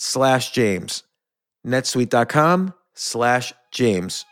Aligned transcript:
slash 0.00 0.50
James. 0.52 1.04
netsuite.com 1.66 2.72
slash 2.94 3.52
James. 3.70 4.24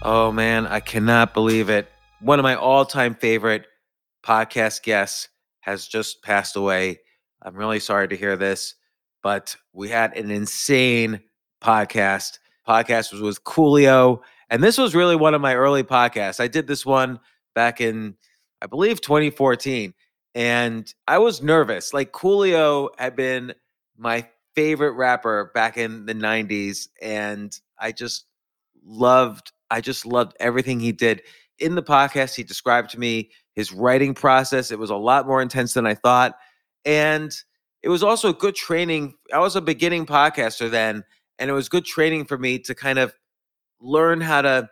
Oh 0.00 0.32
man, 0.32 0.66
I 0.66 0.80
cannot 0.80 1.34
believe 1.34 1.68
it. 1.68 1.90
One 2.22 2.38
of 2.38 2.42
my 2.42 2.54
all 2.54 2.86
time 2.86 3.14
favorite 3.14 3.66
podcast 4.24 4.82
guests 4.82 5.28
has 5.60 5.86
just 5.86 6.22
passed 6.22 6.56
away. 6.56 7.00
I'm 7.42 7.54
really 7.54 7.80
sorry 7.80 8.08
to 8.08 8.16
hear 8.16 8.36
this, 8.36 8.74
but 9.22 9.54
we 9.74 9.90
had 9.90 10.16
an 10.16 10.30
insane 10.30 11.20
podcast. 11.62 12.38
Podcast 12.68 13.12
was 13.12 13.22
with 13.22 13.44
Coolio, 13.44 14.20
and 14.50 14.62
this 14.62 14.76
was 14.76 14.94
really 14.94 15.16
one 15.16 15.34
of 15.34 15.40
my 15.40 15.54
early 15.54 15.82
podcasts. 15.82 16.40
I 16.40 16.48
did 16.48 16.66
this 16.66 16.84
one 16.84 17.18
back 17.54 17.80
in, 17.80 18.14
I 18.60 18.66
believe, 18.66 19.00
2014, 19.00 19.94
and 20.34 20.92
I 21.06 21.18
was 21.18 21.42
nervous. 21.42 21.94
Like 21.94 22.12
Coolio 22.12 22.90
had 22.98 23.16
been 23.16 23.54
my 23.96 24.28
favorite 24.54 24.92
rapper 24.92 25.50
back 25.54 25.76
in 25.76 26.06
the 26.06 26.14
90s, 26.14 26.88
and 27.00 27.58
I 27.78 27.92
just 27.92 28.26
loved. 28.84 29.52
I 29.70 29.80
just 29.80 30.06
loved 30.06 30.36
everything 30.40 30.80
he 30.80 30.92
did 30.92 31.22
in 31.58 31.74
the 31.74 31.82
podcast. 31.82 32.34
He 32.34 32.42
described 32.42 32.90
to 32.90 32.98
me 32.98 33.30
his 33.54 33.72
writing 33.72 34.14
process. 34.14 34.70
It 34.70 34.78
was 34.78 34.90
a 34.90 34.96
lot 34.96 35.26
more 35.26 35.42
intense 35.42 35.74
than 35.74 35.86
I 35.86 35.94
thought. 35.94 36.36
And 36.84 37.32
it 37.82 37.88
was 37.88 38.02
also 38.02 38.32
good 38.32 38.54
training. 38.54 39.14
I 39.32 39.38
was 39.38 39.56
a 39.56 39.60
beginning 39.60 40.06
podcaster 40.06 40.70
then, 40.70 41.04
and 41.38 41.50
it 41.50 41.52
was 41.52 41.68
good 41.68 41.84
training 41.84 42.24
for 42.24 42.38
me 42.38 42.58
to 42.60 42.74
kind 42.74 42.98
of 42.98 43.14
learn 43.80 44.20
how 44.20 44.42
to 44.42 44.68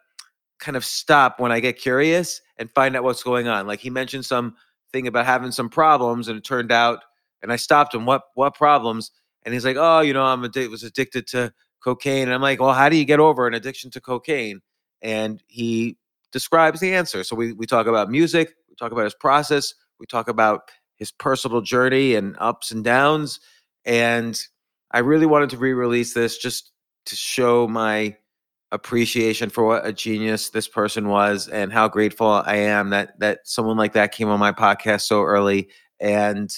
kind 0.59 0.77
of 0.77 0.84
stop 0.84 1.38
when 1.38 1.53
I 1.53 1.60
get 1.60 1.78
curious 1.78 2.41
and 2.56 2.71
find 2.75 2.97
out 2.97 3.04
what's 3.04 3.22
going 3.22 3.49
on. 3.49 3.66
Like 3.66 3.81
he 3.81 3.91
mentioned 3.91 4.25
some 4.25 4.56
thing 4.93 5.06
about 5.06 5.27
having 5.27 5.53
some 5.53 5.69
problems, 5.69 6.28
and 6.28 6.38
it 6.38 6.44
turned 6.44 6.72
out, 6.72 7.00
and 7.43 7.53
I 7.53 7.56
stopped 7.56 7.94
him. 7.94 8.06
What 8.06 8.22
what 8.34 8.54
problems? 8.54 9.10
And 9.44 9.54
he's 9.54 9.65
like, 9.65 9.77
oh, 9.78 10.00
you 10.00 10.12
know, 10.12 10.25
I'm 10.25 10.43
addi- 10.43 10.69
was 10.69 10.82
addicted 10.82 11.27
to 11.28 11.53
cocaine. 11.81 12.25
And 12.25 12.34
I'm 12.34 12.43
like, 12.43 12.60
well, 12.60 12.72
how 12.72 12.88
do 12.88 12.97
you 12.97 13.04
get 13.04 13.21
over 13.21 13.47
an 13.47 13.54
addiction 13.54 13.93
to 13.93 14.00
cocaine? 14.00 14.60
And 15.03 15.41
he 15.47 15.97
describes 16.33 16.81
the 16.81 16.93
answer. 16.94 17.22
So 17.22 17.37
we 17.37 17.53
we 17.53 17.66
talk 17.66 17.87
about 17.87 18.10
music, 18.10 18.54
we 18.69 18.75
talk 18.75 18.93
about 18.93 19.04
his 19.04 19.15
process. 19.15 19.75
We 19.98 20.06
talk 20.06 20.28
about 20.28 20.71
his 20.97 21.10
personal 21.12 21.60
journey 21.60 22.15
and 22.15 22.37
ups 22.38 22.71
and 22.71 22.84
downs. 22.84 23.41
And 23.84 24.38
I 24.97 25.01
really 25.01 25.27
wanted 25.27 25.51
to 25.51 25.59
re 25.59 25.75
release 25.75 26.15
this 26.15 26.39
just 26.39 26.73
to 27.05 27.15
show 27.15 27.69
my 27.69 28.17
appreciation 28.73 29.51
for 29.51 29.67
what 29.67 29.87
a 29.87 29.93
genius 29.93 30.49
this 30.49 30.69
person 30.69 31.09
was 31.09 31.49
and 31.49 31.71
how 31.71 31.87
grateful 31.87 32.27
I 32.27 32.57
am 32.57 32.89
that 32.91 33.21
that 33.21 33.41
someone 33.45 33.77
like 33.77 33.93
that 33.93 34.12
came 34.12 34.31
on 34.31 34.41
my 34.41 34.53
podcast 34.53 35.03
so 35.03 35.23
early 35.23 35.69
and 36.01 36.51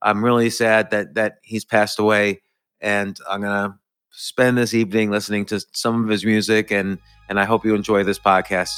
I'm 0.00 0.24
really 0.24 0.48
sad 0.48 0.90
that 0.90 1.16
that 1.16 1.34
he's 1.42 1.66
passed 1.66 1.98
away 1.98 2.40
and 2.80 3.14
I'm 3.28 3.42
going 3.42 3.70
to 3.70 3.76
spend 4.10 4.56
this 4.56 4.72
evening 4.72 5.10
listening 5.10 5.44
to 5.46 5.60
some 5.74 6.02
of 6.02 6.08
his 6.08 6.24
music 6.24 6.70
and 6.70 6.98
and 7.28 7.38
I 7.38 7.44
hope 7.44 7.62
you 7.62 7.74
enjoy 7.74 8.04
this 8.04 8.18
podcast. 8.18 8.72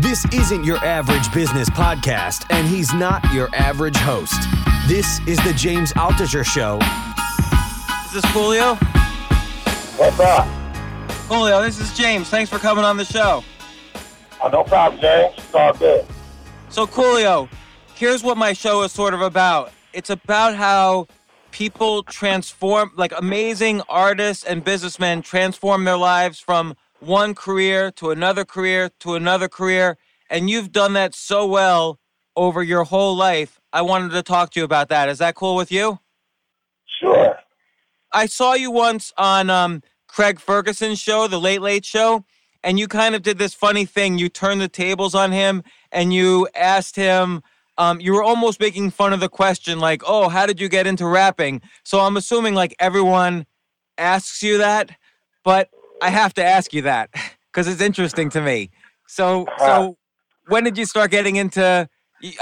This 0.00 0.24
isn't 0.32 0.64
your 0.64 0.78
average 0.78 1.32
business 1.34 1.68
podcast, 1.70 2.46
and 2.50 2.66
he's 2.66 2.94
not 2.94 3.22
your 3.34 3.54
average 3.54 3.96
host. 3.96 4.40
This 4.86 5.18
is 5.26 5.42
the 5.44 5.54
James 5.54 5.94
Altucher 5.94 6.44
Show. 6.44 6.78
Is 8.04 8.12
this 8.12 8.24
Coolio? 8.32 8.76
What's 9.96 10.20
up? 10.20 10.46
Coolio, 11.26 11.64
this 11.64 11.80
is 11.80 11.96
James. 11.96 12.28
Thanks 12.28 12.50
for 12.50 12.58
coming 12.58 12.84
on 12.84 12.98
the 12.98 13.04
show. 13.06 13.42
Oh, 14.42 14.48
no 14.48 14.62
problem, 14.62 15.00
James. 15.00 15.32
It's 15.38 15.54
all 15.54 15.72
good. 15.72 16.04
So, 16.68 16.86
Coolio, 16.86 17.48
here's 17.94 18.22
what 18.22 18.36
my 18.36 18.52
show 18.52 18.82
is 18.82 18.92
sort 18.92 19.14
of 19.14 19.22
about 19.22 19.72
it's 19.94 20.10
about 20.10 20.54
how 20.54 21.06
people 21.50 22.02
transform, 22.02 22.92
like 22.94 23.14
amazing 23.16 23.80
artists 23.88 24.44
and 24.44 24.62
businessmen 24.62 25.22
transform 25.22 25.84
their 25.84 25.96
lives 25.96 26.40
from 26.40 26.76
one 27.00 27.34
career 27.34 27.90
to 27.92 28.10
another 28.10 28.44
career 28.44 28.90
to 29.00 29.14
another 29.14 29.48
career. 29.48 29.96
And 30.28 30.50
you've 30.50 30.72
done 30.72 30.92
that 30.92 31.14
so 31.14 31.46
well 31.46 32.00
over 32.36 32.62
your 32.62 32.84
whole 32.84 33.16
life. 33.16 33.60
I 33.74 33.82
wanted 33.82 34.12
to 34.12 34.22
talk 34.22 34.50
to 34.52 34.60
you 34.60 34.64
about 34.64 34.88
that. 34.90 35.08
Is 35.08 35.18
that 35.18 35.34
cool 35.34 35.56
with 35.56 35.72
you? 35.72 35.98
Sure. 37.00 37.36
I 38.12 38.26
saw 38.26 38.54
you 38.54 38.70
once 38.70 39.12
on 39.18 39.50
um, 39.50 39.82
Craig 40.06 40.38
Ferguson's 40.38 41.00
show, 41.00 41.26
The 41.26 41.40
Late 41.40 41.60
Late 41.60 41.84
Show, 41.84 42.24
and 42.62 42.78
you 42.78 42.86
kind 42.86 43.16
of 43.16 43.22
did 43.22 43.36
this 43.36 43.52
funny 43.52 43.84
thing. 43.84 44.16
You 44.16 44.28
turned 44.28 44.60
the 44.60 44.68
tables 44.68 45.14
on 45.14 45.32
him 45.32 45.64
and 45.90 46.14
you 46.14 46.46
asked 46.54 46.94
him 46.94 47.42
um, 47.76 48.00
you 48.00 48.12
were 48.12 48.22
almost 48.22 48.60
making 48.60 48.90
fun 48.90 49.12
of 49.12 49.20
the 49.20 49.28
question, 49.28 49.80
like, 49.80 50.02
"Oh, 50.06 50.28
how 50.28 50.46
did 50.46 50.60
you 50.60 50.68
get 50.68 50.86
into 50.86 51.06
rapping?" 51.06 51.60
So 51.82 51.98
I'm 52.00 52.16
assuming 52.16 52.54
like 52.54 52.74
everyone 52.78 53.46
asks 53.98 54.42
you 54.42 54.58
that, 54.58 54.92
but 55.42 55.70
I 56.00 56.10
have 56.10 56.34
to 56.34 56.44
ask 56.44 56.72
you 56.72 56.82
that 56.82 57.10
because 57.52 57.66
it's 57.66 57.80
interesting 57.80 58.30
to 58.30 58.40
me. 58.40 58.70
So, 59.06 59.46
so 59.58 59.96
when 60.46 60.62
did 60.64 60.78
you 60.78 60.86
start 60.86 61.10
getting 61.10 61.36
into? 61.36 61.88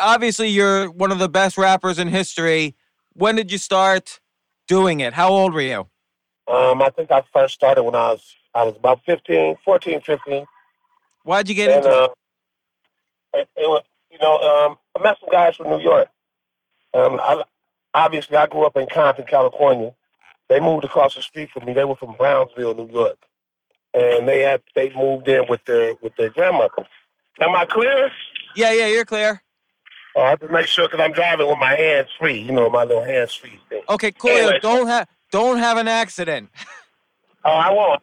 Obviously, 0.00 0.48
you're 0.48 0.90
one 0.90 1.10
of 1.10 1.18
the 1.18 1.28
best 1.28 1.58
rappers 1.58 1.98
in 1.98 2.08
history. 2.08 2.74
When 3.14 3.36
did 3.36 3.50
you 3.50 3.58
start 3.58 4.20
doing 4.68 5.00
it? 5.00 5.12
How 5.12 5.30
old 5.30 5.52
were 5.54 5.60
you? 5.60 5.88
Um, 6.48 6.82
I 6.82 6.90
think 6.90 7.10
I 7.10 7.22
first 7.32 7.54
started 7.54 7.82
when 7.82 7.94
I 7.94 8.12
was 8.12 8.34
I 8.54 8.64
was 8.64 8.76
about 8.76 9.00
15, 9.06 9.56
14, 9.64 10.00
15. 10.02 10.44
Why'd 11.24 11.48
you 11.48 11.54
get 11.54 11.70
and, 11.70 11.84
into 11.84 11.96
uh, 11.96 12.08
it? 13.34 13.48
it? 13.56 13.68
was, 13.68 13.82
you 14.10 14.18
know, 14.18 14.38
um, 14.38 14.76
I 14.96 15.02
met 15.02 15.16
some 15.20 15.30
guys 15.30 15.56
from 15.56 15.70
New 15.70 15.80
York. 15.80 16.08
Um, 16.94 17.18
I, 17.20 17.42
obviously, 17.94 18.36
I 18.36 18.46
grew 18.46 18.64
up 18.64 18.76
in 18.76 18.86
Compton, 18.92 19.24
California. 19.26 19.94
They 20.48 20.60
moved 20.60 20.84
across 20.84 21.14
the 21.14 21.22
street 21.22 21.50
from 21.50 21.64
me. 21.64 21.72
They 21.72 21.84
were 21.84 21.96
from 21.96 22.14
Brownsville, 22.18 22.74
New 22.74 22.90
York, 22.92 23.16
and 23.94 24.28
they 24.28 24.40
had 24.40 24.62
they 24.74 24.92
moved 24.94 25.28
in 25.28 25.46
with 25.48 25.64
their 25.64 25.94
with 26.02 26.14
their 26.16 26.28
grandmother. 26.28 26.86
Am 27.40 27.54
I 27.54 27.64
clear? 27.64 28.10
Yeah, 28.54 28.72
yeah, 28.72 28.88
you're 28.88 29.06
clear. 29.06 29.42
Oh, 30.14 30.22
I 30.22 30.30
have 30.30 30.40
to 30.40 30.48
make 30.48 30.66
sure 30.66 30.88
because 30.88 31.00
I'm 31.00 31.12
driving 31.12 31.48
with 31.48 31.58
my 31.58 31.74
hands 31.74 32.08
free. 32.18 32.38
You 32.40 32.52
know, 32.52 32.68
my 32.68 32.84
little 32.84 33.04
hands 33.04 33.34
free 33.34 33.58
thing. 33.68 33.82
Okay, 33.88 34.12
cool. 34.12 34.30
Anyway, 34.30 34.58
don't 34.60 34.86
have 34.86 35.08
don't 35.30 35.58
have 35.58 35.78
an 35.78 35.88
accident. 35.88 36.50
Oh, 37.44 37.50
I 37.50 37.72
won't. 37.72 38.00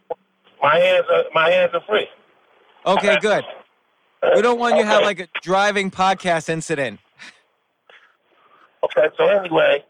My 0.61 0.75
hands 0.75 1.06
are 1.09 1.23
my 1.33 1.50
hands 1.50 1.71
are 1.73 1.79
free. 1.88 2.09
Okay, 2.85 3.17
good. 3.21 3.45
We 4.35 4.41
don't 4.41 4.59
want 4.59 4.75
you 4.75 4.81
to 4.81 4.88
have 4.88 5.03
like 5.03 5.21
a 5.21 5.27
driving 5.41 5.89
podcast 5.89 6.50
incident. 6.50 7.00
Okay, 8.83 9.07
so 9.17 9.27
anyway, 9.27 9.83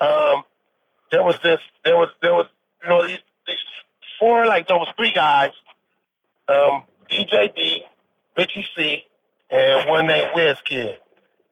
um, 0.00 0.42
there 1.10 1.22
was 1.22 1.38
this, 1.42 1.60
there 1.84 1.96
was, 1.96 2.08
there 2.22 2.34
was, 2.34 2.46
you 2.82 2.88
know, 2.88 3.06
these, 3.06 3.18
these 3.46 3.56
four, 4.18 4.46
like, 4.46 4.68
there 4.68 4.76
was 4.76 4.88
three 4.96 5.12
guys, 5.12 5.52
um, 6.48 6.84
DJ 7.10 7.54
D, 7.54 7.82
Richie 8.36 8.66
C, 8.76 9.04
and 9.54 9.88
one 9.88 10.06
named 10.06 10.30
Wiz 10.34 10.56
Kid. 10.64 10.98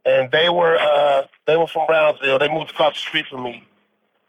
And 0.04 0.30
they 0.32 0.48
were, 0.48 0.76
uh, 0.78 1.22
they 1.46 1.56
were 1.56 1.68
from 1.68 1.86
Brownsville. 1.86 2.38
They 2.38 2.48
moved 2.48 2.70
across 2.70 2.94
the 2.94 3.00
street 3.00 3.26
from 3.30 3.44
me. 3.44 3.66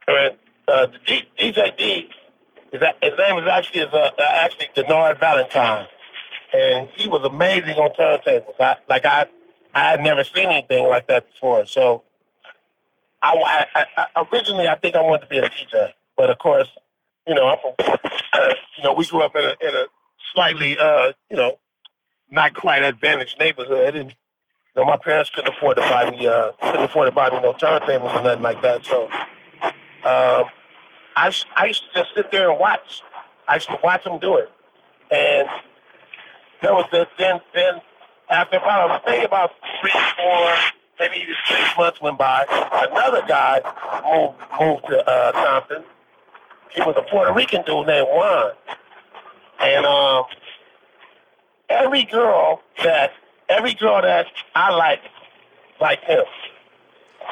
And, 0.07 0.35
uh, 0.67 0.87
DJ 1.07 1.77
D 1.77 2.09
his, 2.73 2.81
his 3.01 3.13
name 3.17 3.37
is 3.37 3.47
actually 3.47 3.81
is 3.81 3.93
uh, 3.93 4.09
actually 4.19 4.67
Denard 4.75 5.19
Valentine, 5.19 5.85
and 6.51 6.89
he 6.95 7.07
was 7.07 7.23
amazing 7.23 7.75
on 7.75 7.91
turntables. 7.93 8.59
I, 8.59 8.77
like 8.89 9.05
I, 9.05 9.27
I 9.75 9.91
had 9.91 10.01
never 10.01 10.23
seen 10.23 10.47
anything 10.47 10.87
like 10.87 11.07
that 11.07 11.31
before. 11.31 11.67
So, 11.67 12.03
I, 13.21 13.65
I, 13.75 13.85
I 13.95 14.25
originally 14.33 14.67
I 14.67 14.75
think 14.75 14.95
I 14.95 15.01
wanted 15.01 15.21
to 15.21 15.27
be 15.27 15.37
a 15.37 15.49
DJ, 15.49 15.89
but 16.17 16.31
of 16.31 16.39
course, 16.39 16.67
you 17.27 17.35
know, 17.35 17.47
I'm 17.47 17.57
from, 17.59 17.73
uh, 18.33 18.53
you 18.77 18.83
know, 18.83 18.93
we 18.93 19.05
grew 19.05 19.21
up 19.21 19.35
in 19.35 19.43
a 19.43 19.67
in 19.67 19.75
a 19.75 19.85
slightly, 20.33 20.75
uh, 20.77 21.13
you 21.29 21.37
know, 21.37 21.59
not 22.33 22.53
quite 22.53 22.83
advantaged 22.83 23.39
neighborhood, 23.39 23.95
and 23.95 24.09
you 24.09 24.75
know, 24.75 24.85
my 24.85 24.97
parents 24.97 25.29
couldn't 25.29 25.53
afford 25.53 25.77
to 25.77 25.83
buy 25.83 26.09
me, 26.11 26.27
uh, 26.27 26.51
couldn't 26.61 26.83
afford 26.83 27.07
to 27.07 27.11
buy 27.11 27.29
me 27.29 27.39
no 27.41 27.53
turntables 27.53 28.13
or 28.13 28.23
nothing 28.23 28.43
like 28.43 28.61
that. 28.61 28.85
So. 28.85 29.09
Um, 30.05 30.45
I, 31.15 31.31
I 31.55 31.65
used 31.67 31.83
to 31.83 31.99
just 32.01 32.15
sit 32.15 32.31
there 32.31 32.49
and 32.49 32.59
watch. 32.59 33.01
I 33.47 33.55
used 33.55 33.69
to 33.69 33.79
watch 33.83 34.03
them 34.03 34.19
do 34.19 34.37
it. 34.37 34.51
And 35.11 35.47
there 36.61 36.73
was 36.73 36.85
this, 36.91 37.07
then, 37.17 37.39
then 37.53 37.81
after 38.29 38.57
about, 38.57 39.05
think 39.05 39.25
about 39.25 39.51
three, 39.79 39.91
four, 39.91 40.55
maybe 40.99 41.17
even 41.21 41.35
six 41.47 41.77
months 41.77 42.01
went 42.01 42.17
by, 42.17 42.45
another 42.91 43.23
guy 43.27 43.61
moved, 44.03 44.37
moved 44.59 44.87
to 44.87 45.07
uh, 45.09 45.31
Compton. 45.33 45.83
He 46.71 46.81
was 46.81 46.95
a 46.97 47.03
Puerto 47.03 47.33
Rican 47.33 47.63
dude 47.65 47.85
named 47.85 48.07
Juan. 48.09 48.53
And 49.59 49.85
um, 49.85 50.23
every 51.73 52.03
girl 52.03 52.61
that, 52.83 53.11
every 53.49 53.73
girl 53.73 54.01
that 54.01 54.27
I 54.55 54.73
like, 54.73 55.01
like 55.81 56.01
him. 56.03 56.23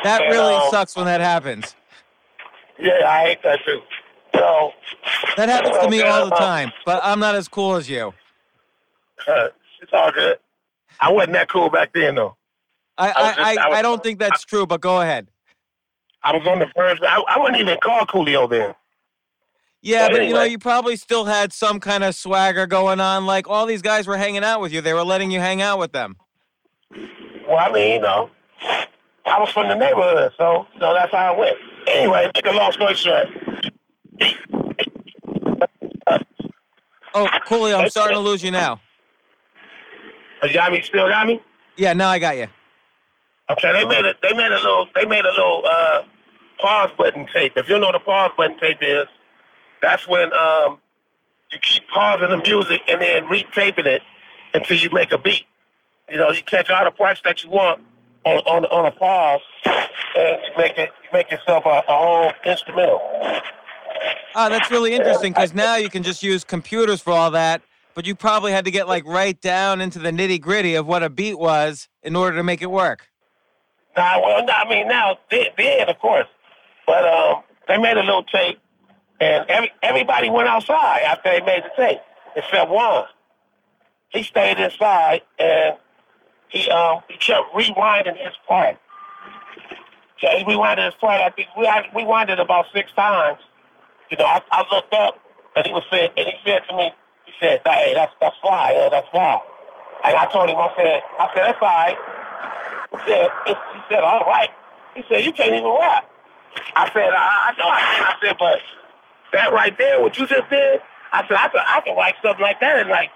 That 0.03 0.21
and, 0.21 0.31
really 0.31 0.53
um, 0.55 0.69
sucks 0.71 0.95
when 0.95 1.05
that 1.05 1.21
happens. 1.21 1.75
Yeah, 2.79 3.05
I 3.07 3.23
hate 3.23 3.43
that 3.43 3.59
too. 3.65 3.81
So 4.33 4.71
that 5.37 5.49
happens 5.49 5.77
to 5.77 5.89
me 5.89 6.01
all 6.01 6.25
the 6.25 6.35
time, 6.35 6.71
but 6.85 7.01
I'm 7.03 7.19
not 7.19 7.35
as 7.35 7.47
cool 7.47 7.75
as 7.75 7.89
you. 7.89 8.13
Uh, 9.27 9.49
it's 9.81 9.91
all 9.93 10.11
good. 10.11 10.37
I 10.99 11.11
wasn't 11.11 11.33
that 11.33 11.49
cool 11.49 11.69
back 11.69 11.93
then, 11.93 12.15
though. 12.15 12.35
I 12.97 13.09
I, 13.09 13.11
I, 13.11 13.33
I, 13.65 13.69
was, 13.69 13.77
I 13.77 13.81
don't 13.81 14.03
think 14.03 14.19
that's 14.19 14.43
true, 14.43 14.65
but 14.65 14.81
go 14.81 15.01
ahead. 15.01 15.27
I 16.23 16.35
was 16.35 16.45
on 16.47 16.59
the 16.59 16.67
first. 16.75 17.03
I, 17.03 17.21
I 17.27 17.39
wouldn't 17.39 17.59
even 17.59 17.77
call 17.81 18.05
Coolio 18.05 18.49
then. 18.49 18.75
Yeah, 19.81 20.07
but, 20.07 20.11
but 20.11 20.15
anyway. 20.21 20.27
you 20.27 20.33
know, 20.35 20.43
you 20.43 20.59
probably 20.59 20.95
still 20.95 21.25
had 21.25 21.51
some 21.51 21.79
kind 21.79 22.03
of 22.03 22.13
swagger 22.13 22.67
going 22.67 22.99
on. 22.99 23.25
Like 23.25 23.49
all 23.49 23.65
these 23.65 23.81
guys 23.81 24.05
were 24.05 24.17
hanging 24.17 24.43
out 24.43 24.61
with 24.61 24.71
you; 24.71 24.81
they 24.81 24.93
were 24.93 25.03
letting 25.03 25.31
you 25.31 25.39
hang 25.39 25.61
out 25.61 25.79
with 25.79 25.91
them. 25.91 26.17
Well, 27.47 27.57
I 27.57 27.71
mean, 27.71 27.93
you 27.93 28.01
know, 28.01 28.29
I 29.25 29.39
was 29.39 29.49
from 29.49 29.67
the 29.67 29.75
neighborhood, 29.75 30.33
so 30.37 30.67
know 30.79 30.93
that's 30.93 31.11
how 31.11 31.33
I 31.33 31.37
went. 31.37 31.57
Anyway, 31.87 32.29
make 32.35 32.45
a 32.45 32.51
long 32.51 32.71
story 32.71 32.95
short. 32.95 33.27
Oh, 37.13 37.27
Coolio, 37.45 37.81
I'm 37.81 37.89
starting 37.89 38.15
to 38.15 38.21
lose 38.21 38.43
you 38.43 38.51
now. 38.51 38.79
Oh, 40.41 40.47
you 40.47 40.53
got 40.53 40.71
me? 40.71 40.81
Still 40.81 41.09
got 41.09 41.27
me? 41.27 41.41
Yeah, 41.75 41.93
now 41.93 42.09
I 42.09 42.19
got 42.19 42.37
you. 42.37 42.47
Okay, 43.49 43.73
they 43.73 43.85
made 43.85 44.05
a 44.05 44.13
they 44.21 44.33
made 44.33 44.51
a 44.51 44.55
little 44.55 44.87
they 44.95 45.05
made 45.05 45.25
a 45.25 45.29
little 45.29 45.63
uh, 45.65 46.03
pause 46.59 46.91
button 46.97 47.27
tape. 47.33 47.53
If 47.55 47.67
you 47.67 47.79
know 47.79 47.87
what 47.87 47.95
a 47.95 47.99
pause 47.99 48.31
button 48.37 48.57
tape 48.59 48.77
is, 48.81 49.07
that's 49.81 50.07
when 50.07 50.31
um, 50.33 50.79
you 51.51 51.59
keep 51.59 51.87
pausing 51.89 52.29
the 52.29 52.37
music 52.37 52.81
and 52.87 53.01
then 53.01 53.23
retaping 53.25 53.85
it 53.85 54.01
until 54.53 54.77
you 54.77 54.89
make 54.91 55.11
a 55.11 55.17
beat. 55.17 55.45
You 56.09 56.17
know, 56.17 56.31
you 56.31 56.43
catch 56.43 56.69
all 56.69 56.83
the 56.83 56.91
parts 56.91 57.21
that 57.23 57.43
you 57.43 57.49
want 57.49 57.81
on 58.25 58.37
on, 58.39 58.65
on 58.65 58.85
a 58.85 58.91
pause, 58.91 59.41
and 59.65 60.39
you 60.43 60.51
make 60.57 60.77
it 60.77 60.91
you 61.03 61.09
make 61.13 61.31
yourself 61.31 61.65
a, 61.65 61.69
a 61.69 61.83
whole 61.87 62.31
instrumental. 62.45 63.01
Ah, 64.33 64.49
that's 64.49 64.71
really 64.71 64.93
interesting 64.93 65.33
because 65.33 65.53
now 65.53 65.75
you 65.75 65.89
can 65.89 66.03
just 66.03 66.23
use 66.23 66.43
computers 66.43 67.01
for 67.01 67.11
all 67.11 67.31
that. 67.31 67.61
But 67.93 68.05
you 68.05 68.15
probably 68.15 68.53
had 68.53 68.63
to 68.65 68.71
get 68.71 68.87
like 68.87 69.05
right 69.05 69.39
down 69.41 69.81
into 69.81 69.99
the 69.99 70.11
nitty 70.11 70.39
gritty 70.39 70.75
of 70.75 70.87
what 70.87 71.03
a 71.03 71.09
beat 71.09 71.37
was 71.37 71.89
in 72.03 72.15
order 72.15 72.37
to 72.37 72.43
make 72.43 72.61
it 72.61 72.71
work. 72.71 73.09
Nah, 73.97 74.21
well, 74.21 74.45
I 74.49 74.69
mean 74.69 74.87
now 74.87 75.17
they 75.29 75.49
did, 75.57 75.89
of 75.89 75.99
course, 75.99 76.27
but 76.87 77.05
um, 77.05 77.43
they 77.67 77.77
made 77.77 77.97
a 77.97 78.01
little 78.01 78.23
tape, 78.23 78.60
and 79.21 79.45
every 79.49 79.71
everybody 79.83 80.29
went 80.29 80.49
outside 80.49 81.03
after 81.03 81.31
they 81.31 81.41
made 81.41 81.63
the 81.63 81.71
tape, 81.77 81.99
except 82.35 82.69
one. 82.71 83.05
He 84.09 84.23
stayed 84.23 84.59
inside, 84.59 85.21
and 85.39 85.77
he 86.49 86.69
um 86.71 87.01
he 87.09 87.17
kept 87.17 87.53
rewinding 87.53 88.17
his 88.17 88.35
part. 88.47 88.77
So 90.19 90.27
he 90.29 90.43
rewinded 90.43 90.85
his 90.85 90.95
part. 90.95 91.21
I 91.21 91.29
think 91.31 91.49
we 91.57 91.65
had, 91.65 91.85
rewinded 91.95 92.41
about 92.41 92.65
six 92.73 92.91
times. 92.93 93.39
You 94.11 94.17
know, 94.17 94.25
I, 94.25 94.41
I 94.51 94.65
looked 94.73 94.93
up 94.93 95.19
and 95.55 95.65
he 95.65 95.73
was 95.73 95.83
saying, 95.91 96.11
and 96.17 96.27
he 96.27 96.33
said 96.45 96.61
to 96.69 96.75
me, 96.75 96.91
he 97.25 97.33
said, 97.39 97.61
"Hey, 97.65 97.93
that's 97.95 98.13
that's 98.21 98.35
fly, 98.41 98.73
yeah, 98.75 98.89
that's 98.89 99.07
fly." 99.09 99.39
And 100.03 100.15
I 100.15 100.25
told 100.31 100.49
him, 100.49 100.57
I 100.57 100.73
said, 100.75 101.01
I 101.19 101.27
said 101.33 101.43
that's 101.45 101.59
fine. 101.59 101.95
He 102.91 102.97
said, 103.07 103.29
he 103.45 103.81
said, 103.89 104.03
all 104.03 104.25
right. 104.25 104.49
He 104.95 105.03
said, 105.07 105.23
you 105.23 105.31
can't 105.31 105.53
even 105.53 105.71
rap. 105.79 106.09
I 106.75 106.91
said, 106.91 107.09
I, 107.13 107.51
I 107.51 107.53
know 107.57 107.69
I 107.69 107.79
can. 107.79 108.03
I 108.03 108.15
said, 108.21 108.35
but 108.39 108.59
that 109.33 109.53
right 109.53 109.77
there, 109.77 110.01
what 110.01 110.17
you 110.17 110.27
just 110.27 110.49
did, 110.49 110.81
I 111.13 111.27
said, 111.27 111.37
I 111.37 111.49
can, 111.49 111.61
I 111.65 111.81
can 111.81 111.95
write 111.95 112.15
something 112.23 112.41
like 112.41 112.59
that 112.59 112.79
in 112.79 112.89
like, 112.89 113.09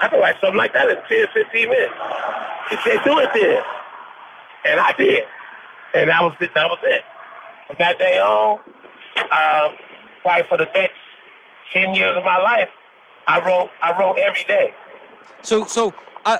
I 0.00 0.08
can 0.08 0.20
write 0.20 0.36
something 0.40 0.56
like 0.56 0.72
that 0.72 0.88
in 0.88 0.96
10, 1.08 1.26
15 1.32 1.68
minutes. 1.68 1.94
He 2.70 2.76
said, 2.84 3.04
do 3.04 3.18
it 3.18 3.30
then. 3.34 3.62
And 4.64 4.80
I 4.80 4.92
did. 4.96 5.24
And 5.94 6.10
that 6.10 6.22
was 6.22 6.34
it. 6.40 6.50
That 6.54 6.68
was 6.68 6.78
it. 6.82 7.02
From 7.66 7.76
that 7.78 7.98
day 7.98 8.18
on, 8.18 8.58
um, 9.16 9.76
probably 10.22 10.44
for 10.48 10.58
the 10.58 10.68
next 10.74 10.94
10 11.72 11.94
years 11.94 12.16
of 12.16 12.24
my 12.24 12.38
life, 12.38 12.68
I 13.26 13.44
wrote, 13.44 13.70
I 13.82 13.98
wrote 13.98 14.18
every 14.18 14.44
day. 14.44 14.74
So, 15.42 15.64
so, 15.66 15.92
uh, 16.24 16.38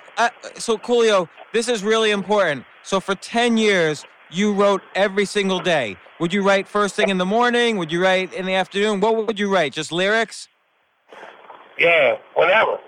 so 0.54 0.78
Coolio, 0.78 1.28
this 1.52 1.68
is 1.68 1.82
really 1.82 2.10
important. 2.10 2.64
So 2.82 3.00
for 3.00 3.14
10 3.14 3.56
years, 3.56 4.04
you 4.32 4.52
wrote 4.52 4.82
every 4.94 5.24
single 5.24 5.60
day. 5.60 5.96
Would 6.20 6.32
you 6.32 6.42
write 6.42 6.68
first 6.68 6.94
thing 6.94 7.08
in 7.08 7.18
the 7.18 7.26
morning? 7.26 7.76
Would 7.78 7.90
you 7.90 8.02
write 8.02 8.32
in 8.32 8.46
the 8.46 8.54
afternoon? 8.54 9.00
What 9.00 9.26
would 9.26 9.38
you 9.38 9.52
write? 9.52 9.72
Just 9.72 9.92
lyrics? 9.92 10.48
Yeah, 11.78 12.18
whatever. 12.34 12.78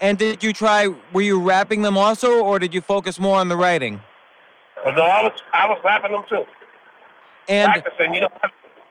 And 0.00 0.18
did 0.18 0.42
you 0.42 0.52
try? 0.52 0.88
Were 1.12 1.22
you 1.22 1.40
rapping 1.40 1.82
them 1.82 1.96
also, 1.96 2.44
or 2.44 2.58
did 2.58 2.74
you 2.74 2.80
focus 2.80 3.18
more 3.18 3.38
on 3.38 3.48
the 3.48 3.56
writing? 3.56 4.00
Uh, 4.84 4.90
no, 4.92 5.02
I 5.02 5.22
was 5.22 5.32
I 5.52 5.68
was 5.68 5.80
rapping 5.84 6.12
them 6.12 6.24
too. 6.28 6.44
And 7.48 7.72
practicing, 7.72 8.14
you 8.14 8.20
know, 8.20 8.28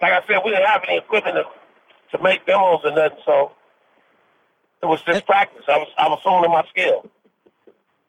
like 0.01 0.13
I 0.13 0.21
said, 0.27 0.41
we 0.43 0.51
didn't 0.51 0.65
have 0.65 0.83
any 0.87 0.97
equipment 0.97 1.37
to, 1.37 2.17
to 2.17 2.23
make 2.23 2.45
demos 2.45 2.81
or 2.83 2.91
nothing, 2.91 3.19
so 3.25 3.51
it 4.81 4.87
was 4.87 4.99
just 5.01 5.17
and, 5.17 5.25
practice. 5.25 5.63
I 5.67 5.77
was 5.77 5.87
I 5.97 6.09
was 6.09 6.19
honing 6.23 6.51
my 6.51 6.65
skill. 6.69 7.09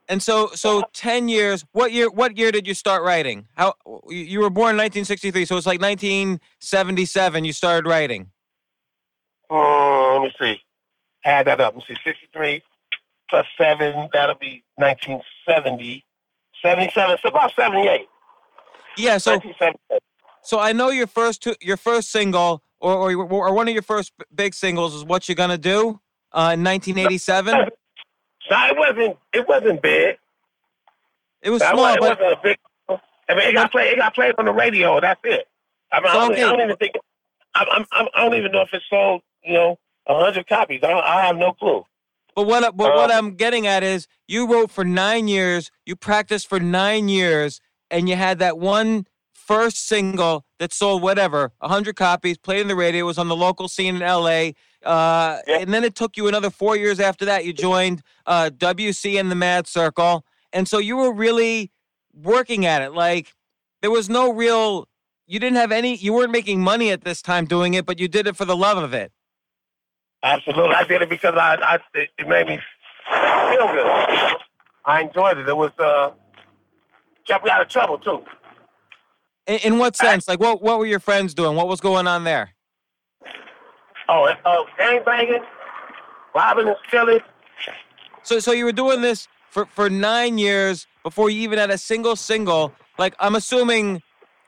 And 0.09 0.23
so, 0.23 0.49
so 0.55 0.85
ten 0.93 1.29
years. 1.29 1.65
What 1.73 1.93
year? 1.93 2.11
What 2.11 2.39
year 2.39 2.51
did 2.51 2.67
you 2.67 2.75
start 2.75 3.03
writing? 3.03 3.47
How 3.57 3.75
you 4.09 4.41
were 4.41 4.51
born 4.51 4.71
in 4.71 4.79
1963, 4.79 5.45
so 5.45 5.57
it's 5.57 5.67
like 5.67 5.81
1977. 5.81 7.45
You 7.45 7.53
started 7.53 7.89
writing. 7.89 8.31
Um, 9.51 10.13
let 10.15 10.23
me 10.23 10.33
see. 10.41 10.61
Add 11.25 11.47
that 11.47 11.61
up. 11.61 11.75
Let 11.75 11.89
me 11.89 11.95
see. 11.95 12.01
63 12.05 12.63
plus 13.29 13.47
seven. 13.59 14.09
That'll 14.13 14.37
be 14.37 14.65
1970. 14.77 16.05
77. 16.63 17.19
So 17.23 17.29
about 17.29 17.53
78. 17.55 18.09
Yeah. 18.97 19.19
So. 19.19 19.41
So 20.43 20.59
I 20.59 20.73
know 20.73 20.89
your 20.89 21.07
first 21.07 21.43
two, 21.43 21.55
your 21.61 21.77
first 21.77 22.11
single, 22.11 22.63
or, 22.81 22.95
or 22.95 23.13
or 23.15 23.53
one 23.53 23.69
of 23.69 23.75
your 23.75 23.83
first 23.83 24.13
big 24.35 24.55
singles 24.55 24.95
is 24.95 25.05
"What 25.05 25.29
you're 25.29 25.37
Gonna 25.37 25.59
Do" 25.59 26.01
uh, 26.33 26.55
in 26.55 26.65
1987. 26.65 27.69
No, 28.51 28.67
it 28.67 28.77
wasn't. 28.77 29.17
It 29.33 29.49
wasn't 29.49 29.83
big. 29.83 30.17
It 31.43 31.51
was 31.51 31.63
small, 31.63 31.87
it 31.87 32.01
but 32.01 32.19
wasn't 32.19 32.33
a 32.33 32.41
big. 32.43 32.57
I 33.31 33.35
mean, 33.35 33.49
it 33.49 33.53
got 33.53 33.71
played. 33.71 33.93
It 33.93 33.97
got 33.97 34.15
played 34.15 34.35
on 34.39 34.47
the 34.47 34.53
radio. 34.53 35.01
That's 35.01 35.21
it. 35.25 35.47
I 35.93 36.01
mean, 36.01 36.13
so, 36.13 36.19
I, 36.19 36.23
don't, 36.23 36.33
okay. 36.33 36.43
I 36.43 36.51
don't 36.51 36.61
even 36.63 36.77
think. 36.77 36.95
I, 37.55 37.65
I'm, 37.93 38.09
I 38.15 38.25
don't 38.25 38.35
even 38.35 38.53
know 38.53 38.63
if 38.63 38.73
it 38.73 38.83
sold. 38.89 39.23
You 39.45 39.55
know, 39.55 39.79
a 40.07 40.19
hundred 40.19 40.49
copies. 40.49 40.81
I, 40.83 40.93
I 40.93 41.27
have 41.27 41.37
no 41.37 41.53
clue. 41.53 41.85
But 42.35 42.47
what 42.47 42.77
but 42.77 42.91
um, 42.91 42.97
what 42.97 43.13
I'm 43.13 43.35
getting 43.35 43.67
at 43.67 43.83
is 43.83 44.07
you 44.27 44.51
wrote 44.51 44.71
for 44.71 44.85
nine 44.85 45.29
years, 45.29 45.71
you 45.85 45.97
practiced 45.97 46.49
for 46.49 46.61
nine 46.61 47.09
years, 47.09 47.61
and 47.91 48.09
you 48.09 48.17
had 48.17 48.39
that 48.39 48.59
one 48.59 49.07
first 49.33 49.89
single 49.89 50.45
that 50.59 50.73
sold 50.73 51.03
whatever, 51.03 51.53
a 51.61 51.69
hundred 51.69 51.97
copies, 51.97 52.39
played 52.39 52.61
in 52.61 52.69
the 52.69 52.77
radio, 52.77 53.05
was 53.05 53.19
on 53.19 53.29
the 53.29 53.37
local 53.37 53.67
scene 53.67 53.97
in 53.97 54.03
L.A. 54.03 54.55
Uh, 54.85 55.39
yeah. 55.47 55.59
And 55.59 55.73
then 55.73 55.85
it 55.85 55.95
took 55.95 56.17
you 56.17 56.29
another 56.29 56.51
four 56.51 56.77
years 56.77 57.01
after 57.01 57.25
that. 57.25 57.45
You 57.45 57.53
joined 57.53 58.03
uh, 58.27 58.51
WC 58.57 59.19
and 59.19 59.31
the 59.31 59.35
Maad 59.35 59.67
Circle. 59.67 60.25
And 60.53 60.69
so 60.69 60.79
you 60.79 60.97
were 60.97 61.13
really 61.13 61.71
working 62.15 62.65
at 62.65 62.83
it. 62.83 62.93
Like 62.93 63.35
there 63.83 63.91
was 63.91 64.09
no 64.09 64.33
real, 64.33 64.89
you 65.27 65.39
didn't 65.39 65.57
have 65.57 65.73
any, 65.73 65.97
you 65.97 66.13
weren't 66.13 66.33
making 66.33 66.61
money 66.61 66.91
at 66.91 67.03
this 67.03 67.23
time 67.23 67.45
doing 67.45 67.75
it, 67.75 67.87
but 67.87 67.99
you 67.99 68.09
did 68.09 68.27
it 68.27 68.37
for 68.37 68.45
the 68.45 68.57
love 68.57 68.79
of 68.79 68.95
it. 68.95 69.13
Absolutely. 70.23 70.75
I 70.75 70.85
did 70.85 71.03
it 71.03 71.09
because 71.09 71.35
I, 71.37 71.57
I 71.57 71.79
it 71.95 72.27
made 72.27 72.47
me 72.47 72.59
feel 73.09 73.67
good. 73.69 74.37
I 74.85 75.03
enjoyed 75.03 75.39
it. 75.39 75.49
It 75.49 75.57
was, 75.57 75.73
uh, 75.79 76.11
kept 77.27 77.45
me 77.45 77.51
out 77.51 77.61
of 77.61 77.69
trouble 77.69 77.99
too. 77.99 78.25
In, 79.47 79.59
in 79.59 79.79
what 79.79 79.97
sense? 79.97 80.29
I, 80.29 80.33
like 80.33 80.41
what, 80.41 80.63
what 80.63 80.79
were 80.79 80.87
your 80.87 81.01
friends 81.01 81.35
doing? 81.35 81.57
What 81.57 81.69
was 81.69 81.81
going 81.81 82.07
on 82.07 82.25
there? 82.25 82.55
Oh, 84.09 84.25
uh, 84.45 84.65
gang 84.79 85.03
banging, 85.05 85.43
robbing 86.35 86.69
and 86.69 86.77
stealing. 86.89 87.21
So, 88.23 88.39
so 88.39 88.53
you 88.53 88.65
were 88.65 88.73
doing 88.73 89.03
this 89.03 89.29
for, 89.51 89.67
for 89.67 89.91
nine 89.91 90.39
years 90.39 90.87
before 91.03 91.31
you 91.31 91.41
even 91.43 91.59
had 91.59 91.71
a 91.71 91.79
single 91.79 92.17
single. 92.17 92.73
Like, 92.99 93.15
I'm 93.21 93.35
assuming 93.35 94.03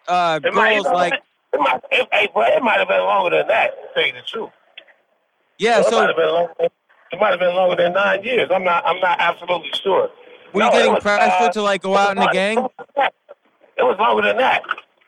uh, 0.08 0.38
girls 0.38 0.54
might, 0.54 0.80
like. 0.80 1.14
It 1.52 1.60
might, 1.60 1.80
it, 1.90 2.08
it 2.12 2.62
might 2.62 2.78
have 2.78 2.88
been 2.88 3.00
longer 3.00 3.36
than 3.36 3.48
that, 3.48 3.70
to 3.70 3.94
tell 3.94 4.06
you 4.06 4.12
the 4.12 4.22
truth. 4.26 4.50
Yeah, 5.58 5.82
so. 5.82 5.88
It 5.88 5.92
might, 5.92 6.06
have 6.06 6.16
been 6.16 6.28
longer, 6.28 6.54
it 6.60 7.20
might 7.20 7.30
have 7.30 7.40
been 7.40 7.54
longer 7.54 7.76
than 7.76 7.92
nine 7.92 8.24
years. 8.24 8.50
I'm 8.52 8.64
not, 8.64 8.84
I'm 8.86 9.00
not 9.00 9.20
absolutely 9.20 9.70
sure. 9.82 10.10
Were 10.52 10.62
you 10.62 10.70
getting 10.70 10.94
was, 10.94 11.02
pressured 11.02 11.48
uh, 11.48 11.52
to, 11.52 11.62
like, 11.62 11.82
go 11.82 11.96
out 11.96 12.16
in 12.16 12.22
a 12.22 12.32
gang? 12.32 12.66
It 13.76 13.82
was 13.82 13.96
longer 13.98 14.22
than 14.22 14.38
that. 14.38 14.62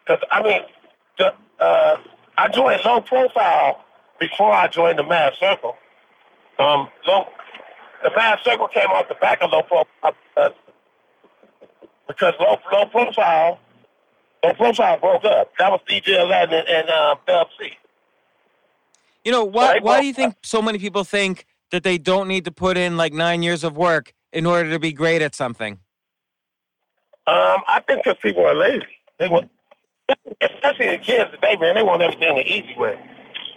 Because, 0.04 0.22
I 0.30 0.42
mean, 0.42 0.60
the, 1.18 1.34
uh, 1.58 1.96
I 2.36 2.48
joined 2.48 2.80
low 2.84 3.00
profile 3.00 3.84
before 4.18 4.52
I 4.52 4.68
joined 4.68 4.98
the 4.98 5.04
Maad 5.04 5.38
Circle, 5.38 5.76
um, 6.58 6.88
low, 7.06 7.26
the 8.02 8.10
Maad 8.10 8.42
Circle 8.44 8.68
came 8.68 8.88
off 8.88 9.08
the 9.08 9.14
back 9.16 9.42
of 9.42 9.50
low 9.50 9.62
profile 9.62 10.14
uh, 10.36 10.50
because 12.06 12.34
low, 12.40 12.56
low 12.72 12.86
profile, 12.86 13.58
low 14.44 14.54
profile 14.54 14.98
broke 14.98 15.24
up. 15.24 15.52
That 15.58 15.70
was 15.70 15.80
DJ 15.88 16.20
Aladdin 16.20 16.60
and, 16.60 16.68
and 16.68 16.90
uh, 16.90 17.16
Dub 17.26 17.48
C. 17.58 17.70
You 19.24 19.32
know 19.32 19.44
why? 19.44 19.78
So 19.78 19.84
why 19.84 20.00
do 20.00 20.06
you 20.06 20.12
think 20.12 20.34
so 20.42 20.60
many 20.60 20.78
people 20.78 21.04
think 21.04 21.46
that 21.70 21.84
they 21.84 21.98
don't 21.98 22.28
need 22.28 22.44
to 22.44 22.52
put 22.52 22.76
in 22.76 22.96
like 22.96 23.12
nine 23.12 23.42
years 23.42 23.64
of 23.64 23.76
work 23.76 24.12
in 24.32 24.46
order 24.46 24.70
to 24.70 24.78
be 24.78 24.92
great 24.92 25.22
at 25.22 25.34
something? 25.34 25.78
Um, 27.26 27.62
I 27.68 27.80
think 27.86 28.02
because 28.04 28.18
people 28.20 28.44
are 28.44 28.54
lazy. 28.54 28.84
They 29.18 29.28
want, 29.28 29.48
especially 30.40 30.88
the 30.88 30.98
kids 30.98 31.30
today, 31.30 31.56
man. 31.60 31.76
They 31.76 31.82
want 31.82 32.02
everything 32.02 32.34
the 32.34 32.42
easy 32.42 32.74
way. 32.76 32.98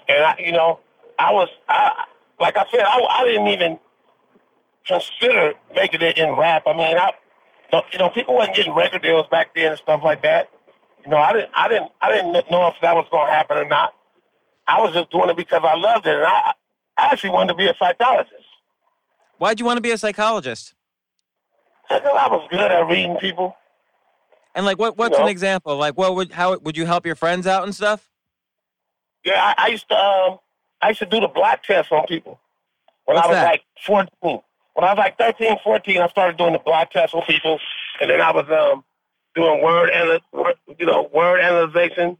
And 0.07 0.23
I, 0.23 0.35
you 0.39 0.51
know, 0.51 0.79
I 1.19 1.31
was, 1.31 1.49
I, 1.67 2.05
like 2.39 2.57
I 2.57 2.65
said, 2.71 2.81
I, 2.81 2.99
I 3.09 3.25
didn't 3.25 3.47
even 3.47 3.79
consider 4.85 5.53
making 5.75 6.01
it 6.01 6.17
in 6.17 6.35
rap. 6.35 6.63
I 6.67 6.73
mean, 6.73 6.97
I, 6.97 7.11
you 7.91 7.99
know, 7.99 8.09
people 8.09 8.35
wasn't 8.35 8.55
getting 8.55 8.75
record 8.75 9.01
deals 9.01 9.27
back 9.27 9.55
then 9.55 9.71
and 9.71 9.77
stuff 9.77 10.01
like 10.03 10.21
that. 10.23 10.49
You 11.03 11.11
know, 11.11 11.17
I 11.17 11.33
didn't, 11.33 11.51
I 11.55 11.67
didn't, 11.67 11.91
I 12.01 12.11
didn't 12.11 12.33
know 12.51 12.67
if 12.67 12.75
that 12.81 12.95
was 12.95 13.05
going 13.11 13.27
to 13.27 13.33
happen 13.33 13.57
or 13.57 13.65
not. 13.65 13.93
I 14.67 14.81
was 14.81 14.93
just 14.93 15.11
doing 15.11 15.29
it 15.29 15.37
because 15.37 15.61
I 15.63 15.75
loved 15.75 16.07
it, 16.07 16.15
and 16.15 16.25
I, 16.25 16.53
I 16.97 17.05
actually 17.11 17.29
wanted 17.31 17.53
to 17.53 17.57
be 17.57 17.67
a 17.67 17.75
psychologist. 17.77 18.33
Why'd 19.37 19.59
you 19.59 19.65
want 19.65 19.77
to 19.77 19.81
be 19.81 19.91
a 19.91 19.97
psychologist? 19.97 20.73
Because 21.87 22.01
I 22.05 22.27
was 22.29 22.47
good 22.49 22.59
at 22.59 22.87
reading 22.87 23.17
people. 23.17 23.55
And 24.55 24.65
like, 24.65 24.79
what? 24.79 24.97
What's 24.97 25.13
you 25.13 25.19
know? 25.19 25.25
an 25.25 25.29
example? 25.29 25.77
Like, 25.77 25.97
what 25.97 26.15
would 26.15 26.31
how 26.31 26.57
would 26.57 26.77
you 26.77 26.85
help 26.85 27.05
your 27.05 27.15
friends 27.15 27.45
out 27.45 27.63
and 27.63 27.75
stuff? 27.75 28.09
Yeah, 29.25 29.53
I, 29.57 29.65
I 29.65 29.67
used 29.69 29.89
to 29.89 29.95
um, 29.97 30.39
I 30.81 30.89
used 30.89 30.99
to 30.99 31.07
do 31.07 31.19
the 31.21 31.29
black 31.29 31.63
test 31.63 31.91
on 31.91 32.07
people 32.07 32.39
when 33.05 33.15
What's 33.15 33.27
I 33.27 33.31
was 33.31 33.35
that? 33.37 33.45
like 33.45 33.63
14. 33.85 34.09
When 34.73 34.85
I 34.85 34.93
was 34.93 34.97
like 34.97 35.17
13, 35.17 35.57
14, 35.63 36.01
I 36.01 36.07
started 36.09 36.37
doing 36.37 36.53
the 36.53 36.59
black 36.59 36.91
test 36.91 37.13
on 37.15 37.23
people, 37.23 37.59
and 38.01 38.09
then 38.09 38.21
I 38.21 38.31
was 38.31 38.45
um, 38.49 38.83
doing 39.35 39.63
word 39.63 39.89
and 39.91 40.21
you 40.79 40.85
know 40.85 41.09
word 41.13 41.39
analyzation, 41.41 42.17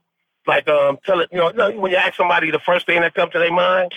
like 0.48 0.68
um, 0.70 0.98
tell 1.06 1.20
it 1.22 1.30
you 1.32 1.40
know 1.40 1.72
when 1.80 1.92
you 1.92 1.98
ask 1.98 2.16
somebody 2.16 2.52
the 2.52 2.60
first 2.60 2.86
thing 2.86 3.02
that 3.02 3.14
comes 3.16 3.34
to 3.34 3.40
their 3.40 3.54
mind, 3.54 3.94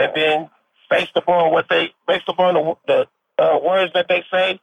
and 0.00 0.12
then 0.14 0.50
based 0.90 1.12
upon 1.16 1.52
what 1.52 1.66
they 1.70 1.92
based 2.06 2.28
upon 2.28 2.54
the, 2.54 2.76
the 2.86 3.44
uh, 3.44 3.58
words 3.58 3.92
that 3.94 4.08
they 4.08 4.24
say 4.30 4.60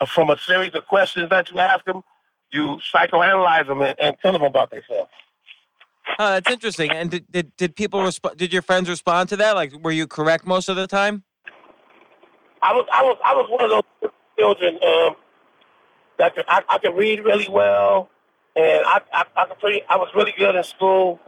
uh, 0.00 0.06
from 0.06 0.30
a 0.30 0.38
series 0.38 0.74
of 0.74 0.86
questions 0.86 1.30
that 1.30 1.50
you 1.50 1.58
ask 1.58 1.84
them, 1.86 2.02
you 2.52 2.80
psychoanalyze 2.94 3.66
them 3.66 3.82
and, 3.82 3.98
and 4.00 4.16
tell 4.22 4.32
them 4.32 4.42
about 4.42 4.70
themselves. 4.70 5.10
Oh, 6.18 6.30
that's 6.30 6.50
interesting. 6.50 6.90
And 6.90 7.10
did, 7.10 7.30
did, 7.30 7.56
did 7.56 7.76
people 7.76 8.02
respond? 8.02 8.36
Did 8.36 8.52
your 8.52 8.62
friends 8.62 8.88
respond 8.88 9.28
to 9.30 9.36
that? 9.36 9.54
Like, 9.54 9.72
were 9.82 9.90
you 9.90 10.06
correct 10.06 10.46
most 10.46 10.68
of 10.68 10.76
the 10.76 10.86
time? 10.86 11.24
I 12.62 12.72
was, 12.72 12.86
I 12.92 13.02
was, 13.02 13.18
I 13.24 13.34
was 13.34 13.50
one 13.50 13.64
of 13.64 13.70
those 13.70 14.10
children 14.38 14.78
um, 14.82 15.16
that 16.18 16.34
could, 16.34 16.44
I, 16.48 16.62
I 16.68 16.78
could 16.78 16.96
read 16.96 17.20
really 17.20 17.48
well, 17.48 18.08
and 18.54 18.84
I, 18.86 19.00
I, 19.12 19.24
I 19.36 19.44
could 19.46 19.58
pretty, 19.58 19.82
I 19.88 19.96
was 19.96 20.08
really 20.14 20.34
good 20.36 20.54
in 20.54 20.64
school. 20.64 21.20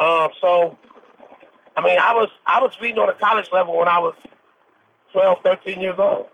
Um, 0.00 0.30
so, 0.40 0.78
I 1.76 1.82
mean, 1.82 1.98
I 1.98 2.14
was, 2.14 2.28
I 2.46 2.60
was 2.60 2.72
reading 2.80 2.98
on 2.98 3.08
a 3.08 3.14
college 3.14 3.48
level 3.52 3.76
when 3.76 3.88
I 3.88 3.98
was 3.98 4.14
12, 5.12 5.38
13 5.44 5.80
years 5.80 5.96
old. 5.98 6.26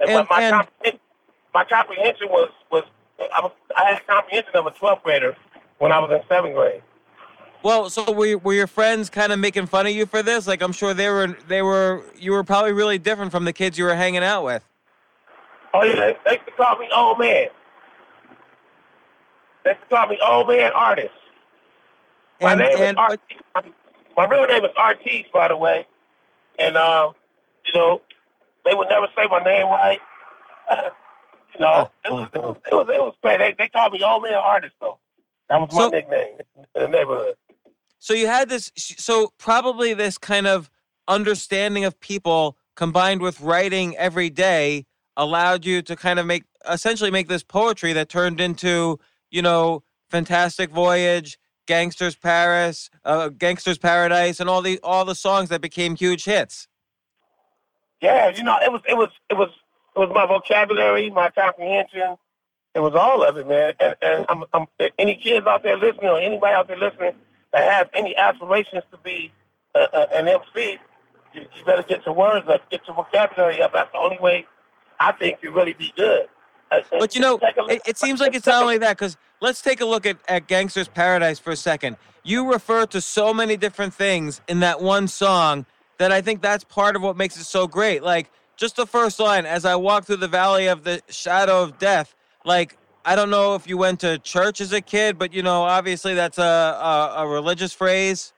And, 0.00 0.10
and 0.10 0.26
my, 0.28 0.42
and, 0.42 0.54
comprehension, 0.54 1.00
my 1.54 1.64
comprehension 1.64 2.28
was, 2.28 2.50
was, 2.70 2.84
I 3.18 3.40
was, 3.40 3.52
I 3.76 3.92
had 3.92 4.06
comprehension 4.06 4.54
of 4.54 4.66
a 4.66 4.70
12th 4.70 5.02
grader 5.02 5.36
when 5.78 5.92
I 5.92 5.98
was 5.98 6.10
in 6.10 6.20
seventh 6.28 6.54
grade. 6.54 6.82
Well, 7.62 7.90
so 7.90 8.12
were, 8.12 8.38
were 8.38 8.54
your 8.54 8.66
friends 8.66 9.10
kind 9.10 9.32
of 9.32 9.38
making 9.38 9.66
fun 9.66 9.86
of 9.86 9.92
you 9.92 10.06
for 10.06 10.22
this? 10.22 10.46
Like, 10.46 10.62
I'm 10.62 10.72
sure 10.72 10.94
they 10.94 11.08
were. 11.08 11.36
They 11.48 11.62
were. 11.62 12.04
You 12.16 12.32
were 12.32 12.44
probably 12.44 12.72
really 12.72 12.98
different 12.98 13.32
from 13.32 13.44
the 13.44 13.52
kids 13.52 13.76
you 13.76 13.84
were 13.84 13.94
hanging 13.94 14.22
out 14.22 14.44
with. 14.44 14.62
Oh 15.74 15.82
yeah, 15.82 15.94
they, 15.94 16.16
they 16.24 16.32
used 16.32 16.46
to 16.46 16.52
call 16.52 16.78
me 16.78 16.88
old 16.94 17.18
man. 17.18 17.48
They 19.64 19.76
call 19.90 20.06
me 20.06 20.18
old 20.24 20.48
man 20.48 20.70
artist. 20.74 21.10
My 22.40 22.52
and, 22.52 22.60
name 22.60 22.78
and, 22.78 22.98
is 22.98 23.16
Art- 23.54 23.66
My 24.16 24.26
real 24.26 24.46
name 24.46 24.64
is 24.64 24.70
Artis, 24.76 25.24
by 25.32 25.48
the 25.48 25.56
way. 25.56 25.86
And 26.58 26.76
uh, 26.76 27.12
you 27.66 27.72
know, 27.74 28.00
they 28.64 28.74
would 28.74 28.88
never 28.88 29.08
say 29.16 29.26
my 29.28 29.42
name 29.42 29.66
right. 29.66 29.98
you 31.54 31.60
know, 31.60 31.90
it 32.04 32.12
was 32.12 32.28
it 32.32 32.40
was 32.40 32.56
it 32.70 32.74
was, 32.74 32.88
it 32.88 33.00
was 33.00 33.14
great. 33.22 33.38
They 33.38 33.54
they 33.58 33.68
called 33.68 33.92
me 33.92 34.02
old 34.04 34.22
man 34.22 34.34
artist 34.34 34.74
though. 34.80 34.98
That 35.48 35.60
was 35.60 35.72
my 35.72 35.78
so, 35.78 35.88
nickname 35.88 36.38
in 36.74 36.82
the 36.82 36.88
neighborhood. 36.88 37.34
So 37.98 38.14
you 38.14 38.26
had 38.26 38.48
this, 38.48 38.72
so 38.76 39.32
probably 39.38 39.94
this 39.94 40.18
kind 40.18 40.46
of 40.46 40.70
understanding 41.08 41.84
of 41.84 41.98
people 42.00 42.56
combined 42.74 43.20
with 43.20 43.40
writing 43.40 43.96
every 43.96 44.30
day 44.30 44.86
allowed 45.16 45.64
you 45.64 45.82
to 45.82 45.96
kind 45.96 46.18
of 46.18 46.26
make, 46.26 46.44
essentially 46.70 47.10
make 47.10 47.28
this 47.28 47.42
poetry 47.42 47.92
that 47.94 48.08
turned 48.08 48.40
into, 48.40 48.98
you 49.30 49.42
know, 49.42 49.82
Fantastic 50.10 50.70
Voyage, 50.70 51.38
Gangsters 51.66 52.14
Paris, 52.16 52.90
uh, 53.04 53.28
Gangsters 53.28 53.78
Paradise, 53.78 54.40
and 54.40 54.48
all 54.48 54.62
the 54.62 54.78
all 54.82 55.04
the 55.04 55.14
songs 55.14 55.48
that 55.48 55.60
became 55.60 55.96
huge 55.96 56.24
hits. 56.24 56.68
Yeah, 58.00 58.28
you 58.28 58.44
know, 58.44 58.56
it 58.62 58.70
was 58.70 58.82
it 58.88 58.96
was 58.96 59.08
it 59.30 59.34
was 59.34 59.50
it 59.96 59.98
was 59.98 60.10
my 60.14 60.26
vocabulary, 60.26 61.10
my 61.10 61.30
comprehension, 61.30 62.16
it 62.76 62.80
was 62.80 62.94
all 62.94 63.22
of 63.22 63.38
it, 63.38 63.48
man. 63.48 63.72
And, 63.80 63.96
and 64.02 64.26
I'm, 64.28 64.44
I'm, 64.52 64.66
any 64.98 65.16
kids 65.16 65.46
out 65.46 65.62
there 65.62 65.78
listening, 65.78 66.10
or 66.10 66.20
anybody 66.20 66.54
out 66.54 66.68
there 66.68 66.76
listening 66.76 67.12
that 67.54 67.72
have 67.72 67.88
any 67.94 68.14
aspirations 68.14 68.84
to 68.90 68.98
be 68.98 69.32
uh, 69.74 69.86
uh, 69.94 70.06
an 70.12 70.28
MC, 70.28 70.78
you, 71.32 71.40
you 71.40 71.64
better 71.64 71.82
get 71.82 72.04
your 72.04 72.14
words 72.14 72.46
up, 72.48 72.68
get 72.70 72.82
your 72.86 72.94
vocabulary 72.94 73.62
up. 73.62 73.72
That's 73.72 73.90
the 73.92 73.98
only 73.98 74.18
way 74.20 74.46
I 75.00 75.12
think 75.12 75.38
you 75.42 75.52
really 75.52 75.72
be 75.72 75.90
good. 75.96 76.28
But 76.90 77.14
you 77.14 77.22
know, 77.22 77.38
a 77.42 77.72
it, 77.72 77.82
it 77.86 77.96
seems 77.96 78.20
like 78.20 78.34
it's 78.34 78.46
not 78.46 78.62
only 78.62 78.76
that 78.78 78.98
because 78.98 79.16
let's 79.40 79.62
take 79.62 79.80
a 79.80 79.86
look 79.86 80.04
at, 80.04 80.18
at 80.28 80.46
Gangster's 80.46 80.88
Paradise 80.88 81.38
for 81.38 81.52
a 81.52 81.56
second. 81.56 81.96
You 82.24 82.52
refer 82.52 82.84
to 82.86 83.00
so 83.00 83.32
many 83.32 83.56
different 83.56 83.94
things 83.94 84.42
in 84.48 84.60
that 84.60 84.82
one 84.82 85.08
song 85.08 85.64
that 85.98 86.12
I 86.12 86.20
think 86.20 86.42
that's 86.42 86.64
part 86.64 86.96
of 86.96 87.02
what 87.02 87.16
makes 87.16 87.38
it 87.38 87.44
so 87.44 87.66
great. 87.66 88.02
Like 88.02 88.30
just 88.56 88.76
the 88.76 88.86
first 88.86 89.20
line, 89.20 89.46
as 89.46 89.64
I 89.64 89.76
walk 89.76 90.04
through 90.04 90.16
the 90.16 90.28
valley 90.28 90.66
of 90.66 90.84
the 90.84 91.00
shadow 91.08 91.62
of 91.62 91.78
death. 91.78 92.14
Like 92.46 92.78
I 93.04 93.16
don't 93.16 93.30
know 93.30 93.56
if 93.56 93.68
you 93.68 93.76
went 93.78 94.00
to 94.00 94.18
church 94.18 94.60
as 94.62 94.72
a 94.72 94.80
kid, 94.80 95.18
but 95.18 95.34
you 95.34 95.42
know, 95.42 95.64
obviously 95.64 96.14
that's 96.14 96.38
a 96.38 96.42
a, 96.42 97.14
a 97.18 97.28
religious 97.28 97.72
phrase. 97.74 98.32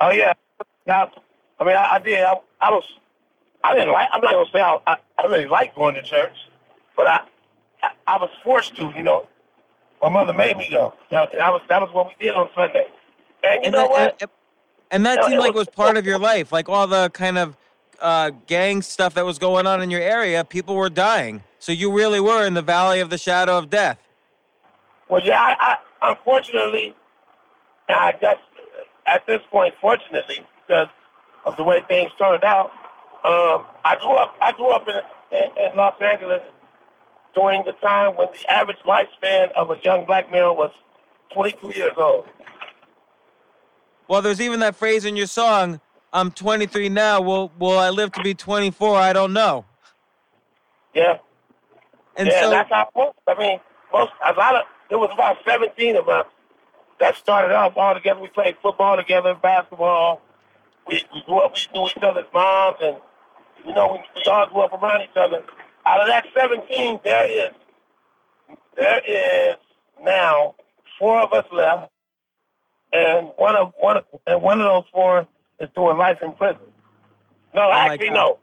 Oh 0.00 0.10
yeah. 0.10 0.34
Now, 0.86 1.10
I 1.60 1.64
mean, 1.64 1.76
I, 1.76 1.94
I 1.94 1.98
did. 2.00 2.20
I, 2.22 2.34
I 2.60 2.70
was. 2.70 2.84
I 3.62 3.74
didn't 3.74 3.92
like. 3.92 4.08
I'm 4.12 4.20
not 4.20 4.32
gonna 4.32 4.50
say 4.52 4.60
I, 4.60 4.78
I, 4.86 4.96
I 5.18 5.26
really 5.26 5.46
like 5.46 5.74
going 5.74 5.94
to 5.94 6.02
church, 6.02 6.36
but 6.96 7.06
I, 7.06 7.20
I, 7.82 7.90
I 8.06 8.18
was 8.18 8.30
forced 8.42 8.76
to. 8.76 8.92
You 8.96 9.02
know, 9.04 9.28
my 10.02 10.10
mother 10.10 10.34
made 10.34 10.56
me 10.58 10.68
go. 10.70 10.94
That 11.10 11.32
was 11.32 11.62
that 11.68 11.80
was 11.80 11.90
what 11.94 12.08
we 12.08 12.26
did 12.26 12.34
on 12.34 12.48
Sunday. 12.54 12.86
And 13.44 13.60
you 13.62 13.66
and 13.66 13.72
know 13.72 13.82
that, 13.82 13.90
what? 13.90 14.22
And, 14.22 14.30
and 14.90 15.06
that 15.06 15.24
seemed 15.24 15.38
like 15.40 15.50
it 15.50 15.54
was- 15.54 15.66
was 15.66 15.74
part 15.74 15.96
of 15.96 16.06
your 16.06 16.18
life, 16.18 16.52
like 16.52 16.68
all 16.68 16.86
the 16.86 17.10
kind 17.10 17.38
of 17.38 17.56
uh, 18.00 18.30
gang 18.46 18.82
stuff 18.82 19.14
that 19.14 19.24
was 19.24 19.38
going 19.38 19.66
on 19.66 19.82
in 19.82 19.90
your 19.90 20.00
area. 20.02 20.44
People 20.44 20.76
were 20.76 20.90
dying, 20.90 21.42
so 21.64 21.72
you 21.72 21.90
really 21.90 22.20
were 22.20 22.46
in 22.46 22.52
the 22.52 22.60
valley 22.60 23.00
of 23.00 23.08
the 23.08 23.16
shadow 23.16 23.56
of 23.56 23.70
death. 23.70 23.98
Well, 25.08 25.22
yeah, 25.24 25.40
I, 25.40 25.78
I 26.02 26.10
unfortunately, 26.10 26.94
I 27.88 28.12
guess 28.20 28.36
at 29.06 29.26
this 29.26 29.40
point, 29.50 29.72
fortunately, 29.80 30.44
because 30.66 30.88
of 31.46 31.56
the 31.56 31.64
way 31.64 31.80
things 31.88 32.12
turned 32.18 32.44
out, 32.44 32.66
um, 33.24 33.64
I 33.82 33.96
grew 33.98 34.12
up. 34.12 34.36
I 34.42 34.52
grew 34.52 34.72
up 34.72 34.86
in, 34.86 35.38
in, 35.38 35.70
in 35.70 35.74
Los 35.74 35.94
Angeles 36.02 36.42
during 37.34 37.64
the 37.64 37.72
time 37.72 38.14
when 38.14 38.28
the 38.30 38.52
average 38.52 38.76
lifespan 38.86 39.50
of 39.52 39.70
a 39.70 39.78
young 39.82 40.04
black 40.04 40.30
male 40.30 40.54
was 40.54 40.70
22 41.32 41.72
years 41.74 41.94
old. 41.96 42.26
Well, 44.06 44.20
there's 44.20 44.42
even 44.42 44.60
that 44.60 44.76
phrase 44.76 45.06
in 45.06 45.16
your 45.16 45.28
song. 45.28 45.80
I'm 46.12 46.30
23 46.30 46.90
now. 46.90 47.22
Will 47.22 47.50
Will 47.58 47.78
I 47.78 47.88
live 47.88 48.12
to 48.12 48.22
be 48.22 48.34
24? 48.34 48.96
I 48.96 49.14
don't 49.14 49.32
know. 49.32 49.64
Yeah, 50.92 51.16
And 52.16 52.28
yeah, 52.28 52.42
so, 52.42 52.50
that's 52.50 52.70
how 52.70 52.88
most. 52.96 53.16
I 53.26 53.38
mean, 53.38 53.60
most 53.92 54.12
a 54.24 54.32
lot 54.32 54.56
of 54.56 54.62
there 54.88 54.98
was 54.98 55.10
about 55.12 55.38
17 55.46 55.96
of 55.96 56.08
us 56.08 56.26
that 57.00 57.16
started 57.16 57.54
off 57.54 57.76
all 57.76 57.94
together. 57.94 58.20
We 58.20 58.28
played 58.28 58.56
football 58.62 58.96
together, 58.96 59.34
basketball. 59.34 60.20
We, 60.86 61.02
we 61.12 61.22
grew 61.26 61.38
up. 61.38 61.54
We 61.54 61.80
knew 61.80 61.86
each 61.88 62.02
other's 62.02 62.26
moms, 62.32 62.76
and 62.80 62.96
you 63.66 63.74
know, 63.74 63.92
we, 63.92 64.20
we 64.20 64.30
all 64.30 64.46
grew 64.48 64.62
up 64.62 64.72
around 64.72 65.02
each 65.02 65.16
other. 65.16 65.42
Out 65.86 66.00
of 66.00 66.06
that 66.08 66.26
17, 66.34 67.00
there 67.04 67.26
is 67.30 67.52
there 68.76 69.00
is 69.06 69.56
now 70.02 70.54
four 70.98 71.20
of 71.20 71.32
us 71.32 71.46
left, 71.52 71.90
and 72.92 73.28
one 73.36 73.56
of 73.56 73.72
one 73.78 73.98
of, 73.98 74.04
and 74.26 74.42
one 74.42 74.60
of 74.60 74.66
those 74.66 74.84
four 74.92 75.26
is 75.60 75.68
doing 75.74 75.96
life 75.96 76.18
in 76.22 76.32
prison. 76.32 76.58
No, 77.54 77.62
oh 77.62 77.70
my 77.70 77.94
actually, 77.94 78.10
no. 78.10 78.38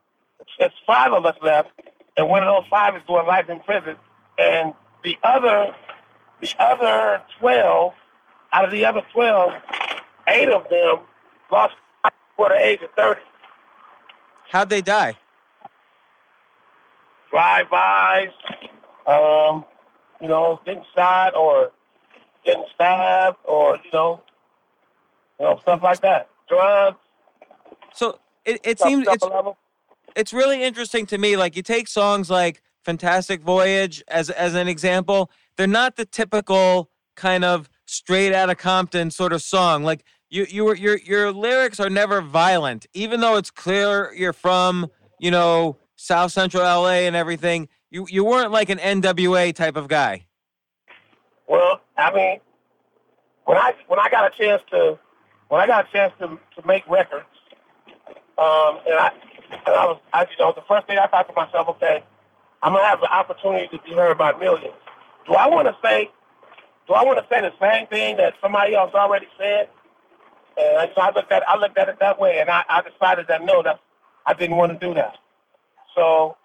It's 0.60 0.75
five 0.86 1.13
of 1.13 1.25
us 1.25 1.36
left, 1.42 1.70
and 2.22 2.30
one 2.30 2.44
of 2.44 2.54
those 2.54 2.70
five 2.70 2.96
is 2.96 3.01
doing 3.08 3.25
life 3.25 3.50
in 3.50 3.60
prison, 3.62 3.96
and 4.38 4.74
the 5.04 5.18
other 5.24 5.74
the 6.40 6.54
other 6.60 7.22
12, 7.40 7.94
out 8.54 8.66
of 8.66 8.72
the 8.72 8.86
other 8.86 9.01
12, 9.12 9.51
eight 10.28 10.50
of 10.50 10.70
them 10.70 11.00
lost 11.51 11.74
before 12.04 12.50
the 12.50 12.63
age 12.63 12.80
of 12.84 12.92
30. 12.96 13.20
how'd 14.51 14.70
they 14.70 14.82
die? 14.82 15.18
Drive-bys, 17.32 18.30
um, 19.08 19.66
you 20.22 20.28
know, 20.28 20.60
getting 20.63 20.84
shot 20.96 21.36
or 21.36 21.72
getting 22.46 22.66
stabbed 22.75 23.38
or, 23.46 23.78
you 23.84 23.92
know, 23.94 24.22
you 25.40 25.46
know, 25.46 25.58
stuff 25.62 25.81
like 25.81 26.01
that. 26.01 26.29
Drugs, 26.48 26.98
So 27.96 28.20
it, 28.46 28.60
it 28.64 28.79
seems 28.79 29.07
it's 29.07 29.24
level. 29.24 29.57
It's 30.16 30.34
really 30.34 30.64
interesting 30.64 31.06
to 31.08 31.18
me. 31.18 31.38
Like 31.38 31.56
you 31.56 31.64
take 31.64 31.88
songs 31.88 32.30
like 32.30 32.62
"Fantastic 32.84 33.42
Voyage" 33.42 34.04
as 34.08 34.30
as 34.30 34.56
an 34.56 34.68
example. 34.68 35.32
They're 35.58 35.68
not 35.68 35.96
the 35.96 36.06
typical 36.06 36.90
kind 37.16 37.44
of 37.44 37.70
straight 37.86 38.34
out 38.34 38.50
of 38.50 38.58
Compton 38.58 39.12
sort 39.12 39.34
of 39.34 39.42
song. 39.42 39.84
Like 39.84 40.04
you 40.30 40.46
you 40.50 40.74
your 40.76 40.98
your 40.98 41.32
lyrics 41.32 41.80
are 41.80 41.90
never 41.90 42.22
violent, 42.22 42.88
even 42.94 43.22
though 43.22 43.38
it's 43.38 43.52
clear 43.52 44.14
you're 44.14 44.34
from 44.34 44.90
you 45.20 45.32
know 45.32 45.78
South 45.96 46.32
Central 46.32 46.64
LA 46.64 47.06
and 47.08 47.16
everything. 47.16 47.68
You 47.90 48.08
you 48.10 48.24
weren't 48.24 48.52
like 48.52 48.70
an 48.70 48.78
NWA 48.78 49.54
type 49.54 49.76
of 49.76 49.88
guy. 49.88 50.26
Well, 51.48 51.82
I 51.98 52.14
mean, 52.14 52.40
when 53.46 53.58
I 53.58 53.74
when 53.88 54.00
I 54.00 54.10
got 54.10 54.34
a 54.34 54.38
chance 54.38 54.64
to 54.72 54.98
when 55.50 55.60
I 55.60 55.68
got 55.68 55.90
a 55.90 55.92
chance 55.92 56.14
to 56.20 56.40
to 56.56 56.68
make 56.68 56.88
records, 56.88 57.26
um, 58.38 58.80
and 58.88 58.96
I 58.98 59.12
and 59.51 59.75
I 59.75 59.85
was 59.85 60.00
I 60.14 60.22
you 60.24 60.37
know 60.40 60.53
the 60.55 60.64
first 60.68 60.87
thing 60.87 60.98
I 60.98 61.07
thought 61.07 61.27
to 61.27 61.33
myself, 61.33 61.68
okay, 61.70 62.03
I'm 62.64 62.74
gonna 62.74 62.85
have 62.85 63.00
the 63.01 63.11
opportunity 63.11 63.68
to 63.75 63.83
be 63.83 63.94
heard 63.94 64.18
by 64.18 64.33
millions. 64.33 64.74
Do 65.27 65.33
I 65.33 65.48
want 65.48 65.68
to 65.68 65.75
say? 65.83 66.09
Do 66.87 66.94
I 66.94 67.03
want 67.03 67.20
to 67.20 67.25
say 67.33 67.42
the 67.42 67.53
same 67.61 67.87
thing 67.87 68.18
that 68.18 68.33
somebody 68.42 68.75
else 68.75 68.92
already 68.94 69.27
said? 69.37 69.70
And 70.57 70.92
so 70.96 71.01
I 71.01 71.11
looked 71.14 71.31
at 71.31 71.48
I 71.48 71.57
looked 71.57 71.77
at 71.77 71.90
it 71.90 71.98
that 72.00 72.20
way, 72.20 72.40
and 72.40 72.50
I, 72.50 72.64
I 72.70 72.81
decided 72.81 73.27
that 73.27 73.44
no, 73.46 73.64
that 73.64 73.79
I 74.25 74.33
didn't 74.33 74.57
want 74.57 74.77
to 74.79 74.87
do 74.87 74.94
that. 74.96 75.16
So 75.96 76.37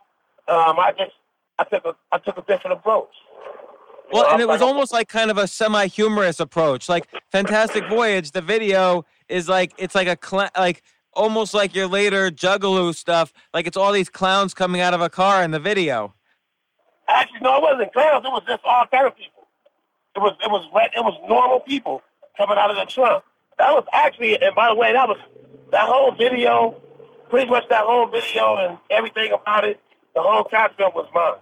um, 0.49 0.79
I 0.79 0.93
just 0.97 1.13
I 1.59 1.65
took 1.65 1.85
a 1.85 1.97
I 2.13 2.19
took 2.19 2.39
a 2.39 2.43
different 2.43 2.79
approach. 2.79 3.11
Well, 4.13 4.31
and 4.31 4.41
it 4.41 4.47
was 4.47 4.61
like- 4.61 4.69
almost 4.69 4.93
like 4.93 5.09
kind 5.09 5.31
of 5.33 5.39
a 5.39 5.49
semi-humorous 5.49 6.39
approach. 6.39 6.89
Like 6.89 7.09
Fantastic 7.33 7.89
Voyage, 7.89 8.31
the 8.31 8.41
video 8.41 9.05
is 9.29 9.49
like 9.49 9.73
it's 9.79 9.95
like 9.95 10.07
a 10.07 10.17
cl- 10.25 10.51
like 10.57 10.83
almost 11.17 11.55
like 11.55 11.75
your 11.75 11.87
later 11.87 12.31
Juggalo 12.31 12.95
stuff. 12.95 13.33
Like 13.53 13.67
it's 13.67 13.77
all 13.77 13.93
these 13.93 14.09
clowns 14.09 14.55
coming 14.55 14.81
out 14.81 14.95
of 14.95 15.01
a 15.01 15.11
car 15.11 15.43
in 15.43 15.51
the 15.51 15.59
video. 15.59 16.15
Actually, 17.09 17.41
no, 17.41 17.57
it 17.57 17.63
wasn't 17.63 17.93
clowns. 17.93 18.25
It 18.25 18.29
was 18.29 18.43
just 18.47 18.63
all 18.65 18.87
kind 18.87 19.07
of 19.07 19.17
people. 19.17 19.49
It 20.15 20.21
was 20.21 20.37
it 20.45 20.51
was 20.51 20.71
it 20.95 21.05
was 21.05 21.19
normal 21.29 21.61
people 21.61 22.03
coming 22.37 22.57
out 22.59 22.71
of 22.71 22.77
the 22.77 22.85
trunk. 22.85 23.25
That 23.59 23.73
was 23.73 23.85
actually, 23.93 24.41
and 24.41 24.55
by 24.55 24.69
the 24.69 24.75
way, 24.75 24.93
that 24.93 25.09
was 25.09 25.19
that 25.73 25.89
whole 25.89 26.13
video, 26.13 26.81
pretty 27.31 27.51
much 27.51 27.65
that 27.71 27.85
whole 27.85 28.07
video 28.07 28.57
and 28.57 28.79
everything 28.91 29.33
about 29.33 29.65
it. 29.65 29.81
The 30.15 30.23
whole 30.23 30.45
concept 30.45 30.95
was 30.95 31.09
mine. 31.15 31.35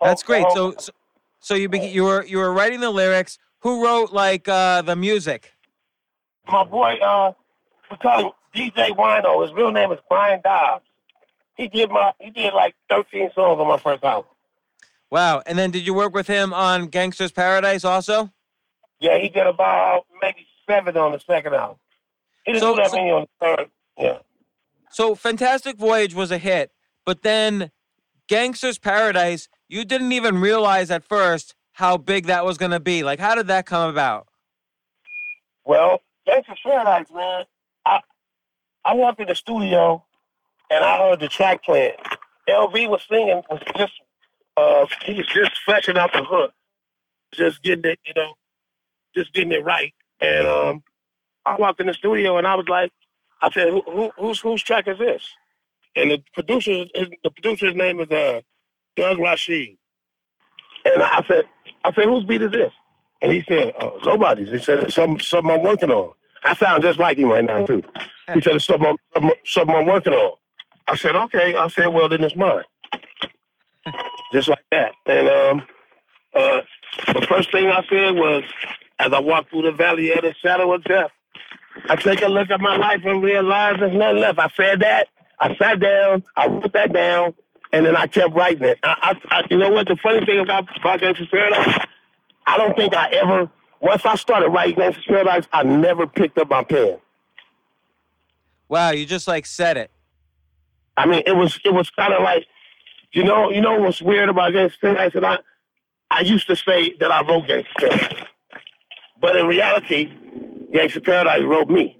That's 0.00 0.22
great. 0.22 0.46
So, 0.52 0.74
so, 0.78 0.92
so 1.40 1.54
you 1.54 1.68
be, 1.68 1.80
you 1.80 2.04
were 2.04 2.24
you 2.24 2.38
were 2.38 2.52
writing 2.52 2.80
the 2.80 2.90
lyrics. 2.90 3.38
Who 3.60 3.84
wrote 3.84 4.12
like 4.12 4.48
uh, 4.48 4.82
the 4.82 4.96
music? 4.96 5.52
my 6.50 6.64
boy, 6.64 6.94
uh, 6.94 7.32
we 7.90 7.96
call 7.98 8.26
him 8.26 8.32
DJ 8.54 8.90
Wino. 8.90 9.42
His 9.42 9.52
real 9.52 9.70
name 9.70 9.92
is 9.92 9.98
Brian 10.08 10.40
Dobbs. 10.42 10.84
He 11.56 11.68
did 11.68 11.90
my 11.90 12.12
he 12.20 12.30
did 12.30 12.54
like 12.54 12.74
13 12.88 13.30
songs 13.34 13.60
on 13.60 13.66
my 13.68 13.76
first 13.78 14.02
album. 14.02 14.30
Wow. 15.10 15.42
And 15.46 15.58
then 15.58 15.70
did 15.70 15.86
you 15.86 15.92
work 15.94 16.14
with 16.14 16.26
him 16.26 16.52
on 16.54 16.86
Gangster's 16.86 17.32
Paradise 17.32 17.84
also? 17.84 18.30
Yeah, 19.00 19.18
he 19.18 19.28
did 19.28 19.46
about 19.46 20.06
maybe 20.22 20.46
seven 20.68 20.96
on 20.96 21.12
the 21.12 21.20
second 21.20 21.54
album. 21.54 21.76
He 22.44 22.52
didn't 22.52 22.62
So- 22.62 22.74
do 22.76 22.82
that 22.82 22.90
so- 22.90 22.96
many 22.96 23.10
on 23.10 23.22
the 23.40 23.46
third. 23.56 23.70
Yeah. 23.98 24.18
So 24.90 25.14
Fantastic 25.14 25.76
Voyage 25.76 26.14
was 26.14 26.30
a 26.30 26.38
hit, 26.38 26.72
but 27.04 27.22
then 27.22 27.70
Gangster's 28.28 28.78
Paradise, 28.78 29.48
you 29.68 29.84
didn't 29.84 30.12
even 30.12 30.40
realize 30.40 30.90
at 30.90 31.04
first 31.04 31.54
how 31.72 31.96
big 31.96 32.26
that 32.26 32.44
was 32.44 32.58
going 32.58 32.72
to 32.72 32.80
be. 32.80 33.02
Like, 33.02 33.18
how 33.20 33.34
did 33.34 33.46
that 33.48 33.66
come 33.66 33.88
about? 33.88 34.26
Well, 35.64 36.02
Gangsta 36.26 36.56
Paradise, 36.62 37.06
man. 37.14 37.44
I 38.84 38.94
walked 38.94 39.20
in 39.20 39.28
the 39.28 39.34
studio 39.34 40.04
and 40.70 40.84
I 40.84 40.98
heard 40.98 41.20
the 41.20 41.28
track 41.28 41.64
playing. 41.64 41.94
LV 42.48 42.88
was 42.90 43.02
singing, 43.10 43.42
was 43.50 43.60
just 43.76 43.92
uh 44.56 44.86
he 45.04 45.14
was 45.14 45.26
just 45.28 45.52
fleshing 45.64 45.98
out 45.98 46.12
the 46.12 46.24
hook. 46.24 46.52
Just 47.34 47.62
getting 47.62 47.90
it, 47.90 48.00
you 48.06 48.14
know, 48.16 48.34
just 49.16 49.32
getting 49.34 49.52
it 49.52 49.64
right. 49.64 49.94
And 50.20 50.46
um 50.46 50.82
I 51.46 51.56
walked 51.56 51.80
in 51.80 51.86
the 51.88 51.94
studio 51.94 52.38
and 52.38 52.46
I 52.46 52.54
was 52.56 52.68
like, 52.68 52.92
I 53.42 53.50
said, 53.50 53.68
who, 53.70 54.10
who 54.18 54.34
whose 54.34 54.62
track 54.62 54.88
is 54.88 54.98
this? 54.98 55.22
And 55.96 56.10
the 56.12 56.22
producer 56.34 56.86
the 56.94 57.30
producer's 57.30 57.74
name 57.74 58.00
is 58.00 58.10
uh 58.10 58.40
Doug 58.96 59.18
Rasheed. 59.18 59.76
And 60.84 61.02
I 61.02 61.24
said, 61.28 61.44
I 61.84 61.92
said, 61.92 62.04
whose 62.06 62.24
beat 62.24 62.42
is 62.42 62.52
this? 62.52 62.72
And 63.22 63.32
he 63.32 63.44
said, 63.48 63.74
uh, 63.80 63.90
nobody's. 64.04 64.50
He 64.50 64.58
said, 64.58 64.80
it's 64.80 64.94
something, 64.96 65.20
something 65.20 65.52
I'm 65.52 65.62
working 65.62 65.90
on. 65.90 66.12
I 66.44 66.54
sound 66.56 66.82
just 66.82 66.98
like 66.98 67.18
him 67.18 67.30
right 67.30 67.44
now, 67.44 67.66
too. 67.66 67.82
He 68.34 68.40
said, 68.40 68.56
it's 68.56 68.64
something 68.64 68.96
I'm, 69.16 69.30
something, 69.44 69.74
I'm 69.74 69.86
working 69.86 70.12
on. 70.12 70.36
I 70.88 70.96
said, 70.96 71.16
okay. 71.16 71.54
I 71.54 71.68
said, 71.68 71.86
well, 71.88 72.08
then 72.08 72.24
it's 72.24 72.36
mine. 72.36 72.64
just 74.32 74.48
like 74.48 74.64
that. 74.70 74.92
And 75.06 75.28
um, 75.28 75.66
uh, 76.34 76.60
the 77.12 77.26
first 77.28 77.50
thing 77.52 77.68
I 77.68 77.84
said 77.88 78.14
was, 78.14 78.44
as 78.98 79.12
I 79.12 79.20
walked 79.20 79.50
through 79.50 79.62
the 79.62 79.72
valley 79.72 80.12
of 80.12 80.22
the 80.22 80.34
shadow 80.42 80.72
of 80.72 80.84
death, 80.84 81.10
I 81.88 81.96
take 81.96 82.22
a 82.22 82.28
look 82.28 82.50
at 82.50 82.60
my 82.60 82.76
life 82.76 83.00
and 83.04 83.22
realize 83.22 83.76
there's 83.78 83.94
nothing 83.94 84.20
left. 84.20 84.38
I 84.38 84.48
said 84.56 84.80
that. 84.80 85.08
I 85.38 85.56
sat 85.56 85.80
down, 85.80 86.22
I 86.36 86.48
wrote 86.48 86.72
that 86.74 86.92
down, 86.92 87.34
and 87.72 87.86
then 87.86 87.96
I 87.96 88.06
kept 88.06 88.34
writing 88.34 88.64
it. 88.64 88.78
I, 88.82 89.16
I, 89.30 89.36
I 89.38 89.46
you 89.50 89.56
know 89.56 89.70
what? 89.70 89.88
The 89.88 89.96
funny 89.96 90.24
thing 90.26 90.38
about 90.40 90.66
Gangsta's 90.66 91.28
Paradise, 91.28 91.86
I 92.46 92.58
don't 92.58 92.76
think 92.76 92.94
I 92.94 93.08
ever. 93.10 93.50
Once 93.80 94.04
I 94.04 94.16
started 94.16 94.50
writing 94.50 94.76
Gangsta's 94.76 95.04
Paradise, 95.06 95.44
I 95.52 95.62
never 95.62 96.06
picked 96.06 96.36
up 96.36 96.50
my 96.50 96.62
pen. 96.62 96.98
Wow, 98.70 98.92
you 98.92 99.04
just 99.04 99.26
like 99.26 99.46
said 99.46 99.76
it. 99.76 99.90
I 100.96 101.04
mean, 101.04 101.24
it 101.26 101.32
was 101.32 101.58
it 101.64 101.74
was 101.74 101.90
kind 101.90 102.14
of 102.14 102.22
like, 102.22 102.46
you 103.12 103.24
know, 103.24 103.50
you 103.50 103.60
know 103.60 103.78
what's 103.80 104.00
weird 104.00 104.28
about 104.28 104.52
Gangsta's 104.52 104.78
Paradise? 104.80 105.12
And 105.16 105.26
I, 105.26 105.38
I 106.10 106.20
used 106.20 106.46
to 106.46 106.54
say 106.54 106.94
that 107.00 107.10
I 107.10 107.20
wrote 107.22 107.48
Paradise, 107.48 108.26
but 109.20 109.34
in 109.34 109.46
reality, 109.48 110.12
Gangsta's 110.72 111.02
Paradise 111.02 111.42
wrote 111.42 111.68
me. 111.68 111.98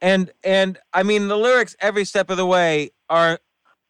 And 0.00 0.30
and 0.42 0.78
I 0.94 1.02
mean 1.02 1.28
the 1.28 1.36
lyrics 1.36 1.76
every 1.80 2.06
step 2.06 2.30
of 2.30 2.38
the 2.38 2.46
way 2.46 2.92
are 3.10 3.38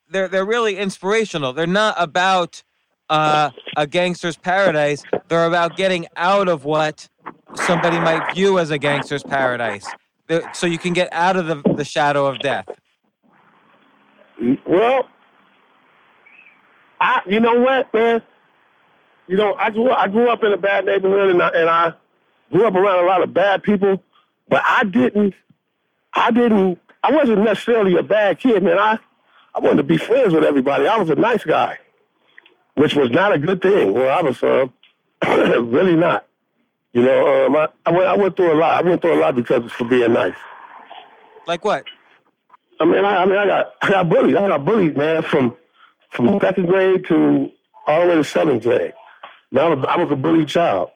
they're 0.08 0.26
they're 0.26 0.44
really 0.44 0.78
inspirational. 0.78 1.52
They're 1.52 1.68
not 1.68 1.94
about 1.96 2.64
uh, 3.08 3.50
a 3.76 3.86
gangster's 3.86 4.36
paradise. 4.36 5.04
They're 5.28 5.46
about 5.46 5.76
getting 5.76 6.06
out 6.16 6.48
of 6.48 6.64
what 6.64 7.08
somebody 7.54 8.00
might 8.00 8.34
view 8.34 8.58
as 8.58 8.72
a 8.72 8.78
gangster's 8.78 9.22
paradise. 9.22 9.86
They're, 10.28 10.52
so 10.54 10.66
you 10.66 10.78
can 10.78 10.92
get 10.92 11.08
out 11.12 11.36
of 11.36 11.46
the, 11.46 11.62
the 11.74 11.84
shadow 11.84 12.26
of 12.26 12.38
death. 12.40 12.68
Well, 14.66 15.08
I 17.00 17.22
you 17.26 17.40
know 17.40 17.60
what, 17.60 17.92
man? 17.94 18.22
You 19.28 19.36
know, 19.36 19.54
I 19.54 19.70
grew 19.70 19.90
I 19.90 20.08
grew 20.08 20.28
up 20.28 20.42
in 20.42 20.52
a 20.52 20.56
bad 20.56 20.84
neighborhood 20.84 21.30
and 21.30 21.42
I, 21.42 21.48
and 21.48 21.70
I 21.70 21.92
grew 22.50 22.66
up 22.66 22.74
around 22.74 23.04
a 23.04 23.06
lot 23.06 23.22
of 23.22 23.32
bad 23.32 23.62
people, 23.62 24.02
but 24.48 24.62
I 24.64 24.84
didn't 24.84 25.34
I 26.12 26.30
didn't 26.30 26.78
I 27.02 27.12
wasn't 27.12 27.44
necessarily 27.44 27.96
a 27.96 28.02
bad 28.02 28.38
kid, 28.40 28.62
man. 28.62 28.78
I 28.78 28.98
I 29.54 29.60
wanted 29.60 29.78
to 29.78 29.82
be 29.84 29.96
friends 29.96 30.34
with 30.34 30.44
everybody. 30.44 30.86
I 30.86 30.96
was 30.96 31.08
a 31.08 31.14
nice 31.14 31.44
guy, 31.44 31.78
which 32.74 32.94
was 32.94 33.10
not 33.10 33.32
a 33.32 33.38
good 33.38 33.62
thing 33.62 33.94
where 33.94 34.10
I 34.12 34.22
was 34.22 34.36
from. 34.36 34.72
Uh, 35.22 35.62
really 35.62 35.96
not. 35.96 36.26
You 36.96 37.02
know, 37.02 37.44
um, 37.44 37.56
I, 37.56 37.68
I, 37.84 37.90
went, 37.90 38.06
I 38.06 38.16
went 38.16 38.36
through 38.36 38.54
a 38.54 38.58
lot. 38.58 38.82
I 38.82 38.88
went 38.88 39.02
through 39.02 39.18
a 39.18 39.20
lot 39.20 39.36
because 39.36 39.70
for 39.70 39.84
being 39.84 40.14
nice. 40.14 40.34
Like 41.46 41.62
what? 41.62 41.84
I 42.80 42.86
mean, 42.86 43.04
I, 43.04 43.18
I 43.18 43.26
mean, 43.26 43.36
I 43.36 43.46
got 43.46 43.72
I 43.82 43.90
got 43.90 44.08
bullied. 44.08 44.34
I 44.34 44.48
got 44.48 44.64
bullied, 44.64 44.96
man, 44.96 45.22
from 45.22 45.54
from 46.08 46.40
second 46.40 46.64
grade 46.64 47.04
to 47.08 47.50
all 47.86 48.00
the 48.00 48.08
way 48.08 48.14
to 48.14 48.24
seventh 48.24 48.62
grade. 48.62 48.94
Now 49.52 49.66
I 49.66 49.74
was, 49.74 49.86
I 49.86 49.96
was 49.98 50.10
a 50.10 50.16
bullied 50.16 50.48
child. 50.48 50.88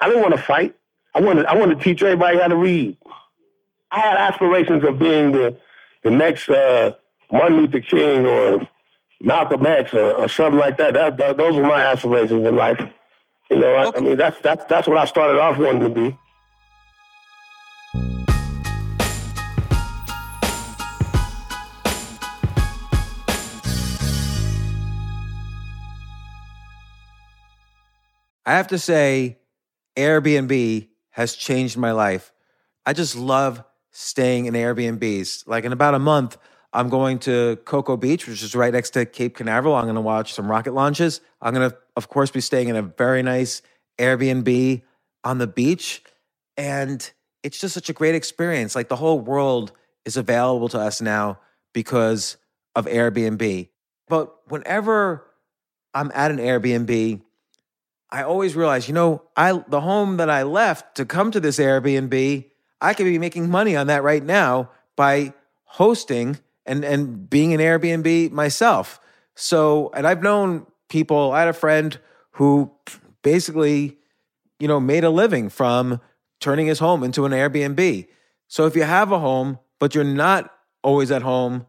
I 0.00 0.08
didn't 0.08 0.22
want 0.22 0.34
to 0.34 0.40
fight. 0.40 0.76
I 1.14 1.20
wanted 1.20 1.44
I 1.44 1.54
wanted 1.56 1.76
to 1.76 1.84
teach 1.84 2.02
everybody 2.02 2.38
how 2.38 2.48
to 2.48 2.56
read. 2.56 2.96
I 3.90 4.00
had 4.00 4.16
aspirations 4.16 4.82
of 4.82 4.98
being 4.98 5.32
the 5.32 5.58
the 6.04 6.10
next 6.10 6.48
uh, 6.48 6.94
Martin 7.30 7.58
Luther 7.58 7.80
King 7.80 8.24
or 8.24 8.66
Malcolm 9.20 9.66
X 9.66 9.92
or, 9.92 10.12
or 10.12 10.26
something 10.26 10.58
like 10.58 10.78
that. 10.78 10.94
That, 10.94 11.18
that. 11.18 11.36
Those 11.36 11.54
were 11.54 11.64
my 11.64 11.82
aspirations 11.82 12.46
in 12.46 12.56
life. 12.56 12.80
You 13.50 13.58
know, 13.58 13.74
I, 13.74 13.92
I 13.96 14.00
mean 14.00 14.16
that's 14.16 14.40
that's 14.40 14.64
that's 14.64 14.88
what 14.88 14.96
I 14.96 15.04
started 15.04 15.38
off 15.38 15.58
wanting 15.58 15.80
to 15.80 15.88
be. 15.88 16.18
I 28.46 28.52
have 28.52 28.68
to 28.68 28.78
say, 28.78 29.38
Airbnb 29.96 30.88
has 31.10 31.34
changed 31.34 31.78
my 31.78 31.92
life. 31.92 32.32
I 32.84 32.92
just 32.92 33.16
love 33.16 33.64
staying 33.90 34.46
in 34.46 34.54
Airbnbs. 34.54 35.46
Like 35.46 35.64
in 35.64 35.72
about 35.72 35.94
a 35.94 35.98
month, 35.98 36.36
I'm 36.72 36.88
going 36.88 37.20
to 37.20 37.56
Cocoa 37.64 37.96
Beach, 37.96 38.26
which 38.26 38.42
is 38.42 38.54
right 38.54 38.72
next 38.72 38.90
to 38.90 39.06
Cape 39.06 39.36
Canaveral. 39.36 39.74
I'm 39.74 39.84
going 39.84 39.94
to 39.94 40.00
watch 40.00 40.34
some 40.34 40.50
rocket 40.50 40.74
launches. 40.74 41.20
I'm 41.40 41.54
going 41.54 41.70
to, 41.70 41.76
of 41.96 42.08
course, 42.08 42.30
be 42.30 42.40
staying 42.40 42.68
in 42.68 42.76
a 42.76 42.82
very 42.82 43.22
nice 43.22 43.62
Airbnb 43.98 44.82
on 45.22 45.38
the 45.38 45.46
beach. 45.46 46.02
And 46.56 47.08
it's 47.42 47.60
just 47.60 47.74
such 47.74 47.88
a 47.88 47.92
great 47.92 48.14
experience. 48.14 48.74
Like 48.74 48.88
the 48.88 48.96
whole 48.96 49.20
world 49.20 49.72
is 50.04 50.16
available 50.16 50.68
to 50.70 50.78
us 50.78 51.00
now 51.00 51.38
because 51.72 52.36
of 52.74 52.86
Airbnb. 52.86 53.68
But 54.08 54.34
whenever 54.50 55.24
I'm 55.94 56.10
at 56.14 56.30
an 56.30 56.38
Airbnb, 56.38 57.20
I 58.10 58.22
always 58.22 58.54
realize, 58.54 58.86
you 58.86 58.94
know, 58.94 59.22
I 59.36 59.64
the 59.68 59.80
home 59.80 60.18
that 60.18 60.30
I 60.30 60.42
left 60.42 60.96
to 60.96 61.04
come 61.04 61.30
to 61.32 61.40
this 61.40 61.58
Airbnb, 61.58 62.44
I 62.80 62.94
could 62.94 63.04
be 63.04 63.18
making 63.18 63.50
money 63.50 63.76
on 63.76 63.88
that 63.88 64.02
right 64.02 64.22
now 64.22 64.70
by 64.96 65.32
hosting 65.64 66.38
and 66.66 66.84
and 66.84 67.28
being 67.28 67.52
an 67.54 67.60
Airbnb 67.60 68.30
myself. 68.30 69.00
So, 69.34 69.90
and 69.94 70.06
I've 70.06 70.22
known 70.22 70.66
people, 70.88 71.32
I 71.32 71.40
had 71.40 71.48
a 71.48 71.52
friend 71.52 71.98
who 72.32 72.70
basically, 73.22 73.98
you 74.58 74.68
know, 74.68 74.80
made 74.80 75.04
a 75.04 75.10
living 75.10 75.48
from 75.48 76.00
turning 76.40 76.66
his 76.66 76.78
home 76.78 77.02
into 77.02 77.24
an 77.24 77.32
Airbnb. 77.32 78.06
So 78.48 78.66
if 78.66 78.76
you 78.76 78.82
have 78.82 79.12
a 79.12 79.18
home, 79.18 79.58
but 79.78 79.94
you're 79.94 80.04
not 80.04 80.52
always 80.82 81.10
at 81.10 81.22
home, 81.22 81.66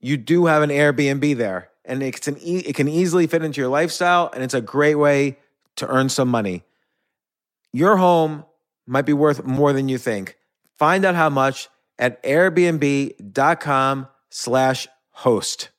you 0.00 0.16
do 0.16 0.46
have 0.46 0.62
an 0.62 0.70
Airbnb 0.70 1.36
there. 1.36 1.70
And 1.84 2.02
it's 2.02 2.28
an 2.28 2.36
e- 2.40 2.64
it 2.66 2.74
can 2.74 2.88
easily 2.88 3.26
fit 3.26 3.42
into 3.42 3.60
your 3.60 3.70
lifestyle 3.70 4.30
and 4.34 4.42
it's 4.42 4.54
a 4.54 4.60
great 4.60 4.96
way 4.96 5.38
to 5.76 5.86
earn 5.88 6.08
some 6.08 6.28
money. 6.28 6.64
Your 7.72 7.96
home 7.96 8.44
might 8.86 9.06
be 9.06 9.12
worth 9.12 9.44
more 9.44 9.72
than 9.72 9.88
you 9.88 9.98
think. 9.98 10.36
Find 10.78 11.04
out 11.04 11.14
how 11.14 11.30
much 11.30 11.68
at 11.98 12.22
airbnb.com 12.22 14.08
slash 14.30 14.88
host. 15.10 15.70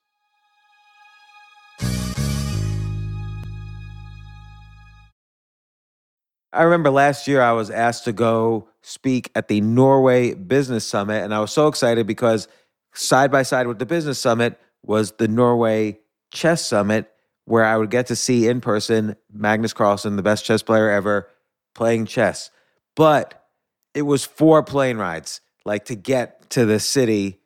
I 6.51 6.63
remember 6.63 6.89
last 6.89 7.27
year 7.27 7.41
I 7.41 7.51
was 7.51 7.69
asked 7.69 8.05
to 8.05 8.13
go 8.13 8.69
speak 8.81 9.29
at 9.35 9.47
the 9.47 9.61
Norway 9.61 10.33
Business 10.33 10.85
Summit, 10.85 11.23
and 11.23 11.33
I 11.33 11.39
was 11.39 11.51
so 11.51 11.67
excited 11.67 12.07
because 12.07 12.47
side 12.93 13.31
by 13.31 13.43
side 13.43 13.67
with 13.67 13.77
the 13.77 13.85
Business 13.85 14.19
Summit 14.19 14.59
was 14.83 15.11
the 15.13 15.27
Norway 15.27 15.99
Chess 16.31 16.65
Summit, 16.65 17.11
where 17.45 17.65
I 17.65 17.77
would 17.77 17.91
get 17.91 18.07
to 18.07 18.15
see 18.15 18.47
in 18.47 18.61
person 18.61 19.15
Magnus 19.31 19.73
Carlsen, 19.73 20.15
the 20.15 20.23
best 20.23 20.43
chess 20.45 20.63
player 20.63 20.89
ever, 20.89 21.29
playing 21.75 22.05
chess. 22.05 22.49
But 22.95 23.45
it 23.93 24.03
was 24.03 24.25
four 24.25 24.63
plane 24.63 24.97
rides, 24.97 25.41
like 25.65 25.85
to 25.85 25.95
get 25.95 26.49
to 26.51 26.65
the 26.65 26.79
city 26.79 27.39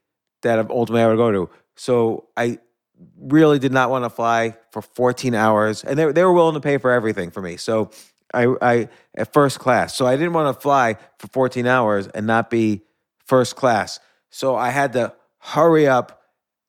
that 0.43 0.69
ultimately 0.69 1.03
I 1.03 1.07
would 1.07 1.17
go 1.17 1.31
to. 1.31 1.49
So 1.75 2.27
I 2.37 2.59
really 3.17 3.59
did 3.59 3.73
not 3.73 3.89
want 3.89 4.05
to 4.05 4.09
fly 4.09 4.55
for 4.71 4.81
14 4.81 5.35
hours, 5.35 5.83
and 5.83 5.99
they, 5.99 6.11
they 6.11 6.23
were 6.23 6.33
willing 6.33 6.53
to 6.53 6.61
pay 6.61 6.77
for 6.77 6.91
everything 6.91 7.31
for 7.31 7.41
me. 7.41 7.57
So 7.57 7.91
I, 8.33 8.55
I 8.61 8.89
at 9.15 9.33
first 9.33 9.59
class. 9.59 9.95
So 9.95 10.05
I 10.05 10.15
didn't 10.15 10.33
want 10.33 10.55
to 10.55 10.61
fly 10.61 10.97
for 11.19 11.27
14 11.27 11.65
hours 11.67 12.07
and 12.07 12.25
not 12.25 12.49
be 12.49 12.81
first 13.25 13.55
class. 13.55 13.99
So 14.29 14.55
I 14.55 14.69
had 14.69 14.93
to 14.93 15.13
hurry 15.39 15.87
up 15.87 16.23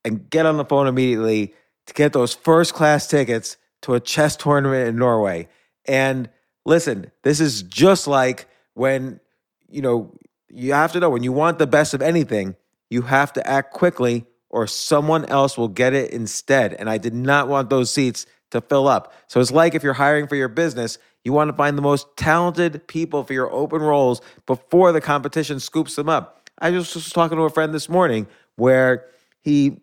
and 0.05 0.29
get 0.29 0.46
on 0.46 0.57
the 0.57 0.64
phone 0.64 0.87
immediately 0.87 1.55
to 1.87 1.94
get 1.94 2.12
those 2.12 2.35
first 2.35 2.74
class 2.74 3.07
tickets 3.07 3.57
to 3.83 3.94
a 3.94 4.00
chess 4.00 4.37
tournament 4.37 4.88
in 4.88 4.96
Norway. 4.96 5.48
And 5.87 6.29
listen, 6.64 7.11
this 7.22 7.40
is 7.40 7.62
just 7.62 8.07
like 8.07 8.48
when, 8.74 9.20
you 9.68 9.83
know, 9.83 10.14
you 10.48 10.72
have 10.72 10.92
to 10.92 11.00
know 11.00 11.11
when 11.11 11.22
you 11.22 11.33
want 11.33 11.59
the 11.59 11.66
best 11.66 11.94
of 11.94 12.03
anything, 12.03 12.57
you 12.90 13.03
have 13.03 13.33
to 13.35 13.46
act 13.46 13.72
quickly 13.72 14.27
or 14.50 14.66
someone 14.66 15.24
else 15.27 15.59
will 15.59 15.68
get 15.68 15.94
it 15.94 16.12
instead. 16.12 16.74
And 16.74 16.88
I 16.88 16.98
did 16.98 17.14
not 17.14 17.48
want 17.48 17.70
those 17.70 17.90
seats 17.90 18.27
to 18.53 18.61
fill 18.61 18.87
up. 18.87 19.12
So 19.27 19.40
it's 19.40 19.50
like 19.50 19.74
if 19.74 19.83
you're 19.83 19.94
hiring 19.94 20.29
for 20.29 20.37
your 20.37 20.48
business, 20.48 20.98
you 21.24 21.32
want 21.32 21.48
to 21.48 21.56
find 21.56 21.76
the 21.76 21.82
most 21.82 22.06
talented 22.16 22.87
people 22.87 23.24
for 23.24 23.32
your 23.32 23.50
open 23.50 23.80
roles 23.80 24.20
before 24.46 24.92
the 24.92 25.00
competition 25.00 25.58
scoops 25.58 25.96
them 25.96 26.08
up. 26.08 26.50
I 26.58 26.70
just 26.70 26.94
was 26.94 27.10
talking 27.10 27.37
to 27.38 27.44
a 27.44 27.50
friend 27.50 27.74
this 27.74 27.88
morning 27.88 28.28
where 28.56 29.06
he 29.40 29.80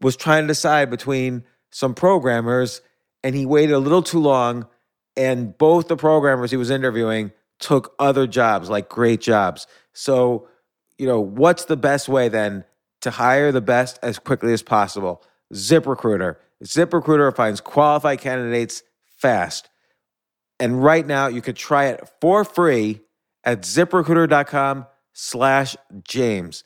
was 0.00 0.16
trying 0.16 0.44
to 0.44 0.48
decide 0.48 0.90
between 0.90 1.44
some 1.70 1.94
programmers 1.94 2.82
and 3.22 3.34
he 3.34 3.46
waited 3.46 3.72
a 3.72 3.78
little 3.78 4.02
too 4.02 4.18
long 4.18 4.66
and 5.16 5.56
both 5.56 5.88
the 5.88 5.96
programmers 5.96 6.50
he 6.50 6.56
was 6.56 6.70
interviewing 6.70 7.32
took 7.58 7.94
other 7.98 8.26
jobs 8.26 8.68
like 8.68 8.88
great 8.88 9.20
jobs. 9.20 9.66
So 9.92 10.48
you 10.98 11.06
know 11.06 11.20
what's 11.20 11.66
the 11.66 11.76
best 11.76 12.08
way 12.08 12.28
then 12.28 12.64
to 13.02 13.10
hire 13.10 13.52
the 13.52 13.60
best 13.60 13.98
as 14.02 14.18
quickly 14.18 14.52
as 14.52 14.62
possible? 14.62 15.22
Ziprecruiter. 15.54 16.36
Ziprecruiter 16.64 17.34
finds 17.34 17.60
qualified 17.60 18.20
candidates 18.20 18.82
fast 19.16 19.70
and 20.60 20.82
right 20.82 21.06
now 21.06 21.26
you 21.26 21.42
could 21.42 21.56
try 21.56 21.86
it 21.86 22.08
for 22.20 22.44
free 22.44 23.00
at 23.42 23.62
ziprecruiter.com 23.62 24.86
slash 25.12 25.76
james 26.04 26.62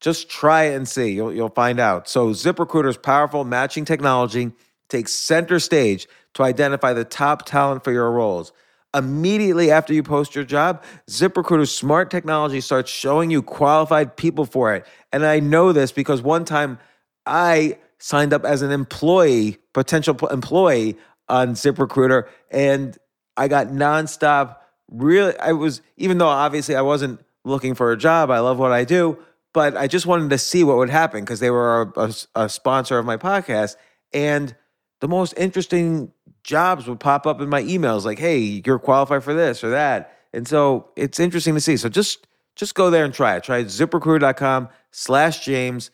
just 0.00 0.30
try 0.30 0.64
it 0.64 0.76
and 0.76 0.88
see. 0.88 1.10
You'll, 1.10 1.32
you'll 1.32 1.50
find 1.50 1.78
out. 1.78 2.08
So, 2.08 2.30
ZipRecruiter's 2.30 2.96
powerful 2.96 3.44
matching 3.44 3.84
technology 3.84 4.52
takes 4.88 5.12
center 5.12 5.60
stage 5.60 6.08
to 6.34 6.42
identify 6.42 6.92
the 6.92 7.04
top 7.04 7.44
talent 7.46 7.84
for 7.84 7.92
your 7.92 8.10
roles. 8.10 8.52
Immediately 8.94 9.70
after 9.70 9.92
you 9.92 10.02
post 10.02 10.34
your 10.34 10.44
job, 10.44 10.82
ZipRecruiter's 11.08 11.72
smart 11.72 12.10
technology 12.10 12.60
starts 12.60 12.90
showing 12.90 13.30
you 13.30 13.40
qualified 13.40 14.16
people 14.16 14.44
for 14.44 14.74
it. 14.74 14.84
And 15.12 15.24
I 15.24 15.38
know 15.38 15.72
this 15.72 15.92
because 15.92 16.22
one 16.22 16.44
time 16.44 16.78
I 17.24 17.78
signed 17.98 18.32
up 18.32 18.44
as 18.44 18.62
an 18.62 18.72
employee, 18.72 19.58
potential 19.74 20.16
employee 20.28 20.96
on 21.28 21.54
ZipRecruiter, 21.54 22.26
and 22.50 22.98
I 23.40 23.48
got 23.48 23.68
nonstop. 23.68 24.56
Really, 24.90 25.36
I 25.38 25.52
was, 25.52 25.80
even 25.96 26.18
though 26.18 26.28
obviously 26.28 26.76
I 26.76 26.82
wasn't 26.82 27.20
looking 27.44 27.74
for 27.74 27.90
a 27.90 27.96
job, 27.96 28.30
I 28.30 28.40
love 28.40 28.58
what 28.58 28.70
I 28.70 28.84
do, 28.84 29.16
but 29.54 29.76
I 29.78 29.86
just 29.86 30.04
wanted 30.04 30.28
to 30.28 30.38
see 30.38 30.62
what 30.62 30.76
would 30.76 30.90
happen 30.90 31.24
because 31.24 31.40
they 31.40 31.50
were 31.50 31.92
a, 31.96 32.00
a, 32.00 32.14
a 32.44 32.48
sponsor 32.50 32.98
of 32.98 33.06
my 33.06 33.16
podcast. 33.16 33.76
And 34.12 34.54
the 35.00 35.08
most 35.08 35.32
interesting 35.38 36.12
jobs 36.44 36.86
would 36.86 37.00
pop 37.00 37.26
up 37.26 37.40
in 37.40 37.48
my 37.48 37.62
emails 37.62 38.04
like, 38.04 38.18
hey, 38.18 38.62
you're 38.66 38.78
qualified 38.78 39.24
for 39.24 39.32
this 39.32 39.64
or 39.64 39.70
that. 39.70 40.18
And 40.34 40.46
so 40.46 40.90
it's 40.94 41.18
interesting 41.18 41.54
to 41.54 41.60
see. 41.62 41.78
So 41.78 41.88
just 41.88 42.26
just 42.56 42.74
go 42.74 42.90
there 42.90 43.06
and 43.06 43.14
try 43.14 43.36
it. 43.36 43.44
Try 43.44 43.64
ziprecruiter.com 43.64 44.68
slash 44.90 45.42
James. 45.44 45.90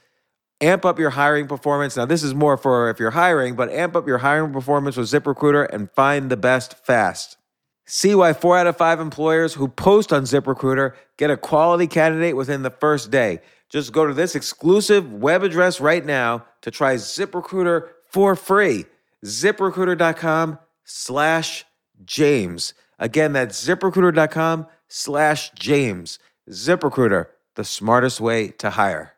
Amp 0.60 0.86
up 0.86 0.98
your 0.98 1.10
hiring 1.10 1.46
performance. 1.46 1.96
Now, 1.96 2.06
this 2.06 2.22
is 2.22 2.34
more 2.34 2.56
for 2.56 2.88
if 2.88 2.98
you're 2.98 3.10
hiring, 3.10 3.56
but 3.56 3.70
amp 3.70 3.94
up 3.94 4.06
your 4.06 4.18
hiring 4.18 4.52
performance 4.52 4.96
with 4.96 5.08
ZipRecruiter 5.08 5.68
and 5.70 5.90
find 5.90 6.30
the 6.30 6.36
best 6.36 6.74
fast. 6.86 7.36
See 7.84 8.14
why 8.14 8.32
four 8.32 8.56
out 8.58 8.66
of 8.66 8.76
five 8.76 8.98
employers 8.98 9.54
who 9.54 9.68
post 9.68 10.12
on 10.12 10.22
ZipRecruiter 10.22 10.94
get 11.18 11.30
a 11.30 11.36
quality 11.36 11.86
candidate 11.86 12.36
within 12.36 12.62
the 12.62 12.70
first 12.70 13.10
day. 13.10 13.40
Just 13.68 13.92
go 13.92 14.06
to 14.06 14.14
this 14.14 14.34
exclusive 14.34 15.12
web 15.12 15.42
address 15.42 15.80
right 15.80 16.04
now 16.04 16.44
to 16.62 16.70
try 16.70 16.94
ZipRecruiter 16.94 17.88
for 18.10 18.34
free 18.34 18.86
ziprecruiter.com 19.24 20.58
slash 20.84 21.64
James. 22.04 22.74
Again, 22.98 23.32
that's 23.32 23.66
ziprecruiter.com 23.66 24.66
slash 24.88 25.50
James. 25.52 26.18
ZipRecruiter, 26.48 27.26
the 27.56 27.64
smartest 27.64 28.20
way 28.20 28.48
to 28.48 28.70
hire. 28.70 29.15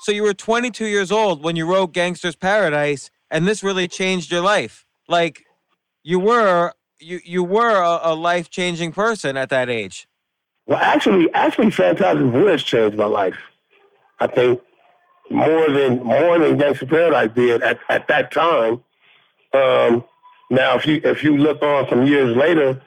So 0.00 0.12
you 0.12 0.22
were 0.22 0.32
22 0.34 0.86
years 0.86 1.12
old 1.12 1.44
when 1.44 1.56
you 1.56 1.70
wrote 1.70 1.92
Gangster's 1.92 2.34
Paradise, 2.34 3.10
and 3.30 3.46
this 3.46 3.62
really 3.62 3.86
changed 3.86 4.32
your 4.32 4.40
life. 4.40 4.86
Like 5.08 5.44
you 6.02 6.18
were 6.18 6.72
you 6.98 7.20
you 7.24 7.44
were 7.44 7.82
a, 7.82 8.00
a 8.10 8.14
life 8.14 8.48
changing 8.50 8.92
person 8.92 9.36
at 9.36 9.50
that 9.50 9.68
age. 9.68 10.08
Well, 10.66 10.78
actually, 10.80 11.32
actually, 11.34 11.70
Fantastic 11.70 12.26
Voyage 12.26 12.64
changed 12.64 12.96
my 12.96 13.04
life. 13.04 13.36
I 14.20 14.26
think 14.26 14.60
more 15.30 15.70
than 15.70 16.02
more 16.02 16.38
than 16.38 16.56
Gangster 16.56 16.86
Paradise 16.86 17.30
did 17.34 17.62
at, 17.62 17.78
at 17.88 18.08
that 18.08 18.32
time. 18.32 18.82
Um, 19.52 20.04
now, 20.50 20.76
if 20.76 20.84
you 20.86 21.00
if 21.04 21.22
you 21.22 21.36
look 21.36 21.62
on 21.62 21.88
some 21.88 22.06
years 22.06 22.36
later, 22.36 22.82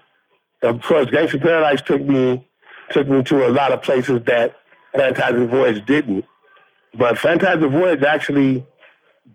of 0.61 0.81
course, 0.81 1.09
Gangster 1.09 1.39
Paradise 1.39 1.81
took 1.81 2.01
me 2.01 2.45
took 2.91 3.07
me 3.07 3.23
to 3.23 3.47
a 3.47 3.49
lot 3.49 3.71
of 3.71 3.81
places 3.81 4.21
that 4.25 4.55
Fantastic 4.93 5.49
Voyage 5.49 5.85
didn't. 5.85 6.25
But 6.93 7.17
Fantastic 7.17 7.71
Voyage 7.71 8.03
actually 8.03 8.65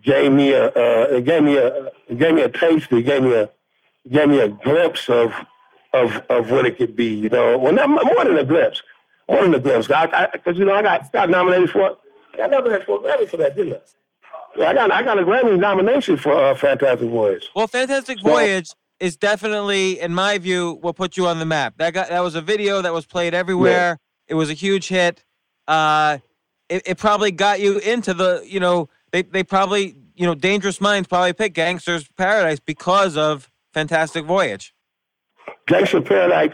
gave 0.03 0.31
me 0.31 0.51
a 0.51 0.67
uh, 0.67 1.07
it 1.09 1.25
gave 1.25 1.41
me 1.41 1.57
a 1.57 1.87
it 2.07 2.19
gave 2.19 2.35
me 2.35 2.41
a 2.43 2.49
taste. 2.49 2.91
It 2.91 3.03
gave 3.03 3.23
me 3.23 3.33
a 3.33 3.49
gave 4.11 4.29
me 4.29 4.39
a 4.39 4.49
glimpse 4.49 5.09
of 5.09 5.33
of 5.93 6.21
of 6.29 6.51
what 6.51 6.67
it 6.67 6.77
could 6.77 6.95
be. 6.95 7.07
You 7.07 7.29
know, 7.29 7.57
well, 7.57 7.73
not 7.73 7.89
more 7.89 8.25
than 8.25 8.37
a 8.37 8.43
glimpse, 8.43 8.83
more 9.27 9.41
than 9.41 9.55
a 9.55 9.59
glimpse. 9.59 9.87
Because 9.87 10.57
you 10.57 10.65
know, 10.65 10.75
I 10.75 10.83
got 10.83 11.11
got 11.11 11.29
nominated 11.31 11.71
for. 11.71 11.97
I 12.33 12.37
got 12.37 12.51
nominated 12.51 12.85
for 12.85 13.01
Grammy 13.01 13.27
for 13.27 13.37
that, 13.37 13.55
didn't 13.55 13.73
I? 13.73 13.98
I 14.59 14.73
got 14.73 14.91
I 14.91 15.03
got 15.03 15.17
a 15.17 15.23
Grammy 15.23 15.57
nomination 15.57 16.17
for 16.17 16.33
uh, 16.33 16.55
Fantastic 16.55 17.09
Voyage. 17.09 17.49
Well, 17.55 17.67
Fantastic 17.67 18.21
Voyage 18.21 18.71
is 18.99 19.15
definitely, 19.15 19.99
in 19.99 20.13
my 20.13 20.37
view, 20.37 20.77
what 20.81 20.95
put 20.95 21.15
you 21.15 21.27
on 21.27 21.39
the 21.39 21.45
map. 21.45 21.75
That 21.77 21.93
got 21.93 22.09
that 22.09 22.19
was 22.21 22.35
a 22.35 22.41
video 22.41 22.81
that 22.81 22.93
was 22.93 23.05
played 23.05 23.33
everywhere. 23.33 23.71
Yeah. 23.71 23.95
It 24.27 24.33
was 24.35 24.49
a 24.49 24.53
huge 24.53 24.87
hit. 24.89 25.23
Uh, 25.67 26.17
it, 26.67 26.83
it 26.85 26.97
probably 26.97 27.31
got 27.31 27.59
you 27.59 27.79
into 27.79 28.13
the, 28.13 28.43
you 28.45 28.59
know, 28.59 28.89
they 29.11 29.21
they 29.21 29.43
probably, 29.43 29.95
you 30.15 30.25
know, 30.25 30.35
Dangerous 30.35 30.81
Minds 30.81 31.07
probably 31.07 31.33
picked 31.33 31.55
Gangster's 31.55 32.07
Paradise 32.17 32.59
because 32.59 33.17
of 33.17 33.49
Fantastic 33.73 34.25
Voyage? 34.25 34.73
Gangster 35.67 36.01
Paradise. 36.01 36.51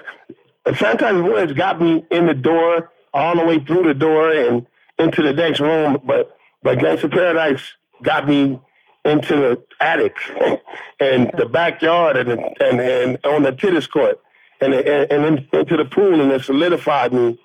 Fantastic 0.66 1.24
Voyage 1.24 1.56
got 1.56 1.82
me 1.82 2.06
in 2.12 2.28
the 2.28 2.34
door, 2.34 2.92
all 3.14 3.36
the 3.36 3.44
way 3.44 3.60
through 3.60 3.84
the 3.84 3.94
door 3.94 4.32
and 4.32 4.66
into 5.00 5.22
the 5.22 5.34
next 5.34 5.60
room. 5.60 6.00
But 6.06 6.38
but 6.64 6.80
Gangster 6.80 7.10
Paradise 7.10 7.62
got 8.04 8.28
me 8.28 8.60
into 9.04 9.36
the 9.36 9.64
attic 9.80 10.16
and 11.00 11.32
the 11.38 11.46
backyard 11.46 12.18
and 12.18 12.30
and, 12.60 12.80
and 12.80 13.20
on 13.26 13.44
the 13.44 13.52
tennis 13.52 13.88
court 13.88 14.20
and 14.62 14.74
and, 14.74 15.12
and 15.12 15.48
into 15.54 15.78
the 15.78 15.86
pool 15.86 16.20
and 16.20 16.32
it 16.32 16.44
solidified 16.44 17.14
me 17.14 17.40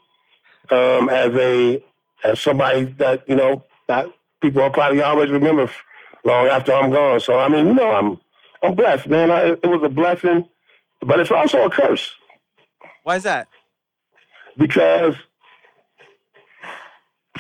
um, 0.71 1.09
as 1.09 1.35
a 1.35 1.83
as 2.25 2.41
somebody 2.41 2.85
that 2.85 3.29
you 3.29 3.37
know 3.37 3.65
that 3.89 4.07
people 4.41 4.63
will 4.63 4.71
probably 4.71 5.03
always 5.03 5.31
remember 5.31 5.71
long 6.25 6.47
after 6.47 6.73
I'm 6.73 6.91
gone. 6.91 7.21
So 7.21 7.39
I 7.39 7.49
mean, 7.49 7.69
you 7.69 7.75
know, 7.75 7.91
I'm 7.91 8.21
I'm 8.63 8.75
blessed, 8.75 9.09
man. 9.09 9.31
I, 9.31 9.51
it 9.51 9.67
was 9.67 9.83
a 9.83 9.89
blessing, 9.89 10.49
but 11.01 11.21
it's 11.21 11.31
also 11.31 11.65
a 11.65 11.71
curse. 11.71 12.11
Why 13.03 13.17
is 13.17 13.23
that? 13.25 13.49
Because 14.57 15.15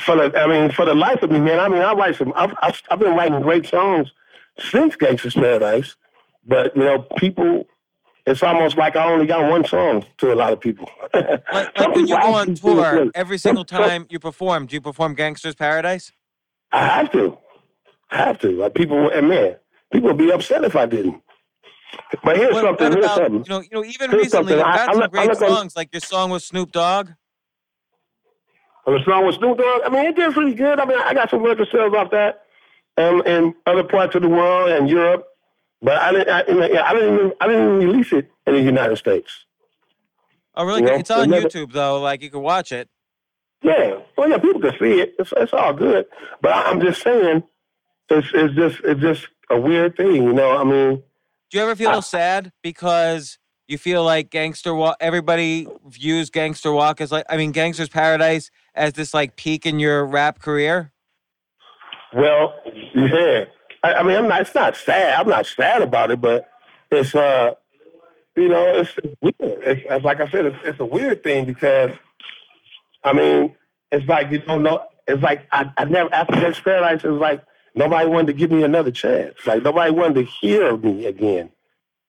for 0.01 0.17
the, 0.17 0.39
I 0.39 0.47
mean, 0.47 0.71
for 0.71 0.85
the 0.85 0.95
life 0.95 1.23
of 1.23 1.31
me, 1.31 1.41
man. 1.41 1.61
I 1.61 1.69
mean, 1.69 1.83
I 1.83 1.93
write 1.93 2.17
some. 2.17 2.33
I've, 2.37 2.55
I've, 2.63 2.81
I've 2.91 2.99
been 2.99 3.15
writing 3.15 3.41
great 3.41 3.67
songs 3.67 4.11
since 4.59 4.97
Gangsta's 4.97 5.35
Paradise, 5.35 5.97
but 6.47 6.77
you 6.77 6.85
know, 6.85 7.07
people. 7.17 7.67
It's 8.27 8.43
almost 8.43 8.77
like 8.77 8.97
I 8.97 9.11
only 9.11 9.27
got 9.27 9.51
one 9.51 9.65
song 9.65 10.05
to 10.19 10.33
a 10.33 10.37
lot 10.37 10.53
of 10.53 10.61
people. 10.61 10.89
like, 11.15 11.43
like 11.53 11.79
when 11.97 12.07
you 12.07 12.21
go 12.21 12.35
on 12.35 12.55
tour, 12.55 13.11
every 13.15 13.39
single 13.39 13.65
time 13.81 14.07
you 14.11 14.21
perform, 14.21 14.67
do 14.67 14.75
you 14.75 14.81
perform 14.81 15.17
Gangsta's 15.17 15.55
Paradise? 15.55 16.13
I 16.71 16.85
have 16.85 17.11
to. 17.13 17.39
I 18.11 18.19
have 18.19 18.39
to. 18.41 18.51
Like 18.51 18.75
people, 18.75 19.09
and 19.09 19.31
man, 19.31 19.57
People 19.93 20.09
would 20.09 20.19
be 20.19 20.31
upset 20.31 20.65
if 20.65 20.77
I 20.77 20.87
didn't. 20.87 21.21
But 22.23 22.37
here's 22.37 22.55
what, 22.55 22.63
something. 22.63 22.91
What 22.91 22.99
here's 22.99 23.15
something. 23.15 23.35
You 23.35 23.45
know, 23.49 23.61
you 23.61 23.69
know, 23.73 23.85
even 23.85 24.11
here's 24.11 24.25
recently, 24.25 24.55
I've 24.55 24.87
got 24.87 24.89
I, 24.89 24.93
some 24.93 25.03
I, 25.03 25.07
great 25.09 25.37
songs, 25.37 25.77
like 25.77 25.93
your 25.93 26.01
song 26.01 26.31
with 26.31 26.43
Snoop 26.43 26.71
Dogg. 26.71 27.11
Oh, 28.91 28.99
the 28.99 29.05
song 29.05 29.25
with 29.25 29.37
Snoop 29.37 29.57
Dogg. 29.57 29.83
I 29.85 29.89
mean, 29.89 30.05
it 30.07 30.17
did 30.17 30.33
pretty 30.33 30.55
good. 30.55 30.81
I 30.81 30.85
mean, 30.85 30.99
I 30.99 31.15
got 31.15 31.31
some 31.31 31.45
record 31.45 31.69
sales 31.71 31.95
off 31.95 32.11
that, 32.11 32.43
um, 32.97 33.23
in 33.25 33.55
other 33.65 33.85
parts 33.85 34.17
of 34.17 34.23
the 34.23 34.29
world 34.29 34.71
and 34.71 34.89
Europe. 34.89 35.27
But 35.81 35.99
I 35.99 36.13
didn't. 36.13 36.29
I, 36.29 36.41
I 36.41 36.93
didn't 36.95 37.15
even. 37.15 37.33
I 37.41 37.47
didn't 37.47 37.63
even 37.63 37.89
release 37.89 38.13
it 38.13 38.31
in 38.49 38.55
the 38.55 38.61
United 38.61 38.97
States. 38.97 39.47
Oh, 40.57 40.65
really? 40.65 40.81
You 40.81 40.87
know? 40.89 40.95
It's 40.95 41.11
on 41.11 41.29
YouTube 41.29 41.73
though. 41.73 42.01
Like 42.01 42.21
you 42.21 42.31
can 42.31 42.41
watch 42.43 42.73
it. 42.73 42.89
Yeah. 43.63 44.01
Well, 44.19 44.29
yeah. 44.29 44.39
People 44.39 44.61
can 44.61 44.73
see 44.73 45.01
it. 45.01 45.15
It's, 45.21 45.33
it's 45.37 45.53
all 45.53 45.73
good. 45.73 46.07
But 46.43 46.53
I, 46.53 46.63
I'm 46.65 46.81
just 46.81 47.01
saying, 47.03 47.45
it's, 48.09 48.29
it's 48.35 48.55
just 48.55 48.81
it's 48.83 49.01
just 49.01 49.29
a 49.51 49.61
weird 49.61 49.97
thing, 49.97 50.17
you 50.17 50.33
know. 50.33 50.57
I 50.57 50.65
mean, 50.65 51.03
do 51.51 51.59
you 51.59 51.63
ever 51.63 51.77
feel 51.77 51.91
I, 51.91 52.01
sad 52.01 52.51
because 52.61 53.39
you 53.69 53.79
feel 53.79 54.03
like 54.03 54.31
Gangster 54.31 54.75
Walk? 54.75 54.97
Everybody 55.01 55.69
views 55.87 56.29
Gangster 56.29 56.73
Walk 56.73 57.01
as 57.01 57.13
like, 57.13 57.25
I 57.29 57.37
mean, 57.37 57.53
Gangster's 57.53 57.89
Paradise 57.89 58.51
as 58.75 58.95
this 58.95 59.15
like 59.15 59.37
peak 59.37 59.67
in 59.67 59.79
your 59.79 60.05
rap 60.05 60.41
career. 60.41 60.93
Well, 62.13 62.55
yeah. 62.95 63.45
I, 63.83 63.95
I 63.95 64.03
mean, 64.03 64.17
I'm 64.17 64.29
not. 64.29 64.43
It's 64.43 64.55
not 64.55 64.77
sad. 64.77 65.21
I'm 65.21 65.29
not 65.29 65.47
sad 65.47 65.83
about 65.83 66.11
it, 66.11 66.21
but 66.21 66.49
it's 66.91 67.15
uh, 67.15 67.55
you 68.37 68.49
know, 68.49 68.67
it's 68.81 68.95
weird. 69.21 69.35
It's, 69.41 69.83
it's 69.89 70.05
like 70.05 70.21
I 70.21 70.29
said, 70.31 70.47
it's, 70.47 70.57
it's 70.65 70.81
a 70.81 70.85
weird 70.85 71.23
thing 71.23 71.45
because, 71.45 71.93
I 73.05 73.13
mean, 73.13 73.55
it's 73.93 74.07
like 74.07 74.31
you 74.31 74.39
don't 74.41 74.63
know. 74.63 74.85
It's 75.07 75.23
like 75.23 75.47
I, 75.53 75.71
I 75.77 75.85
never 75.85 76.13
after 76.13 76.35
Gangster's 76.35 76.61
Paradise. 76.61 77.05
It's 77.05 77.21
like 77.21 77.43
Nobody 77.75 78.09
wanted 78.09 78.27
to 78.29 78.33
give 78.33 78.51
me 78.51 78.63
another 78.65 78.91
chance. 78.91 79.35
Like 79.47 79.63
nobody 79.63 79.93
wanted 79.93 80.15
to 80.15 80.25
hear 80.25 80.77
me 80.77 81.07
again. 81.07 81.51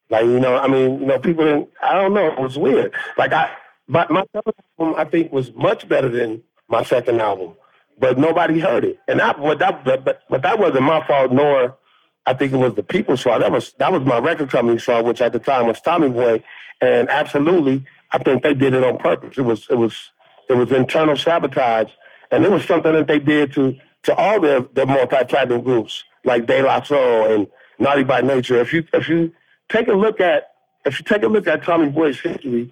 Like 0.09 0.25
you 0.25 0.39
know, 0.39 0.57
I 0.57 0.67
mean, 0.67 0.99
you 1.01 1.05
know, 1.05 1.19
people 1.19 1.45
didn't. 1.45 1.69
I 1.81 1.93
don't 1.93 2.13
know. 2.13 2.27
It 2.27 2.39
was 2.39 2.57
weird. 2.57 2.93
Like 3.17 3.31
I, 3.31 3.51
but 3.87 4.09
my 4.09 4.25
album 4.33 4.95
I 4.97 5.05
think 5.05 5.31
was 5.31 5.53
much 5.53 5.87
better 5.87 6.09
than 6.09 6.43
my 6.71 6.83
second 6.83 7.21
album, 7.21 7.53
but 7.99 8.17
nobody 8.17 8.59
heard 8.59 8.85
it. 8.85 8.99
And 9.07 9.19
that, 9.19 9.39
but 9.39 9.59
that, 9.59 9.83
but, 9.83 10.21
but 10.29 10.41
that 10.41 10.57
wasn't 10.57 10.83
my 10.83 11.05
fault. 11.05 11.31
Nor 11.31 11.77
I 12.25 12.33
think 12.33 12.53
it 12.53 12.57
was 12.57 12.75
the 12.75 12.83
people's 12.83 13.21
fault. 13.21 13.41
That 13.41 13.51
was 13.51 13.73
that 13.73 13.91
was 13.91 14.03
my 14.03 14.19
record 14.19 14.49
company's 14.49 14.83
fault, 14.83 15.05
which 15.05 15.21
at 15.21 15.33
the 15.33 15.39
time 15.39 15.67
was 15.67 15.81
Tommy 15.81 16.09
Boy. 16.09 16.43
And 16.79 17.09
absolutely, 17.09 17.85
I 18.11 18.17
think 18.17 18.43
they 18.43 18.53
did 18.53 18.73
it 18.73 18.83
on 18.83 18.97
purpose. 18.97 19.37
It 19.37 19.41
was 19.41 19.67
it 19.69 19.75
was 19.75 20.11
it 20.49 20.53
was 20.53 20.71
internal 20.71 21.17
sabotage, 21.17 21.91
and 22.31 22.43
it 22.45 22.51
was 22.51 22.65
something 22.65 22.93
that 22.93 23.07
they 23.07 23.19
did 23.19 23.53
to 23.53 23.75
to 24.03 24.15
all 24.15 24.39
the, 24.39 24.67
the 24.73 24.85
multi-platinum 24.85 25.61
groups 25.61 26.03
like 26.23 26.47
De 26.47 26.61
La 26.61 26.81
Soul 26.81 27.25
and 27.33 27.47
Naughty 27.79 28.03
by 28.03 28.21
Nature. 28.21 28.59
If 28.59 28.73
you 28.73 28.83
if 28.93 29.09
you 29.09 29.31
take 29.69 29.87
a 29.87 29.93
look 29.93 30.19
at 30.19 30.51
if 30.85 30.99
you 30.99 31.05
take 31.05 31.23
a 31.23 31.27
look 31.27 31.47
at 31.47 31.63
Tommy 31.63 31.89
Boy's 31.89 32.19
history, 32.19 32.71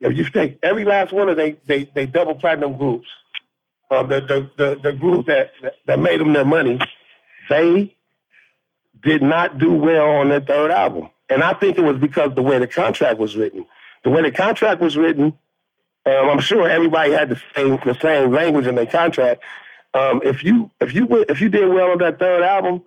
if 0.00 0.16
you 0.16 0.24
take 0.28 0.58
every 0.62 0.84
last 0.84 1.12
one 1.12 1.28
of 1.28 1.36
they 1.36 1.56
they, 1.66 1.84
they 1.94 2.06
double 2.06 2.34
platinum 2.34 2.76
groups, 2.76 3.08
uh, 3.90 4.02
the, 4.02 4.20
the 4.20 4.50
the 4.56 4.80
the 4.82 4.92
group 4.92 5.26
that 5.26 5.52
that 5.86 5.98
made 5.98 6.20
them 6.20 6.32
their 6.32 6.44
money, 6.44 6.80
they 7.48 7.94
did 9.02 9.22
not 9.22 9.58
do 9.58 9.72
well 9.72 10.08
on 10.08 10.28
their 10.28 10.40
third 10.40 10.70
album, 10.70 11.10
and 11.28 11.42
I 11.42 11.54
think 11.54 11.78
it 11.78 11.82
was 11.82 11.98
because 11.98 12.34
the 12.34 12.42
way 12.42 12.58
the 12.58 12.66
contract 12.66 13.18
was 13.18 13.36
written. 13.36 13.66
The 14.04 14.10
way 14.10 14.22
the 14.22 14.30
contract 14.32 14.80
was 14.80 14.96
written, 14.96 15.34
um, 16.06 16.30
I'm 16.30 16.40
sure 16.40 16.68
everybody 16.68 17.12
had 17.12 17.28
the 17.30 17.40
same 17.54 17.78
the 17.84 17.98
same 18.00 18.32
language 18.32 18.66
in 18.66 18.74
their 18.74 18.86
contract. 18.86 19.42
Um, 19.94 20.20
if 20.24 20.44
you 20.44 20.70
if 20.80 20.94
you 20.94 21.24
if 21.28 21.40
you 21.40 21.48
did 21.48 21.68
well 21.68 21.90
on 21.92 21.98
that 21.98 22.18
third 22.18 22.42
album, 22.42 22.82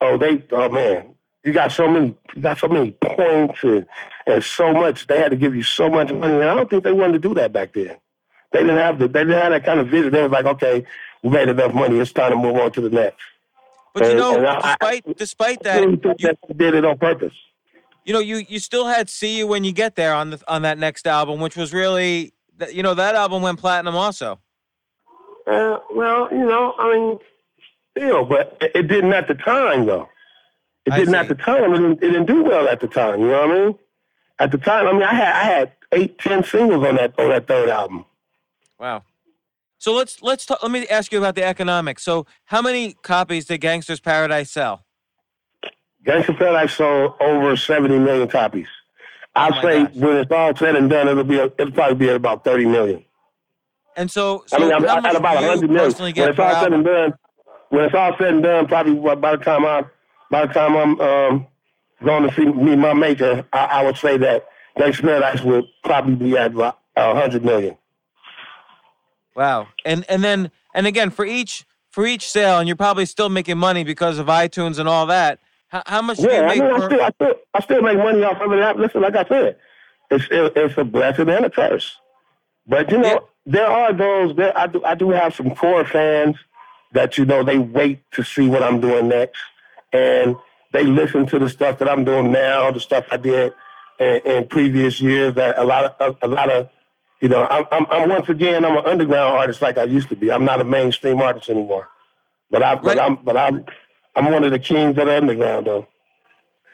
oh 0.00 0.18
they 0.18 0.44
oh 0.52 0.68
man, 0.68 1.14
you 1.44 1.52
got 1.52 1.72
so 1.72 1.88
many 1.88 2.16
you 2.34 2.42
got 2.42 2.58
so 2.58 2.68
many 2.68 2.92
points 2.92 3.62
and, 3.64 3.86
and 4.26 4.42
so 4.44 4.72
much. 4.72 5.06
They 5.06 5.18
had 5.18 5.30
to 5.30 5.36
give 5.36 5.54
you 5.54 5.62
so 5.64 5.88
much 5.88 6.12
money, 6.12 6.34
and 6.34 6.44
I 6.44 6.54
don't 6.54 6.70
think 6.70 6.84
they 6.84 6.92
wanted 6.92 7.14
to 7.14 7.28
do 7.28 7.34
that 7.34 7.52
back 7.52 7.74
then. 7.74 7.96
They 8.52 8.60
didn't 8.60 8.76
have 8.76 8.98
the 8.98 9.08
they 9.08 9.20
didn't 9.20 9.40
have 9.40 9.52
that 9.52 9.64
kind 9.64 9.80
of 9.80 9.88
vision. 9.88 10.12
They 10.12 10.22
was 10.22 10.32
like, 10.32 10.46
okay, 10.46 10.84
we 11.22 11.30
made 11.30 11.48
enough 11.48 11.74
money. 11.74 11.98
It's 11.98 12.12
time 12.12 12.30
to 12.32 12.36
move 12.36 12.56
on 12.56 12.72
to 12.72 12.80
the 12.80 12.90
next. 12.90 13.22
But 13.94 14.08
you 14.08 14.14
know, 14.14 14.40
despite 14.40 14.78
I, 14.80 15.12
despite 15.16 15.62
that, 15.64 15.80
really 15.80 16.00
you, 16.18 16.28
that 16.28 16.38
did 16.56 16.74
it 16.74 16.84
on 16.84 16.98
purpose. 16.98 17.32
You 18.04 18.12
know, 18.12 18.20
you 18.20 18.44
you 18.48 18.58
still 18.58 18.86
had 18.86 19.10
"See 19.10 19.36
You 19.38 19.46
When 19.46 19.64
You 19.64 19.72
Get 19.72 19.96
There" 19.96 20.14
on 20.14 20.30
the 20.30 20.40
on 20.48 20.62
that 20.62 20.78
next 20.78 21.06
album, 21.06 21.40
which 21.40 21.56
was 21.56 21.72
really, 21.72 22.32
you 22.72 22.82
know, 22.82 22.94
that 22.94 23.14
album 23.14 23.42
went 23.42 23.58
platinum 23.58 23.96
also. 23.96 24.38
Uh, 25.46 25.78
well, 25.94 26.28
you 26.30 26.44
know, 26.44 26.74
I 26.78 26.94
mean, 26.94 27.18
still, 27.96 28.24
but 28.24 28.56
it, 28.60 28.72
it 28.74 28.82
didn't 28.88 29.12
at 29.12 29.28
the 29.28 29.34
time 29.34 29.86
though. 29.86 30.08
It 30.86 30.94
didn't 30.94 31.14
at 31.14 31.28
the 31.28 31.34
time. 31.34 31.64
It 31.64 31.76
didn't, 31.76 31.92
it 32.02 32.10
didn't 32.12 32.26
do 32.26 32.42
well 32.42 32.68
at 32.68 32.80
the 32.80 32.88
time. 32.88 33.20
You 33.20 33.28
know 33.28 33.46
what 33.46 33.50
I 33.50 33.64
mean? 33.64 33.78
At 34.38 34.52
the 34.52 34.58
time, 34.58 34.86
I 34.86 34.92
mean, 34.92 35.02
I 35.02 35.14
had 35.14 35.34
I 35.34 35.44
had 35.44 35.72
eight, 35.92 36.18
ten 36.18 36.44
singles 36.44 36.84
on 36.84 36.96
that 36.96 37.18
on 37.18 37.28
that 37.30 37.46
third 37.46 37.68
album. 37.68 38.04
Wow. 38.78 39.04
So 39.78 39.94
let's 39.94 40.22
let's 40.22 40.44
talk, 40.44 40.62
let 40.62 40.72
me 40.72 40.86
ask 40.88 41.12
you 41.12 41.18
about 41.18 41.34
the 41.36 41.44
economics. 41.44 42.02
So 42.02 42.26
how 42.46 42.60
many 42.62 42.94
copies 43.02 43.46
did 43.46 43.58
Gangster's 43.60 44.00
Paradise 44.00 44.50
sell? 44.50 44.84
Gangsta's 46.04 46.36
Paradise 46.36 46.74
sold 46.74 47.14
over 47.20 47.56
seventy 47.56 47.98
million 47.98 48.28
copies. 48.28 48.66
I'd 49.36 49.52
oh 49.54 49.62
say 49.62 49.84
gosh. 49.84 49.94
when 49.94 50.16
it's 50.16 50.32
all 50.32 50.56
said 50.56 50.74
and 50.74 50.90
done, 50.90 51.08
it'll 51.08 51.22
be 51.24 51.36
it'll 51.36 51.70
probably 51.70 51.94
be 51.94 52.10
at 52.10 52.16
about 52.16 52.44
thirty 52.44 52.66
million. 52.66 53.04
And 53.96 54.10
so, 54.10 54.44
so 54.46 54.56
I 54.56 54.60
mean, 54.60 54.72
I'm 54.72 54.84
at 55.06 55.16
about 55.16 55.42
hundred 55.42 55.70
million. 55.70 55.92
When 55.92 56.28
it's 56.28 56.38
all 56.38 56.62
said 56.62 56.72
and 56.72 56.84
done, 56.84 57.14
when 57.68 57.84
it's 57.84 57.94
all 57.94 58.16
said 58.18 58.34
and 58.34 58.42
done, 58.42 58.66
probably 58.66 58.94
by 59.16 59.36
the 59.36 59.44
time 59.44 59.64
I 59.64 59.84
by 60.30 60.46
the 60.46 60.52
time 60.52 60.76
I'm 60.76 61.00
um, 61.00 61.46
going 62.04 62.28
to 62.28 62.34
see 62.34 62.46
me 62.46 62.74
my 62.74 62.94
maker, 62.94 63.44
I, 63.52 63.58
I 63.58 63.84
would 63.84 63.96
say 63.96 64.16
that 64.18 64.46
Gangsta's 64.76 65.00
Paradise 65.02 65.42
would 65.42 65.64
probably 65.84 66.16
be 66.16 66.36
at 66.36 66.52
about 66.52 66.78
hundred 66.96 67.44
million. 67.44 67.76
Wow. 69.38 69.68
And 69.84 70.04
and 70.08 70.24
then 70.24 70.50
and 70.74 70.86
again 70.88 71.10
for 71.10 71.24
each 71.24 71.64
for 71.90 72.04
each 72.04 72.28
sale, 72.28 72.58
and 72.58 72.66
you're 72.66 72.76
probably 72.76 73.06
still 73.06 73.28
making 73.28 73.56
money 73.56 73.84
because 73.84 74.18
of 74.18 74.26
iTunes 74.26 74.80
and 74.80 74.88
all 74.88 75.06
that. 75.06 75.38
How, 75.68 75.82
how 75.86 76.02
much? 76.02 76.18
Yeah, 76.18 76.48
I 76.48 76.54
mean, 76.54 76.62
I 76.64 76.86
still, 76.86 77.02
I 77.02 77.10
still, 77.10 77.34
I 77.54 77.60
still 77.60 77.82
make 77.82 77.98
money 77.98 78.24
off 78.24 78.40
of 78.40 78.52
it. 78.52 78.76
Listen, 78.78 79.00
like 79.02 79.14
I 79.14 79.24
said, 79.28 79.56
it's 80.10 80.24
it, 80.30 80.52
it's 80.56 80.76
a 80.76 80.82
blessing 80.82 81.28
and 81.28 81.44
a 81.44 81.50
curse. 81.50 81.96
But 82.66 82.90
you 82.90 82.98
know, 82.98 83.12
yeah. 83.12 83.18
there 83.46 83.66
are 83.68 83.92
those. 83.92 84.34
There, 84.34 84.56
I 84.58 84.66
do 84.66 84.84
I 84.84 84.96
do 84.96 85.10
have 85.10 85.36
some 85.36 85.54
core 85.54 85.84
fans 85.84 86.36
that 86.92 87.16
you 87.16 87.24
know 87.24 87.44
they 87.44 87.58
wait 87.58 88.00
to 88.12 88.24
see 88.24 88.48
what 88.48 88.64
I'm 88.64 88.80
doing 88.80 89.06
next, 89.06 89.40
and 89.92 90.34
they 90.72 90.82
listen 90.82 91.26
to 91.26 91.38
the 91.38 91.48
stuff 91.48 91.78
that 91.78 91.88
I'm 91.88 92.04
doing 92.04 92.32
now, 92.32 92.72
the 92.72 92.80
stuff 92.80 93.06
I 93.12 93.18
did 93.18 93.52
in, 94.00 94.20
in 94.24 94.48
previous 94.48 95.00
years. 95.00 95.34
That 95.34 95.58
a 95.58 95.64
lot 95.64 95.84
of 95.84 96.16
a, 96.20 96.26
a 96.26 96.28
lot 96.28 96.50
of 96.50 96.68
you 97.20 97.28
know, 97.28 97.46
I'm, 97.46 97.64
I'm, 97.72 97.86
I'm, 97.90 98.08
once 98.08 98.28
again, 98.28 98.64
I'm 98.64 98.76
an 98.76 98.84
underground 98.86 99.36
artist 99.36 99.60
like 99.60 99.78
I 99.78 99.84
used 99.84 100.08
to 100.10 100.16
be. 100.16 100.30
I'm 100.30 100.44
not 100.44 100.60
a 100.60 100.64
mainstream 100.64 101.20
artist 101.20 101.48
anymore. 101.48 101.88
But 102.50 102.62
I, 102.62 102.76
but 102.76 102.98
I'm, 102.98 103.16
but 103.16 103.36
I'm, 103.36 103.64
I'm 104.16 104.32
one 104.32 104.44
of 104.44 104.50
the 104.50 104.58
kings 104.58 104.96
of 104.98 105.06
the 105.06 105.16
underground, 105.16 105.66
though. 105.66 105.86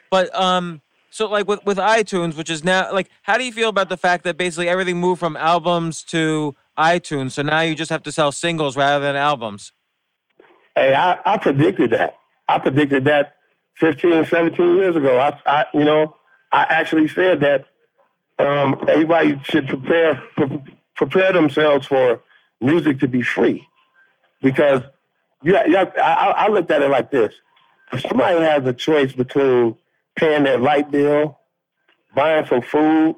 But 0.09 0.33
um, 0.35 0.81
so 1.09 1.27
like 1.27 1.47
with 1.47 1.65
with 1.65 1.77
iTunes, 1.77 2.37
which 2.37 2.49
is 2.49 2.63
now 2.63 2.91
like, 2.93 3.09
how 3.23 3.37
do 3.37 3.43
you 3.43 3.51
feel 3.51 3.69
about 3.69 3.89
the 3.89 3.97
fact 3.97 4.23
that 4.23 4.37
basically 4.37 4.69
everything 4.69 4.97
moved 4.97 5.19
from 5.19 5.35
albums 5.35 6.03
to 6.03 6.55
iTunes? 6.77 7.31
So 7.31 7.41
now 7.41 7.61
you 7.61 7.75
just 7.75 7.89
have 7.89 8.03
to 8.03 8.11
sell 8.11 8.31
singles 8.31 8.77
rather 8.77 9.03
than 9.03 9.15
albums. 9.15 9.71
Hey, 10.75 10.93
I, 10.93 11.19
I 11.25 11.37
predicted 11.37 11.91
that. 11.91 12.17
I 12.47 12.59
predicted 12.59 13.05
that 13.05 13.37
15, 13.75 14.25
17 14.25 14.75
years 14.75 14.95
ago. 14.95 15.19
I, 15.19 15.39
I, 15.45 15.65
you 15.73 15.85
know, 15.85 16.15
I 16.51 16.63
actually 16.63 17.07
said 17.07 17.39
that 17.39 17.65
um, 18.39 18.83
everybody 18.87 19.39
should 19.43 19.67
prepare 19.67 20.21
prepare 20.95 21.33
themselves 21.33 21.87
for 21.87 22.21
music 22.61 22.99
to 22.99 23.07
be 23.07 23.21
free, 23.21 23.67
because 24.41 24.81
yeah, 25.43 25.65
yeah. 25.67 25.91
I, 25.97 26.45
I 26.45 26.47
looked 26.49 26.71
at 26.71 26.81
it 26.81 26.89
like 26.89 27.11
this: 27.11 27.33
if 27.91 28.01
somebody 28.01 28.39
has 28.39 28.65
a 28.65 28.73
choice 28.73 29.13
between 29.13 29.75
paying 30.15 30.43
their 30.43 30.57
light 30.57 30.91
bill, 30.91 31.39
buying 32.15 32.45
some 32.47 32.61
food, 32.61 33.15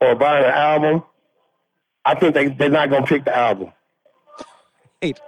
or 0.00 0.14
buying 0.14 0.44
an 0.44 0.50
album, 0.50 1.02
I 2.04 2.14
think 2.14 2.34
they 2.34 2.48
they're 2.48 2.70
not 2.70 2.90
going 2.90 3.02
to 3.02 3.08
pick 3.08 3.24
the 3.24 3.36
album. 3.36 3.72
Right. 5.02 5.18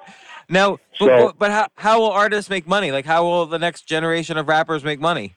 Now, 0.48 0.78
so, 0.94 1.06
but, 1.06 1.38
but 1.38 1.50
how 1.50 1.68
how 1.76 2.00
will 2.00 2.11
artists 2.11 2.50
make 2.50 2.66
money? 2.66 2.90
Like, 2.90 3.04
how 3.04 3.22
will 3.24 3.46
the 3.46 3.59
next 3.59 3.83
generation 3.83 4.37
of 4.37 4.48
rappers 4.48 4.83
make 4.83 4.98
money? 4.98 5.37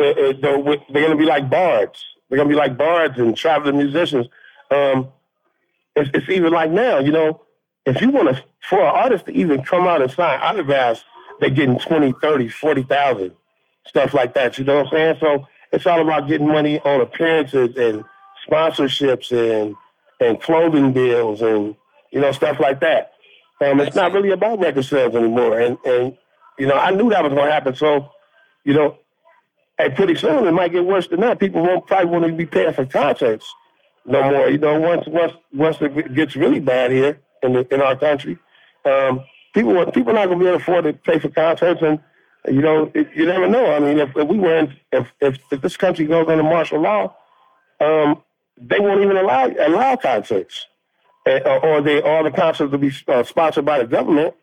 It, 0.00 0.18
it, 0.18 0.42
they're, 0.42 0.62
they're 0.62 1.06
going 1.06 1.10
to 1.10 1.16
be 1.16 1.26
like 1.26 1.48
bards. 1.50 2.02
They're 2.30 2.38
gonna 2.38 2.48
be 2.48 2.54
like 2.54 2.78
bards 2.78 3.18
and 3.18 3.36
traveling 3.36 3.76
musicians. 3.76 4.28
Um, 4.70 5.08
it's, 5.96 6.10
it's 6.14 6.28
even 6.28 6.52
like 6.52 6.70
now, 6.70 7.00
you 7.00 7.12
know, 7.12 7.42
if 7.86 8.00
you 8.00 8.10
want 8.10 8.28
to, 8.28 8.42
for 8.68 8.80
an 8.80 8.86
artist 8.94 9.26
to 9.26 9.32
even 9.32 9.62
come 9.62 9.86
out 9.86 10.00
and 10.00 10.10
sign 10.10 10.38
autographs, 10.40 11.04
they're 11.40 11.50
getting 11.50 11.78
20, 11.78 12.14
30, 12.20 12.48
40,000, 12.48 13.32
stuff 13.86 14.14
like 14.14 14.34
that. 14.34 14.58
You 14.58 14.64
know 14.64 14.76
what 14.76 14.86
I'm 14.86 14.92
saying? 14.92 15.16
So 15.20 15.48
it's 15.72 15.86
all 15.86 16.00
about 16.00 16.28
getting 16.28 16.46
money 16.46 16.78
on 16.80 17.00
appearances 17.00 17.76
and 17.76 18.04
sponsorships 18.48 19.32
and, 19.32 19.74
and 20.20 20.40
clothing 20.40 20.92
deals 20.92 21.42
and, 21.42 21.74
you 22.12 22.20
know, 22.20 22.32
stuff 22.32 22.60
like 22.60 22.80
that. 22.80 23.12
Um, 23.62 23.80
it's 23.80 23.96
not 23.96 24.12
really 24.12 24.30
about 24.30 24.60
record 24.60 24.84
sales 24.84 25.14
anymore. 25.14 25.58
And, 25.58 25.78
and, 25.84 26.16
you 26.58 26.66
know, 26.66 26.76
I 26.76 26.90
knew 26.90 27.10
that 27.10 27.22
was 27.22 27.32
going 27.32 27.46
to 27.46 27.52
happen. 27.52 27.74
So, 27.74 28.10
you 28.64 28.74
know, 28.74 28.98
hey, 29.80 29.90
pretty 29.94 30.14
soon 30.14 30.46
it 30.46 30.52
might 30.52 30.72
get 30.72 30.84
worse 30.84 31.08
than 31.08 31.20
that. 31.20 31.38
People 31.38 31.62
won't 31.62 31.86
probably 31.86 32.06
want 32.06 32.24
to 32.26 32.32
be 32.32 32.46
paying 32.46 32.72
for 32.72 32.86
concerts 32.86 33.52
no 34.06 34.22
more. 34.30 34.48
You 34.48 34.58
know, 34.58 34.78
once 34.80 35.06
once 35.06 35.32
once 35.52 35.76
it 35.80 36.14
gets 36.14 36.36
really 36.36 36.60
bad 36.60 36.90
here 36.90 37.20
in 37.42 37.52
the, 37.54 37.74
in 37.74 37.80
our 37.80 37.96
country, 37.96 38.38
um, 38.84 39.24
people 39.54 39.74
people 39.92 40.12
not 40.12 40.26
going 40.26 40.38
to 40.38 40.44
be 40.44 40.48
able 40.48 40.58
to 40.58 40.62
afford 40.62 40.84
to 40.84 40.92
pay 40.92 41.18
for 41.18 41.28
concerts, 41.28 41.80
and 41.82 42.00
you 42.46 42.60
know, 42.60 42.90
it, 42.94 43.08
you 43.14 43.26
never 43.26 43.48
know. 43.48 43.72
I 43.72 43.78
mean, 43.80 43.98
if, 43.98 44.16
if 44.16 44.28
we 44.28 44.38
were 44.38 44.58
in, 44.58 44.76
if, 44.92 45.12
if 45.20 45.38
if 45.50 45.60
this 45.60 45.76
country 45.76 46.06
goes 46.06 46.28
under 46.28 46.42
martial 46.42 46.80
law, 46.80 47.14
um, 47.80 48.22
they 48.56 48.80
won't 48.80 49.02
even 49.02 49.16
allow 49.16 49.48
allow 49.58 49.96
concerts, 49.96 50.66
uh, 51.26 51.60
or 51.62 51.80
they 51.80 52.00
all 52.02 52.24
the 52.24 52.30
concerts 52.30 52.70
will 52.70 52.78
be 52.78 52.92
uh, 53.08 53.22
sponsored 53.22 53.64
by 53.64 53.78
the 53.78 53.86
government. 53.86 54.34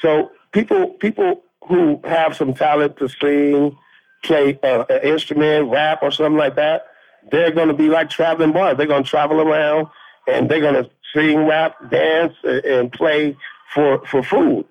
So 0.00 0.30
people 0.52 0.88
people 0.94 1.42
who 1.66 2.00
have 2.04 2.36
some 2.36 2.54
talent 2.54 2.96
to 2.98 3.08
sing 3.08 3.76
play 4.22 4.58
uh, 4.62 4.84
an 4.88 5.02
instrument, 5.02 5.70
rap, 5.70 6.00
or 6.02 6.10
something 6.10 6.36
like 6.36 6.56
that, 6.56 6.86
they're 7.30 7.50
going 7.50 7.68
to 7.68 7.74
be 7.74 7.88
like 7.88 8.10
traveling 8.10 8.52
boys. 8.52 8.76
They're 8.76 8.86
going 8.86 9.04
to 9.04 9.08
travel 9.08 9.40
around 9.40 9.88
and 10.26 10.48
they're 10.48 10.60
going 10.60 10.82
to 10.82 10.90
sing, 11.14 11.46
rap, 11.46 11.76
dance, 11.90 12.34
and 12.44 12.92
play 12.92 13.36
for 13.74 14.04
for 14.06 14.22
food, 14.22 14.66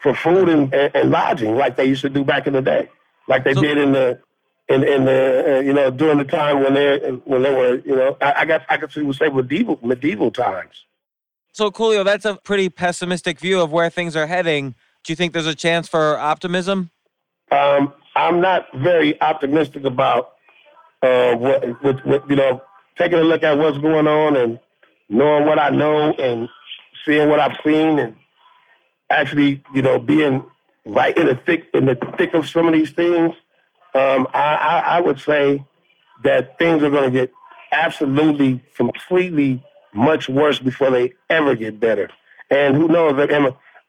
for 0.00 0.14
food 0.14 0.48
and, 0.48 0.72
and, 0.74 0.94
and 0.94 1.10
lodging, 1.10 1.56
like 1.56 1.76
they 1.76 1.84
used 1.84 2.02
to 2.02 2.10
do 2.10 2.24
back 2.24 2.46
in 2.46 2.52
the 2.52 2.62
day, 2.62 2.88
like 3.28 3.44
they 3.44 3.54
so, 3.54 3.60
did 3.60 3.78
in 3.78 3.92
the 3.92 4.20
in 4.68 4.84
in 4.84 5.04
the 5.04 5.58
uh, 5.58 5.60
you 5.60 5.72
know 5.72 5.90
during 5.90 6.18
the 6.18 6.24
time 6.24 6.62
when 6.62 6.74
they 6.74 6.98
when 7.24 7.42
they 7.42 7.52
were 7.52 7.80
you 7.84 7.96
know 7.96 8.16
I, 8.20 8.34
I 8.38 8.44
guess 8.44 8.64
I 8.68 8.76
could 8.76 8.92
say 8.92 9.28
medieval 9.28 9.78
medieval 9.82 10.30
times. 10.30 10.84
So 11.52 11.70
Coolio, 11.70 12.04
that's 12.04 12.24
a 12.24 12.36
pretty 12.36 12.70
pessimistic 12.70 13.38
view 13.38 13.60
of 13.60 13.70
where 13.70 13.90
things 13.90 14.16
are 14.16 14.26
heading. 14.26 14.74
Do 15.04 15.12
you 15.12 15.16
think 15.16 15.34
there's 15.34 15.46
a 15.46 15.54
chance 15.54 15.86
for 15.86 16.16
optimism? 16.16 16.90
Um, 17.50 17.92
I'm 18.14 18.40
not 18.40 18.66
very 18.74 19.20
optimistic 19.20 19.84
about 19.84 20.32
uh, 21.02 21.34
what, 21.34 21.64
you 22.28 22.36
know, 22.36 22.62
taking 22.96 23.18
a 23.18 23.22
look 23.22 23.42
at 23.42 23.58
what's 23.58 23.78
going 23.78 24.06
on 24.06 24.36
and 24.36 24.60
knowing 25.08 25.46
what 25.46 25.58
I 25.58 25.70
know 25.70 26.12
and 26.12 26.48
seeing 27.04 27.28
what 27.28 27.40
I've 27.40 27.58
seen 27.64 27.98
and 27.98 28.16
actually, 29.10 29.62
you 29.74 29.82
know, 29.82 29.98
being 29.98 30.44
right 30.84 31.16
in 31.16 31.26
the 31.26 31.36
thick 31.36 31.68
in 31.74 31.86
the 31.86 31.96
thick 32.18 32.34
of 32.34 32.48
some 32.48 32.66
of 32.66 32.72
these 32.72 32.90
things. 32.90 33.34
Um, 33.94 34.26
I, 34.32 34.54
I, 34.54 34.78
I 34.96 35.00
would 35.00 35.20
say 35.20 35.64
that 36.24 36.58
things 36.58 36.82
are 36.82 36.90
going 36.90 37.04
to 37.04 37.10
get 37.10 37.32
absolutely, 37.72 38.62
completely 38.76 39.62
much 39.92 40.28
worse 40.28 40.58
before 40.58 40.90
they 40.90 41.12
ever 41.28 41.54
get 41.54 41.78
better. 41.78 42.10
And 42.50 42.76
who 42.76 42.88
knows? 42.88 43.14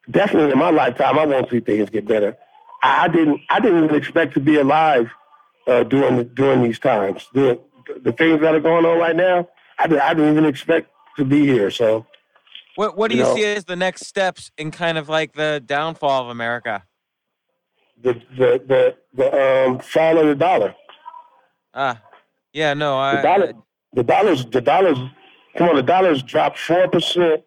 Definitely 0.09 0.51
in 0.51 0.59
my 0.59 0.69
lifetime, 0.69 1.17
I 1.17 1.25
won't 1.25 1.49
see 1.49 1.61
things 1.61 1.89
get 1.89 2.07
better. 2.07 2.37
I 2.83 3.07
didn't 3.07 3.41
I 3.49 3.59
didn't 3.61 3.85
even 3.85 3.95
expect 3.95 4.33
to 4.33 4.41
be 4.41 4.57
alive 4.57 5.09
uh, 5.67 5.83
during 5.83 6.27
during 6.33 6.61
these 6.63 6.79
times. 6.79 7.27
The, 7.33 7.59
the 8.01 8.11
things 8.11 8.41
that 8.41 8.53
are 8.53 8.59
going 8.59 8.85
on 8.85 8.99
right 8.99 9.15
now, 9.15 9.47
I, 9.79 9.87
did, 9.87 9.99
I 9.99 10.13
didn't 10.13 10.33
even 10.33 10.45
expect 10.45 10.89
to 11.17 11.23
be 11.23 11.45
here. 11.45 11.71
So 11.71 12.05
What 12.75 12.97
What 12.97 13.09
do 13.09 13.17
you, 13.17 13.23
you 13.23 13.29
know, 13.29 13.35
see 13.35 13.45
as 13.45 13.65
the 13.65 13.75
next 13.75 14.05
steps 14.05 14.51
in 14.57 14.71
kind 14.71 14.97
of 14.97 15.07
like 15.09 15.33
the 15.33 15.63
downfall 15.65 16.23
of 16.23 16.29
America? 16.29 16.83
The 18.01 18.13
the 18.37 18.61
the, 18.67 18.95
the 19.13 19.67
um, 19.67 19.79
fall 19.79 20.17
of 20.17 20.27
the 20.27 20.35
dollar. 20.35 20.75
Ah, 21.73 22.01
yeah, 22.51 22.73
no, 22.73 22.97
I. 22.97 23.15
The 23.15 23.21
dollar, 23.21 23.53
the 23.93 24.03
dollars, 24.03 24.45
the 24.45 24.61
dollars. 24.61 24.97
Come 25.57 25.69
on, 25.69 25.75
the 25.75 25.83
dollars 25.83 26.23
dropped 26.23 26.59
four 26.59 26.87
percent 26.89 27.43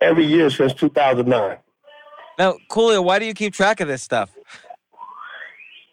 every 0.00 0.26
year 0.26 0.50
since 0.50 0.74
two 0.74 0.90
thousand 0.90 1.28
nine. 1.28 1.56
Now, 2.38 2.56
Coolio, 2.70 3.02
why 3.04 3.18
do 3.18 3.26
you 3.26 3.34
keep 3.34 3.52
track 3.52 3.80
of 3.80 3.88
this 3.88 4.02
stuff? 4.02 4.30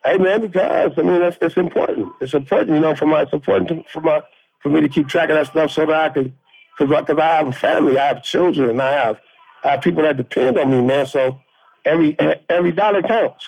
Hey 0.06 0.18
man, 0.20 0.42
because 0.42 0.94
I 0.98 1.02
mean 1.02 1.20
that's 1.20 1.38
it's 1.42 1.58
important. 1.58 2.14
It's 2.22 2.36
important, 2.36 2.76
you 2.76 2.80
know, 2.80 2.96
for 2.96 3.08
my 3.08 3.24
it's 3.24 3.34
important 3.34 3.70
to, 3.70 3.84
for 3.92 4.02
my 4.02 4.22
for 4.62 4.70
me 4.70 4.80
to 4.82 4.88
keep 4.88 5.08
track 5.08 5.30
of 5.30 5.36
that 5.36 5.48
stuff 5.48 5.72
so 5.72 5.88
that 5.88 5.96
I 5.96 6.10
can 6.10 6.36
because 6.78 6.96
because 6.96 7.18
I 7.18 7.38
have 7.38 7.48
a 7.48 7.52
family, 7.52 7.98
I 7.98 8.08
have 8.08 8.24
children, 8.24 8.70
and 8.70 8.82
I 8.82 8.92
have 8.92 9.20
I 9.64 9.72
have 9.72 9.82
people 9.82 10.04
that 10.04 10.18
depend 10.18 10.60
on 10.60 10.70
me, 10.70 10.82
man. 10.82 11.08
So 11.08 11.40
every 11.86 12.16
every 12.50 12.72
dollar 12.72 13.02
counts, 13.02 13.48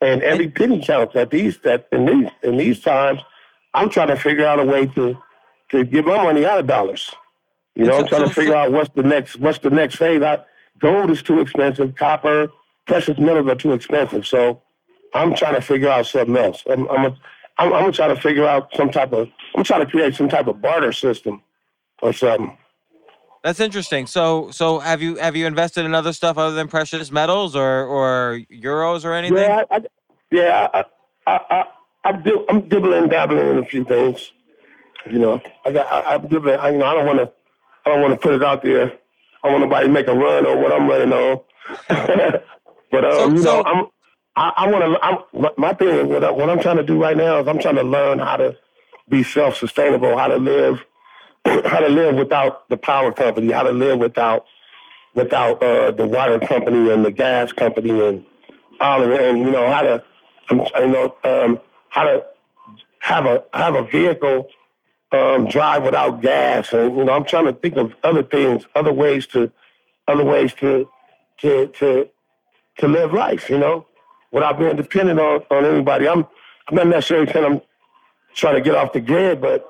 and 0.00 0.22
every 0.22 0.48
penny 0.48 0.80
counts. 0.80 1.14
At 1.14 1.30
these 1.30 1.58
that 1.58 1.88
in 1.92 2.06
these 2.06 2.30
in 2.42 2.56
these 2.56 2.80
times, 2.80 3.20
I'm 3.74 3.90
trying 3.90 4.08
to 4.08 4.16
figure 4.16 4.46
out 4.46 4.60
a 4.60 4.64
way 4.64 4.86
to 4.86 5.18
to 5.72 5.84
get 5.84 6.06
my 6.06 6.22
money 6.22 6.46
out 6.46 6.58
of 6.58 6.66
dollars. 6.66 7.10
You 7.74 7.84
know, 7.84 7.98
I'm 7.98 8.06
trying 8.06 8.26
to 8.26 8.34
figure 8.34 8.54
out 8.54 8.72
what's 8.72 8.90
the 8.94 9.02
next 9.02 9.36
what's 9.36 9.58
the 9.58 9.70
next 9.70 9.96
phase. 9.96 10.22
I, 10.22 10.38
gold 10.82 11.10
is 11.10 11.22
too 11.22 11.40
expensive. 11.40 11.94
Copper, 11.96 12.48
precious 12.86 13.18
metals 13.18 13.48
are 13.48 13.54
too 13.54 13.72
expensive. 13.72 14.26
So 14.26 14.60
I'm 15.14 15.34
trying 15.34 15.54
to 15.54 15.62
figure 15.62 15.88
out 15.88 16.06
something 16.06 16.36
else. 16.36 16.62
I'm 16.70 16.90
I'm, 16.90 17.06
a, 17.06 17.16
I'm, 17.58 17.72
I'm 17.72 17.92
trying 17.92 18.14
to 18.14 18.20
figure 18.20 18.46
out 18.46 18.68
some 18.76 18.90
type 18.90 19.12
of 19.14 19.28
I'm 19.56 19.64
trying 19.64 19.80
to 19.84 19.90
create 19.90 20.14
some 20.14 20.28
type 20.28 20.48
of 20.48 20.60
barter 20.60 20.92
system 20.92 21.42
or 22.02 22.12
something. 22.12 22.58
That's 23.42 23.60
interesting. 23.60 24.06
So, 24.06 24.50
so 24.52 24.78
have 24.78 25.02
you 25.02 25.16
have 25.16 25.34
you 25.34 25.46
invested 25.46 25.84
in 25.84 25.94
other 25.94 26.12
stuff 26.12 26.38
other 26.38 26.54
than 26.54 26.68
precious 26.68 27.10
metals 27.10 27.56
or 27.56 27.84
or 27.86 28.40
euros 28.52 29.04
or 29.04 29.14
anything? 29.14 29.38
Yeah, 29.38 29.64
I, 29.70 29.76
I 29.76 29.80
yeah, 30.30 30.68
I, 30.72 30.84
I, 31.26 31.40
I, 31.50 31.64
I'm, 32.04 32.22
dib- 32.22 32.44
I'm 32.48 32.68
dibbling 32.68 33.08
dabbling 33.08 33.48
in 33.48 33.58
a 33.58 33.64
few 33.64 33.84
things. 33.84 34.32
You 35.10 35.18
know, 35.18 35.42
I 35.64 35.72
got 35.72 35.86
I, 35.92 36.14
I'm 36.14 36.28
dibbling. 36.28 36.58
I, 36.58 36.70
you 36.70 36.78
know, 36.78 36.86
I 36.86 36.94
don't 36.94 37.06
want 37.06 37.18
to 37.18 37.32
I 37.84 37.90
don't 37.90 38.00
want 38.00 38.14
to 38.14 38.18
put 38.18 38.34
it 38.34 38.44
out 38.44 38.62
there. 38.62 38.92
I 39.42 39.48
want 39.48 39.60
nobody 39.60 39.86
to 39.86 39.92
make 39.92 40.06
a 40.06 40.14
run 40.14 40.46
on 40.46 40.62
what 40.62 40.72
I'm 40.72 40.88
running 40.88 41.12
on. 41.12 41.40
but 42.90 43.04
um, 43.04 43.12
so, 43.12 43.26
you 43.28 43.34
know, 43.34 43.42
so, 43.42 43.64
I'm 43.64 43.86
I, 44.34 44.52
I 44.56 44.70
want 44.70 45.30
to. 45.32 45.52
My 45.58 45.74
thing, 45.74 46.08
what, 46.08 46.24
I, 46.24 46.30
what 46.30 46.48
I'm 46.48 46.60
trying 46.60 46.78
to 46.78 46.82
do 46.82 47.00
right 47.00 47.16
now 47.16 47.40
is 47.40 47.48
I'm 47.48 47.58
trying 47.58 47.76
to 47.76 47.82
learn 47.82 48.18
how 48.18 48.36
to 48.36 48.56
be 49.08 49.22
self-sustainable, 49.22 50.16
how 50.16 50.28
to 50.28 50.36
live 50.36 50.84
how 51.44 51.80
to 51.80 51.88
live 51.88 52.14
without 52.14 52.68
the 52.68 52.76
power 52.76 53.12
company, 53.12 53.52
how 53.52 53.62
to 53.64 53.72
live 53.72 53.98
without 53.98 54.46
without 55.14 55.62
uh, 55.62 55.90
the 55.90 56.06
water 56.06 56.38
company 56.38 56.90
and 56.90 57.04
the 57.04 57.10
gas 57.10 57.52
company 57.52 57.90
and 57.90 58.24
all 58.80 59.02
of 59.02 59.10
it, 59.10 59.20
and 59.20 59.38
you 59.38 59.50
know 59.50 59.70
how 59.70 59.82
to 59.82 60.04
I'm, 60.48 60.60
you 60.60 60.88
know 60.88 61.16
um, 61.24 61.60
how 61.88 62.04
to 62.04 62.24
have 63.00 63.26
a 63.26 63.44
have 63.52 63.74
a 63.74 63.82
vehicle 63.84 64.48
um, 65.12 65.46
drive 65.46 65.82
without 65.82 66.22
gas, 66.22 66.72
and 66.72 66.96
you 66.96 67.04
know 67.04 67.12
I'm 67.12 67.24
trying 67.24 67.44
to 67.46 67.52
think 67.52 67.76
of 67.76 67.94
other 68.02 68.22
things, 68.22 68.64
other 68.74 68.92
ways 68.92 69.26
to 69.28 69.52
other 70.08 70.24
ways 70.24 70.54
to 70.54 70.88
to 71.38 71.66
to 71.68 72.08
to 72.78 72.88
live 72.88 73.12
life, 73.12 73.50
you 73.50 73.58
know, 73.58 73.86
without 74.30 74.58
being 74.58 74.76
dependent 74.76 75.20
on 75.20 75.42
on 75.50 75.64
anybody. 75.64 76.08
I'm 76.08 76.26
I'm 76.68 76.76
not 76.76 76.86
necessarily 76.86 77.30
saying 77.32 77.44
I'm 77.44 77.60
trying 78.34 78.54
to 78.54 78.60
get 78.60 78.74
off 78.74 78.92
the 78.92 79.00
grid, 79.00 79.40
but 79.40 79.68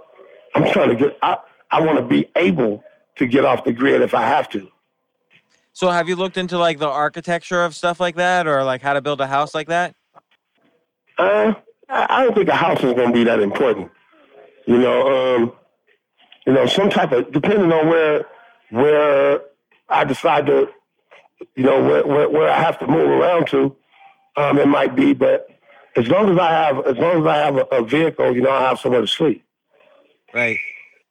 I'm 0.55 0.71
trying 0.73 0.91
to 0.91 0.97
get. 0.97 1.19
I, 1.23 1.39
I 1.71 1.81
want 1.81 1.99
to 1.99 2.05
be 2.05 2.29
able 2.37 2.85
to 3.17 3.27
get 3.27 3.45
off 3.45 3.65
the 3.65 3.73
grid 3.73 4.03
if 4.03 4.15
I 4.15 4.23
have 4.23 4.49
to. 4.51 4.69
So 5.73 5.89
have 5.89 6.09
you 6.09 6.17
looked 6.17 6.37
into 6.37 6.59
like 6.59 6.79
the 6.79 6.89
architecture 6.89 7.65
of 7.65 7.75
stuff 7.75 7.99
like 7.99 8.17
that 8.17 8.47
or 8.47 8.63
like 8.63 8.83
how 8.83 8.93
to 8.93 9.01
build 9.01 9.21
a 9.23 9.27
house 9.27 9.55
like 9.55 9.69
that? 9.69 9.95
Uh, 11.17 11.55
I 11.89 12.25
don't 12.25 12.35
think 12.35 12.49
a 12.49 12.55
house 12.55 12.79
is 12.79 12.93
going 12.93 13.09
to 13.09 13.13
be 13.13 13.25
that 13.25 13.41
important. 13.41 13.91
You 14.67 14.79
know, 14.79 15.37
um, 15.37 15.53
you 16.47 16.53
know, 16.53 16.67
some 16.67 16.91
type 16.91 17.13
of 17.13 17.33
depending 17.33 17.73
on 17.73 17.89
where 17.89 18.27
where 18.71 19.41
I 19.89 20.05
decide 20.05 20.47
to, 20.47 20.69
you 21.55 21.63
know, 21.63 21.83
where 21.83 22.07
where, 22.07 22.29
where 22.29 22.51
I 22.51 22.61
have 22.61 22.79
to 22.81 22.87
move 22.87 23.09
around 23.09 23.49
to, 23.49 23.77
um, 24.37 24.59
it 24.59 24.67
might 24.67 24.95
be. 24.95 25.13
But 25.13 25.49
as 25.97 26.09
long 26.09 26.31
as 26.31 26.39
I 26.39 26.51
have 26.51 26.87
as 26.87 26.97
long 26.97 27.21
as 27.21 27.27
I 27.27 27.37
have 27.37 27.57
a, 27.57 27.65
a 27.73 27.85
vehicle, 27.85 28.35
you 28.35 28.43
know, 28.43 28.51
I 28.51 28.63
have 28.63 28.79
somewhere 28.79 29.01
to 29.01 29.07
sleep. 29.07 29.45
Right. 30.33 30.59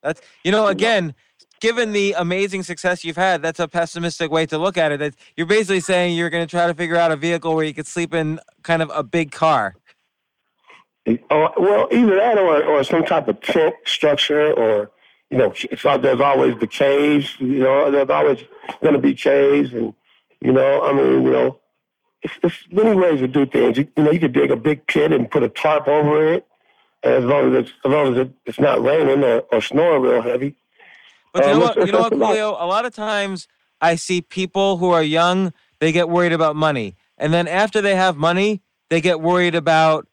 That's 0.02 0.22
you 0.44 0.52
know 0.52 0.68
again, 0.68 1.14
given 1.60 1.94
the 1.94 2.14
amazing 2.18 2.64
success 2.64 3.06
you've 3.06 3.18
had, 3.18 3.42
that's 3.42 3.60
a 3.60 3.68
pessimistic 3.68 4.32
way 4.32 4.46
to 4.48 4.58
look 4.58 4.78
at 4.78 4.92
it. 4.92 5.00
That 5.00 5.16
you're 5.38 5.48
basically 5.48 5.80
saying 5.80 6.18
you're 6.18 6.30
going 6.30 6.46
to 6.46 6.50
try 6.50 6.68
to 6.68 6.74
figure 6.74 6.98
out 6.98 7.12
a 7.12 7.16
vehicle 7.16 7.56
where 7.56 7.64
you 7.64 7.74
could 7.74 7.88
sleep 7.88 8.14
in 8.14 8.40
kind 8.64 8.82
of 8.82 8.92
a 8.94 9.04
big 9.04 9.32
car. 9.32 9.76
Oh, 11.08 11.50
well, 11.58 11.88
either 11.92 12.16
that 12.16 12.38
or 12.38 12.64
or 12.64 12.84
some 12.84 13.04
type 13.04 13.28
of 13.28 13.42
tent 13.42 13.76
structure, 13.86 14.54
or 14.54 14.92
you 15.30 15.38
know, 15.38 15.54
there's 15.98 16.22
always 16.22 16.60
the 16.60 16.68
caves. 16.68 17.36
You 17.40 17.60
know, 17.60 17.90
there's 17.90 18.10
always 18.10 18.44
going 18.82 18.94
to 18.94 19.00
be 19.00 19.16
caves, 19.16 19.74
and 19.74 19.94
you 20.42 20.52
know, 20.52 20.84
I 20.84 20.94
mean, 20.94 21.24
you 21.24 21.32
know, 21.32 21.60
it's, 22.22 22.34
it's 22.44 22.56
many 22.72 22.96
ways 22.96 23.20
to 23.20 23.28
do 23.28 23.46
things. 23.46 23.78
You, 23.78 23.88
you 23.98 24.04
know, 24.04 24.12
you 24.12 24.20
could 24.20 24.34
dig 24.34 24.52
a 24.52 24.56
big 24.56 24.86
pit 24.88 25.12
and 25.12 25.30
put 25.30 25.44
a 25.44 25.50
tarp 25.50 25.88
over 25.88 26.34
it 26.34 26.46
as 27.04 27.24
long 27.24 27.56
as 27.56 27.64
it's, 27.64 27.74
as 27.84 27.92
long 27.92 28.16
as 28.16 28.28
it's 28.46 28.60
not 28.60 28.82
raining 28.82 29.24
or, 29.24 29.40
or 29.52 29.62
snowing 29.62 30.04
real 30.04 30.22
heavy. 30.22 30.56
But 31.34 31.46
you 31.46 31.52
um, 31.52 31.60
know 31.60 31.66
what, 31.66 31.86
you 31.88 31.92
know 31.92 32.00
what, 32.02 32.14
Coolio? 32.14 32.58
A 32.60 32.66
lot 32.66 32.86
of 32.86 32.94
times 32.94 33.48
I 33.80 33.96
see 33.96 34.22
people 34.22 34.78
who 34.78 34.92
are 34.92 35.04
young, 35.04 35.54
they 35.80 35.92
get 35.92 36.10
worried 36.10 36.34
about 36.34 36.56
money. 36.56 36.96
And 37.18 37.34
then 37.34 37.48
after 37.48 37.82
they 37.82 37.96
have 37.96 38.18
money, 38.18 38.62
they 38.90 39.02
get 39.02 39.22
worried 39.22 39.56
about 39.56 40.08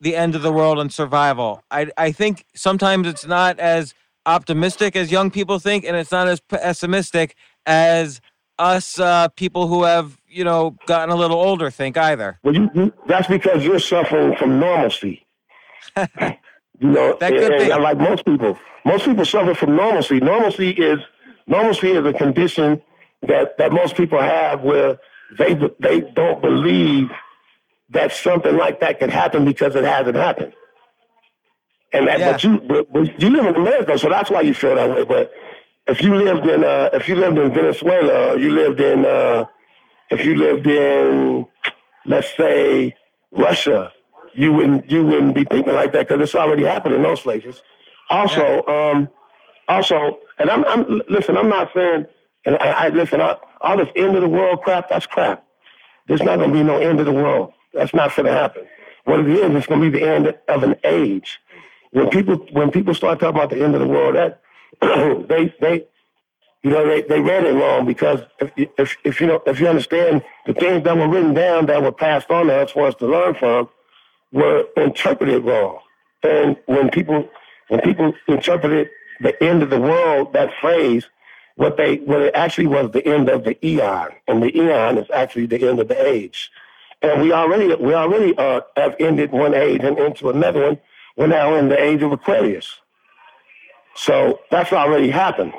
the 0.00 0.16
end 0.16 0.34
of 0.34 0.42
the 0.42 0.52
world 0.52 0.78
and 0.78 0.92
survival. 0.92 1.62
I, 1.70 1.90
I 1.96 2.12
think 2.12 2.44
sometimes 2.54 3.06
it's 3.06 3.26
not 3.26 3.58
as 3.58 3.94
optimistic 4.26 4.94
as 4.94 5.10
young 5.10 5.30
people 5.30 5.58
think, 5.58 5.84
and 5.84 5.96
it's 5.96 6.12
not 6.12 6.28
as 6.28 6.40
pessimistic 6.40 7.34
as 7.66 8.20
us 8.58 8.98
uh, 8.98 9.28
people 9.28 9.68
who 9.68 9.84
have, 9.84 10.20
you 10.28 10.44
know, 10.44 10.76
gotten 10.86 11.10
a 11.10 11.16
little 11.16 11.38
older 11.38 11.70
think 11.70 11.96
either. 11.96 12.38
Well, 12.42 12.54
you, 12.54 12.70
you, 12.74 12.92
that's 13.06 13.28
because 13.28 13.64
you're 13.64 13.78
suffering 13.78 14.36
from 14.36 14.58
normalcy. 14.58 15.26
you 15.96 16.06
know, 16.80 17.16
that 17.20 17.32
could 17.32 17.52
and, 17.52 17.64
be. 17.64 17.70
And 17.70 17.82
like 17.82 17.98
most 17.98 18.24
people, 18.24 18.58
most 18.84 19.04
people 19.04 19.24
suffer 19.24 19.54
from 19.54 19.76
normalcy. 19.76 20.20
Normalcy 20.20 20.70
is 20.70 20.98
normalcy 21.46 21.92
is 21.92 22.04
a 22.04 22.12
condition 22.12 22.82
that 23.22 23.56
that 23.58 23.72
most 23.72 23.96
people 23.96 24.20
have 24.20 24.62
where 24.62 24.98
they 25.38 25.54
they 25.80 26.00
don't 26.00 26.40
believe 26.40 27.10
that 27.90 28.12
something 28.12 28.56
like 28.56 28.80
that 28.80 28.98
could 28.98 29.10
happen 29.10 29.44
because 29.44 29.74
it 29.74 29.84
hasn't 29.84 30.16
happened. 30.16 30.52
And 31.92 32.06
that, 32.06 32.18
yeah. 32.18 32.32
but 32.32 32.44
you 32.44 32.60
but, 32.60 32.92
but 32.92 33.20
you 33.20 33.30
live 33.30 33.46
in 33.46 33.56
America, 33.56 33.98
so 33.98 34.08
that's 34.08 34.30
why 34.30 34.42
you 34.42 34.54
feel 34.54 34.74
that 34.74 34.90
way. 34.90 35.04
But 35.04 35.32
if 35.86 36.02
you 36.02 36.14
lived 36.14 36.46
in 36.46 36.64
uh, 36.64 36.90
if 36.92 37.08
you 37.08 37.16
lived 37.16 37.38
in 37.38 37.52
Venezuela, 37.52 38.38
you 38.38 38.50
lived 38.50 38.80
in 38.80 39.06
uh, 39.06 39.46
if 40.10 40.24
you 40.24 40.36
lived 40.36 40.66
in 40.66 41.46
let's 42.04 42.34
say 42.36 42.94
Russia, 43.30 43.92
you 44.34 44.52
wouldn't 44.52 44.90
you 44.90 45.04
wouldn't 45.04 45.34
be 45.34 45.44
thinking 45.44 45.74
like 45.74 45.92
that 45.92 46.08
because 46.08 46.22
it's 46.22 46.34
already 46.34 46.64
happened 46.64 46.94
in 46.94 47.02
those 47.02 47.20
places. 47.20 47.62
Also, 48.10 48.64
yeah. 48.66 48.90
um, 48.90 49.08
also, 49.68 50.18
and 50.38 50.50
I'm, 50.50 50.64
I'm 50.64 51.02
listen. 51.08 51.36
I'm 51.36 51.48
not 51.48 51.70
saying, 51.74 52.06
and 52.44 52.56
I, 52.56 52.86
I 52.86 52.88
listen. 52.88 53.20
I, 53.20 53.36
all 53.60 53.76
this 53.76 53.88
end 53.96 54.14
of 54.14 54.22
the 54.22 54.28
world 54.28 54.62
crap, 54.62 54.88
that's 54.88 55.06
crap. 55.06 55.44
There's 56.06 56.22
not 56.22 56.36
going 56.36 56.50
to 56.50 56.56
be 56.56 56.62
no 56.62 56.78
end 56.78 57.00
of 57.00 57.06
the 57.06 57.12
world. 57.12 57.52
That's 57.72 57.94
not 57.94 58.14
going 58.14 58.26
to 58.26 58.32
happen. 58.32 58.66
What 59.04 59.20
it 59.20 59.28
is, 59.28 59.54
it's 59.54 59.66
going 59.66 59.80
to 59.80 59.90
be 59.90 59.98
the 59.98 60.06
end 60.08 60.34
of 60.48 60.62
an 60.62 60.76
age. 60.84 61.38
When 61.92 62.10
people 62.10 62.36
when 62.52 62.70
people 62.70 62.94
start 62.94 63.20
talking 63.20 63.36
about 63.36 63.50
the 63.50 63.62
end 63.64 63.74
of 63.74 63.80
the 63.80 63.86
world, 63.86 64.16
that 64.16 64.42
they 65.28 65.54
they 65.60 65.86
you 66.62 66.70
know 66.70 66.86
they, 66.86 67.02
they 67.02 67.20
read 67.20 67.44
it 67.44 67.54
wrong 67.54 67.86
because 67.86 68.20
if, 68.40 68.52
if 68.76 68.96
if 69.04 69.20
you 69.20 69.26
know 69.26 69.42
if 69.46 69.60
you 69.60 69.68
understand 69.68 70.22
the 70.46 70.52
things 70.52 70.84
that 70.84 70.96
were 70.96 71.08
written 71.08 71.32
down 71.32 71.66
that 71.66 71.82
were 71.82 71.92
passed 71.92 72.30
on 72.30 72.46
to 72.48 72.54
us 72.54 72.72
for 72.72 72.86
us 72.86 72.94
to 72.96 73.06
learn 73.06 73.34
from, 73.34 73.68
were 74.32 74.66
interpreted 74.76 75.44
wrong. 75.44 75.78
And 76.22 76.56
when 76.66 76.90
people 76.90 77.28
when 77.68 77.80
people 77.80 78.12
interpreted 78.26 78.90
the 79.20 79.42
end 79.42 79.62
of 79.62 79.70
the 79.70 79.80
world, 79.80 80.32
that 80.32 80.50
phrase, 80.60 81.06
what 81.56 81.76
they 81.76 81.96
what 81.96 82.22
it 82.22 82.34
actually 82.34 82.66
was 82.66 82.90
the 82.90 83.06
end 83.06 83.28
of 83.28 83.44
the 83.44 83.56
eon, 83.66 84.08
and 84.26 84.42
the 84.42 84.56
eon 84.56 84.98
is 84.98 85.08
actually 85.12 85.46
the 85.46 85.68
end 85.68 85.80
of 85.80 85.88
the 85.88 86.06
age. 86.06 86.50
And 87.02 87.22
we 87.22 87.32
already 87.32 87.74
we 87.76 87.94
already 87.94 88.36
uh, 88.36 88.60
have 88.76 88.96
ended 88.98 89.30
one 89.30 89.54
age 89.54 89.82
and 89.82 89.98
into 89.98 90.30
another 90.30 90.62
one. 90.62 90.78
We're 91.16 91.28
now 91.28 91.54
in 91.54 91.68
the 91.68 91.80
age 91.80 92.02
of 92.02 92.12
Aquarius. 92.12 92.80
So 93.94 94.40
that's 94.50 94.72
already 94.72 95.10
happened. 95.10 95.52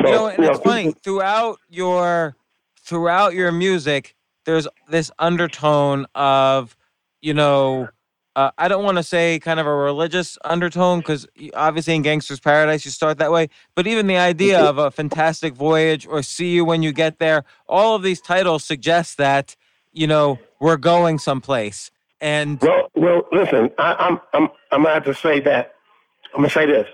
So, 0.00 0.06
you 0.06 0.12
know, 0.12 0.26
and 0.28 0.38
you 0.44 0.50
it's 0.50 0.58
know, 0.58 0.64
funny 0.64 0.84
people, 0.86 1.00
throughout 1.02 1.58
your 1.68 2.36
throughout 2.80 3.34
your 3.34 3.52
music, 3.52 4.14
there's 4.44 4.68
this 4.88 5.10
undertone 5.18 6.06
of 6.14 6.76
you 7.22 7.34
know, 7.34 7.88
uh, 8.36 8.50
I 8.58 8.68
don't 8.68 8.84
want 8.84 8.98
to 8.98 9.02
say 9.02 9.38
kind 9.38 9.58
of 9.58 9.66
a 9.66 9.74
religious 9.74 10.38
undertone 10.44 11.00
because 11.00 11.26
obviously 11.54 11.94
in 11.94 12.02
Gangster's 12.02 12.40
Paradise 12.40 12.84
you 12.84 12.90
start 12.90 13.18
that 13.18 13.32
way, 13.32 13.48
but 13.74 13.86
even 13.86 14.06
the 14.06 14.18
idea 14.18 14.60
of 14.60 14.76
a 14.78 14.90
fantastic 14.90 15.54
voyage 15.54 16.06
or 16.06 16.22
see 16.22 16.50
you 16.50 16.64
when 16.64 16.82
you 16.82 16.92
get 16.92 17.18
there, 17.18 17.44
all 17.66 17.94
of 17.94 18.02
these 18.02 18.20
titles 18.20 18.62
suggest 18.62 19.16
that 19.16 19.56
you 19.96 20.06
know 20.06 20.38
we're 20.60 20.76
going 20.76 21.18
someplace. 21.18 21.90
And 22.20 22.60
well, 22.60 22.90
well, 22.94 23.22
listen, 23.32 23.70
I, 23.78 23.94
I'm 23.94 24.20
I'm 24.32 24.48
I'm 24.70 24.82
gonna 24.82 24.94
have 24.94 25.04
to 25.04 25.14
say 25.14 25.40
that. 25.40 25.74
I'm 26.34 26.40
gonna 26.40 26.50
say 26.50 26.66
this. 26.66 26.86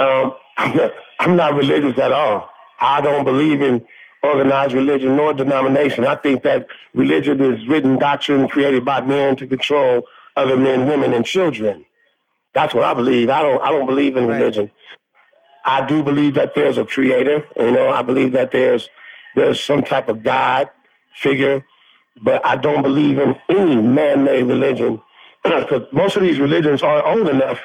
Um, 0.00 0.34
I'm 0.58 0.76
not, 0.76 0.92
I'm 1.20 1.36
not 1.36 1.54
religious 1.54 1.98
at 1.98 2.12
all. 2.12 2.50
I 2.80 3.00
don't 3.00 3.24
believe 3.24 3.62
in 3.62 3.84
organized 4.22 4.74
religion 4.74 5.16
nor 5.16 5.32
denomination. 5.34 6.06
I 6.06 6.16
think 6.16 6.42
that 6.42 6.66
religion 6.94 7.40
is 7.40 7.66
written 7.68 7.98
doctrine 7.98 8.48
created 8.48 8.84
by 8.84 9.00
men 9.00 9.36
to 9.36 9.46
control 9.46 10.06
other 10.36 10.56
men, 10.56 10.86
women, 10.88 11.12
and 11.12 11.24
children. 11.24 11.84
That's 12.54 12.74
what 12.74 12.84
I 12.84 12.94
believe. 12.94 13.30
I 13.30 13.42
don't. 13.42 13.62
I 13.62 13.70
don't 13.70 13.86
believe 13.86 14.16
in 14.16 14.26
religion. 14.26 14.64
Right. 14.64 14.72
I 15.82 15.86
do 15.86 16.02
believe 16.02 16.34
that 16.34 16.54
there's 16.54 16.78
a 16.78 16.84
creator. 16.84 17.46
You 17.56 17.70
know, 17.72 17.90
I 17.90 18.02
believe 18.02 18.32
that 18.32 18.52
there's 18.52 18.88
there's 19.34 19.60
some 19.60 19.82
type 19.82 20.08
of 20.08 20.22
God 20.22 20.70
figure, 21.16 21.64
but 22.22 22.44
I 22.44 22.56
don't 22.56 22.82
believe 22.82 23.18
in 23.18 23.36
any 23.48 23.76
man-made 23.76 24.44
religion 24.44 25.00
because 25.44 25.82
most 25.92 26.16
of 26.16 26.22
these 26.22 26.38
religions 26.38 26.82
aren't 26.82 27.06
old 27.06 27.28
enough 27.28 27.60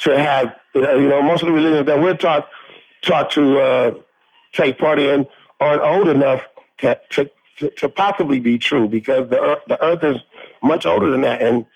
to 0.00 0.18
have. 0.18 0.54
You 0.74 1.08
know, 1.08 1.22
most 1.22 1.42
of 1.42 1.46
the 1.46 1.52
religions 1.52 1.86
that 1.86 2.00
we're 2.00 2.16
taught 2.16 2.48
taught 3.02 3.30
to 3.32 3.58
uh, 3.58 3.94
take 4.52 4.78
part 4.78 4.98
in 4.98 5.26
aren't 5.60 5.82
old 5.82 6.08
enough 6.08 6.42
to, 6.78 6.98
to, 7.58 7.70
to 7.70 7.88
possibly 7.88 8.40
be 8.40 8.58
true 8.58 8.88
because 8.88 9.28
the 9.28 9.40
earth, 9.40 9.58
the 9.68 9.82
earth 9.84 10.02
is 10.04 10.16
much 10.62 10.86
older 10.86 11.10
than 11.10 11.22
that. 11.22 11.42
And 11.42 11.66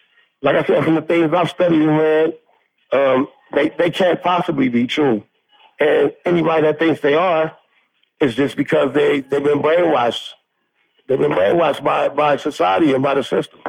like 0.42 0.56
I 0.56 0.64
said, 0.64 0.84
from 0.84 0.94
the 0.94 1.02
things 1.02 1.32
I've 1.32 1.50
studied 1.50 1.82
and 1.82 1.98
read, 1.98 2.34
um, 2.92 3.28
they, 3.52 3.70
they 3.70 3.90
can't 3.90 4.22
possibly 4.22 4.68
be 4.68 4.86
true. 4.86 5.22
And 5.78 6.12
anybody 6.24 6.62
that 6.62 6.78
thinks 6.78 7.00
they 7.00 7.14
are 7.14 7.56
is 8.20 8.34
just 8.34 8.56
because 8.56 8.94
they, 8.94 9.20
they've 9.20 9.42
been 9.42 9.62
brainwashed. 9.62 10.30
They've 11.08 11.18
been 11.18 11.32
brainwashed 11.32 11.84
by, 11.84 12.08
by 12.08 12.36
society 12.36 12.92
and 12.94 13.02
by 13.02 13.14
the 13.14 13.24
system. 13.24 13.60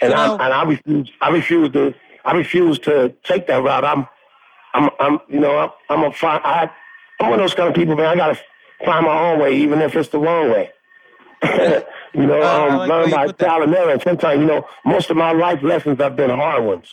And, 0.00 0.14
I, 0.14 0.32
and 0.34 0.54
I 0.54 0.64
refuse, 0.64 1.10
I 1.20 1.30
refuse 1.30 1.70
to, 1.72 1.94
I 2.24 2.32
refuse 2.34 2.78
to 2.80 3.14
take 3.24 3.46
that 3.48 3.62
route. 3.62 3.84
I'm, 3.84 4.06
I'm, 4.74 4.90
I'm, 5.00 5.20
you 5.28 5.40
know, 5.40 5.58
I'm, 5.58 5.70
I'm 5.90 6.04
a, 6.04 6.14
I, 6.26 6.70
I'm 7.20 7.30
one 7.30 7.40
of 7.40 7.44
those 7.44 7.54
kind 7.54 7.68
of 7.68 7.74
people, 7.74 7.96
man. 7.96 8.06
I 8.06 8.16
gotta 8.16 8.40
find 8.84 9.06
my 9.06 9.32
own 9.32 9.40
way, 9.40 9.56
even 9.58 9.80
if 9.82 9.96
it's 9.96 10.10
the 10.10 10.18
wrong 10.18 10.50
way. 10.50 10.70
you 12.14 12.26
know, 12.26 12.42
uh, 12.42 12.68
um, 12.68 12.78
like 12.78 12.88
learn 12.88 13.10
by 13.10 13.28
trial 13.32 13.62
and 13.62 13.74
error. 13.74 13.90
And 13.92 14.02
sometimes, 14.02 14.40
you 14.40 14.46
know, 14.46 14.66
most 14.84 15.10
of 15.10 15.16
my 15.16 15.32
life 15.32 15.62
lessons 15.62 15.98
have 16.00 16.16
been 16.16 16.30
hard 16.30 16.64
ones. 16.64 16.92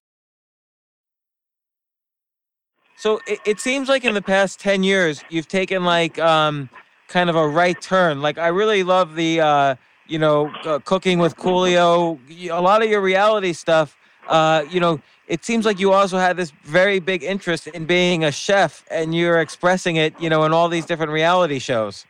So 3.01 3.19
it, 3.25 3.39
it 3.45 3.59
seems 3.59 3.89
like 3.89 4.05
in 4.05 4.13
the 4.13 4.21
past 4.21 4.59
10 4.59 4.83
years, 4.83 5.23
you've 5.27 5.47
taken 5.47 5.83
like 5.83 6.19
um, 6.19 6.69
kind 7.07 7.31
of 7.31 7.35
a 7.35 7.47
right 7.47 7.81
turn. 7.81 8.21
Like 8.21 8.37
I 8.37 8.49
really 8.49 8.83
love 8.83 9.15
the, 9.15 9.41
uh, 9.41 9.75
you 10.05 10.19
know, 10.19 10.53
uh, 10.65 10.77
cooking 10.85 11.17
with 11.17 11.35
Coolio, 11.35 12.19
a 12.51 12.61
lot 12.61 12.83
of 12.83 12.91
your 12.91 13.01
reality 13.01 13.53
stuff. 13.53 13.97
Uh, 14.27 14.65
you 14.69 14.79
know, 14.79 15.01
it 15.27 15.43
seems 15.43 15.65
like 15.65 15.79
you 15.79 15.91
also 15.91 16.19
had 16.19 16.37
this 16.37 16.51
very 16.63 16.99
big 16.99 17.23
interest 17.23 17.65
in 17.65 17.87
being 17.87 18.23
a 18.23 18.31
chef 18.31 18.85
and 18.91 19.15
you're 19.15 19.41
expressing 19.41 19.95
it, 19.95 20.13
you 20.21 20.29
know, 20.29 20.43
in 20.43 20.53
all 20.53 20.69
these 20.69 20.85
different 20.85 21.11
reality 21.11 21.57
shows. 21.57 22.05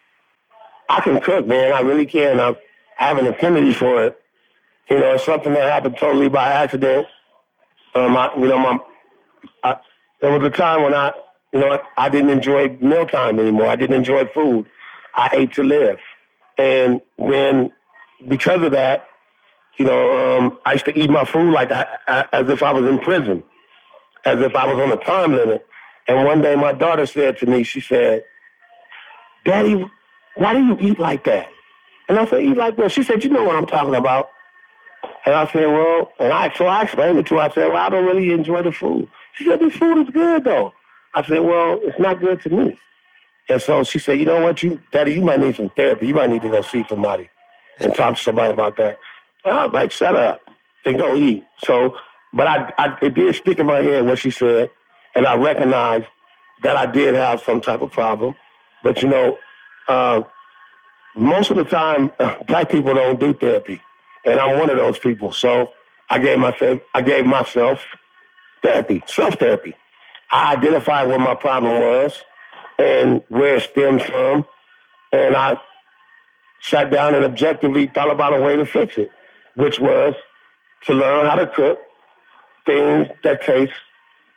I 0.89 0.99
can 0.99 1.21
cook, 1.21 1.47
man. 1.47 1.71
I 1.71 1.79
really 1.79 2.05
can. 2.05 2.37
I 2.37 2.53
have 2.95 3.17
an 3.17 3.27
affinity 3.27 3.71
for 3.71 4.03
it. 4.03 4.21
You 4.89 4.99
know, 4.99 5.13
it's 5.13 5.23
something 5.23 5.53
that 5.53 5.71
happened 5.71 5.95
totally 5.97 6.27
by 6.27 6.51
accident. 6.51 7.07
Um, 7.95 8.17
I, 8.17 8.29
you 8.35 8.49
know, 8.49 8.59
my, 8.59 8.79
I, 9.63 9.77
there 10.21 10.37
was 10.37 10.45
a 10.47 10.49
time 10.49 10.83
when 10.83 10.93
I, 10.93 11.11
you 11.51 11.59
know, 11.59 11.79
I 11.97 12.09
didn't 12.09 12.29
enjoy 12.29 12.77
mealtime 12.79 13.39
anymore. 13.39 13.67
I 13.67 13.75
didn't 13.75 13.95
enjoy 13.95 14.25
food. 14.27 14.65
I 15.15 15.29
ate 15.33 15.53
to 15.53 15.63
live. 15.63 15.99
And 16.57 17.01
when, 17.17 17.71
because 18.27 18.61
of 18.61 18.71
that, 18.71 19.07
you 19.77 19.85
know, 19.85 20.37
um, 20.37 20.59
I 20.65 20.73
used 20.73 20.85
to 20.85 20.97
eat 20.97 21.09
my 21.09 21.25
food 21.25 21.51
like 21.51 21.69
that, 21.69 22.01
as 22.07 22.49
if 22.49 22.61
I 22.61 22.71
was 22.71 22.85
in 22.85 22.99
prison, 22.99 23.43
as 24.25 24.39
if 24.39 24.55
I 24.55 24.71
was 24.71 24.79
on 24.79 24.91
a 24.91 25.03
time 25.03 25.33
limit. 25.33 25.65
And 26.07 26.25
one 26.25 26.41
day 26.41 26.55
my 26.55 26.73
daughter 26.73 27.05
said 27.05 27.37
to 27.39 27.45
me, 27.45 27.63
she 27.63 27.81
said, 27.81 28.23
Daddy, 29.43 29.85
why 30.35 30.53
do 30.53 30.63
you 30.63 30.77
eat 30.79 30.99
like 30.99 31.23
that? 31.23 31.49
And 32.07 32.19
I 32.19 32.25
said, 32.25 32.43
eat 32.43 32.57
like 32.57 32.77
what? 32.77 32.91
She 32.91 33.03
said, 33.03 33.23
you 33.23 33.29
know 33.29 33.43
what 33.43 33.55
I'm 33.55 33.65
talking 33.65 33.95
about. 33.95 34.29
And 35.25 35.33
I 35.33 35.51
said, 35.51 35.65
well, 35.65 36.11
and 36.19 36.31
I, 36.31 36.53
so 36.55 36.65
I 36.67 36.83
explained 36.83 37.17
it 37.17 37.25
to 37.27 37.35
her. 37.35 37.41
I 37.41 37.49
said, 37.49 37.69
well, 37.69 37.77
I 37.77 37.89
don't 37.89 38.05
really 38.05 38.31
enjoy 38.31 38.61
the 38.61 38.71
food. 38.71 39.07
She 39.33 39.45
said, 39.45 39.59
this 39.59 39.73
food 39.75 40.07
is 40.07 40.13
good 40.13 40.43
though. 40.43 40.73
I 41.13 41.23
said, 41.25 41.39
well, 41.39 41.79
it's 41.83 41.99
not 41.99 42.19
good 42.19 42.41
to 42.41 42.49
me. 42.49 42.79
And 43.49 43.61
so 43.61 43.83
she 43.83 43.99
said, 43.99 44.19
you 44.19 44.25
know 44.25 44.41
what, 44.41 44.63
you, 44.63 44.81
Daddy, 44.91 45.13
you 45.13 45.21
might 45.21 45.39
need 45.39 45.55
some 45.55 45.69
therapy. 45.71 46.07
You 46.07 46.13
might 46.13 46.29
need 46.29 46.41
to 46.43 46.49
go 46.49 46.61
see 46.61 46.85
somebody 46.87 47.29
and 47.79 47.93
talk 47.93 48.15
to 48.15 48.21
somebody 48.21 48.53
about 48.53 48.77
that. 48.77 48.97
And 49.43 49.53
I 49.53 49.65
was 49.65 49.73
like, 49.73 49.91
shut 49.91 50.15
up 50.15 50.41
and 50.85 50.97
go 50.97 51.15
eat. 51.15 51.43
So, 51.63 51.97
but 52.33 52.47
I, 52.47 52.73
I, 52.77 52.97
it 53.01 53.13
did 53.13 53.35
stick 53.35 53.59
in 53.59 53.65
my 53.65 53.81
head 53.81 54.05
what 54.05 54.19
she 54.19 54.31
said, 54.31 54.69
and 55.15 55.25
I 55.25 55.35
recognized 55.35 56.05
that 56.63 56.77
I 56.77 56.85
did 56.85 57.15
have 57.15 57.41
some 57.41 57.59
type 57.59 57.81
of 57.81 57.91
problem. 57.91 58.35
But 58.83 59.01
you 59.01 59.09
know, 59.09 59.37
uh, 59.87 60.21
most 61.15 61.51
of 61.51 61.57
the 61.57 61.65
time, 61.65 62.11
black 62.47 62.69
people 62.69 62.93
don't 62.93 63.19
do 63.19 63.33
therapy, 63.33 63.81
and 64.25 64.39
I'm 64.39 64.59
one 64.59 64.69
of 64.69 64.77
those 64.77 64.97
people. 64.97 65.31
So 65.31 65.71
I 66.09 66.19
gave 66.19 66.39
myself, 66.39 66.79
I 66.93 67.01
gave 67.01 67.25
myself 67.25 67.83
therapy, 68.61 69.03
self 69.07 69.35
therapy. 69.35 69.75
I 70.31 70.53
identified 70.53 71.09
what 71.09 71.19
my 71.19 71.35
problem 71.35 71.79
was 71.81 72.23
and 72.79 73.21
where 73.29 73.57
it 73.57 73.63
stems 73.63 74.03
from, 74.03 74.45
and 75.11 75.35
I 75.35 75.59
sat 76.61 76.91
down 76.91 77.15
and 77.15 77.25
objectively 77.25 77.87
thought 77.87 78.11
about 78.11 78.33
a 78.33 78.41
way 78.41 78.55
to 78.55 78.65
fix 78.65 78.97
it, 78.97 79.11
which 79.55 79.79
was 79.79 80.15
to 80.85 80.93
learn 80.93 81.25
how 81.25 81.35
to 81.35 81.47
cook 81.47 81.79
things 82.65 83.07
that 83.23 83.43
taste 83.43 83.73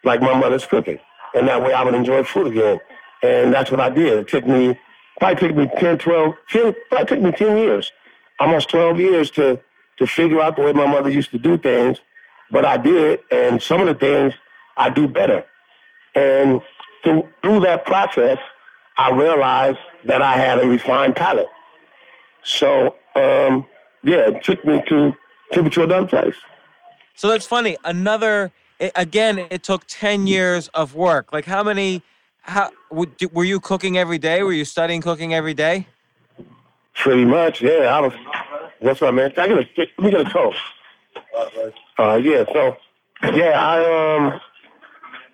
like 0.02 0.20
my 0.20 0.38
mother's 0.38 0.66
cooking. 0.66 0.98
And 1.34 1.48
that 1.48 1.62
way 1.62 1.72
I 1.72 1.82
would 1.82 1.94
enjoy 1.94 2.22
food 2.24 2.48
again. 2.48 2.80
And 3.22 3.52
that's 3.52 3.70
what 3.70 3.80
I 3.80 3.90
did. 3.90 4.18
It 4.18 4.28
took 4.28 4.46
me, 4.46 4.78
probably 5.18 5.48
took 5.48 5.56
me 5.56 5.70
10, 5.78 5.98
12, 5.98 6.34
10, 6.50 6.74
probably 6.88 7.06
took 7.06 7.20
me 7.24 7.32
10 7.32 7.56
years, 7.56 7.92
almost 8.38 8.68
12 8.70 9.00
years 9.00 9.30
to, 9.32 9.60
to 9.98 10.06
figure 10.06 10.40
out 10.40 10.56
the 10.56 10.62
way 10.62 10.72
my 10.72 10.86
mother 10.86 11.10
used 11.10 11.30
to 11.30 11.38
do 11.38 11.56
things 11.56 11.98
but 12.50 12.64
I 12.64 12.76
did, 12.76 13.20
and 13.30 13.62
some 13.62 13.80
of 13.80 13.86
the 13.86 13.94
things 13.94 14.34
I 14.76 14.90
do 14.90 15.08
better. 15.08 15.44
And 16.14 16.60
through, 17.02 17.28
through 17.42 17.60
that 17.60 17.84
process, 17.84 18.38
I 18.96 19.10
realized 19.10 19.78
that 20.04 20.22
I 20.22 20.36
had 20.36 20.58
a 20.58 20.66
refined 20.66 21.16
palate. 21.16 21.48
So, 22.42 22.96
um, 23.16 23.66
yeah, 24.02 24.28
it 24.28 24.44
took 24.44 24.64
me 24.64 24.82
to 24.88 25.14
took 25.52 25.64
me 25.64 25.70
to 25.70 25.82
another 25.84 26.06
place. 26.06 26.34
So 27.14 27.28
that's 27.28 27.46
funny. 27.46 27.76
Another 27.84 28.52
again, 28.94 29.38
it 29.50 29.62
took 29.62 29.84
ten 29.86 30.26
years 30.26 30.68
of 30.68 30.94
work. 30.94 31.32
Like 31.32 31.44
how 31.44 31.62
many? 31.62 32.02
How 32.42 32.70
were 32.90 33.44
you 33.44 33.58
cooking 33.58 33.96
every 33.96 34.18
day? 34.18 34.42
Were 34.42 34.52
you 34.52 34.66
studying 34.66 35.00
cooking 35.00 35.32
every 35.32 35.54
day? 35.54 35.86
Pretty 36.94 37.24
much, 37.24 37.62
yeah. 37.62 37.96
I 37.96 38.00
was. 38.00 38.12
What's 38.80 39.00
up, 39.00 39.14
man? 39.14 39.32
I 39.38 39.48
get 39.48 39.58
a 39.58 39.66
let 39.78 39.98
me 39.98 40.10
get 40.10 40.20
a 40.20 40.30
toast. 40.30 40.58
Uh, 41.98 42.14
yeah. 42.16 42.44
So, 42.52 42.76
yeah, 43.32 43.60
I 43.60 44.16
um, 44.16 44.40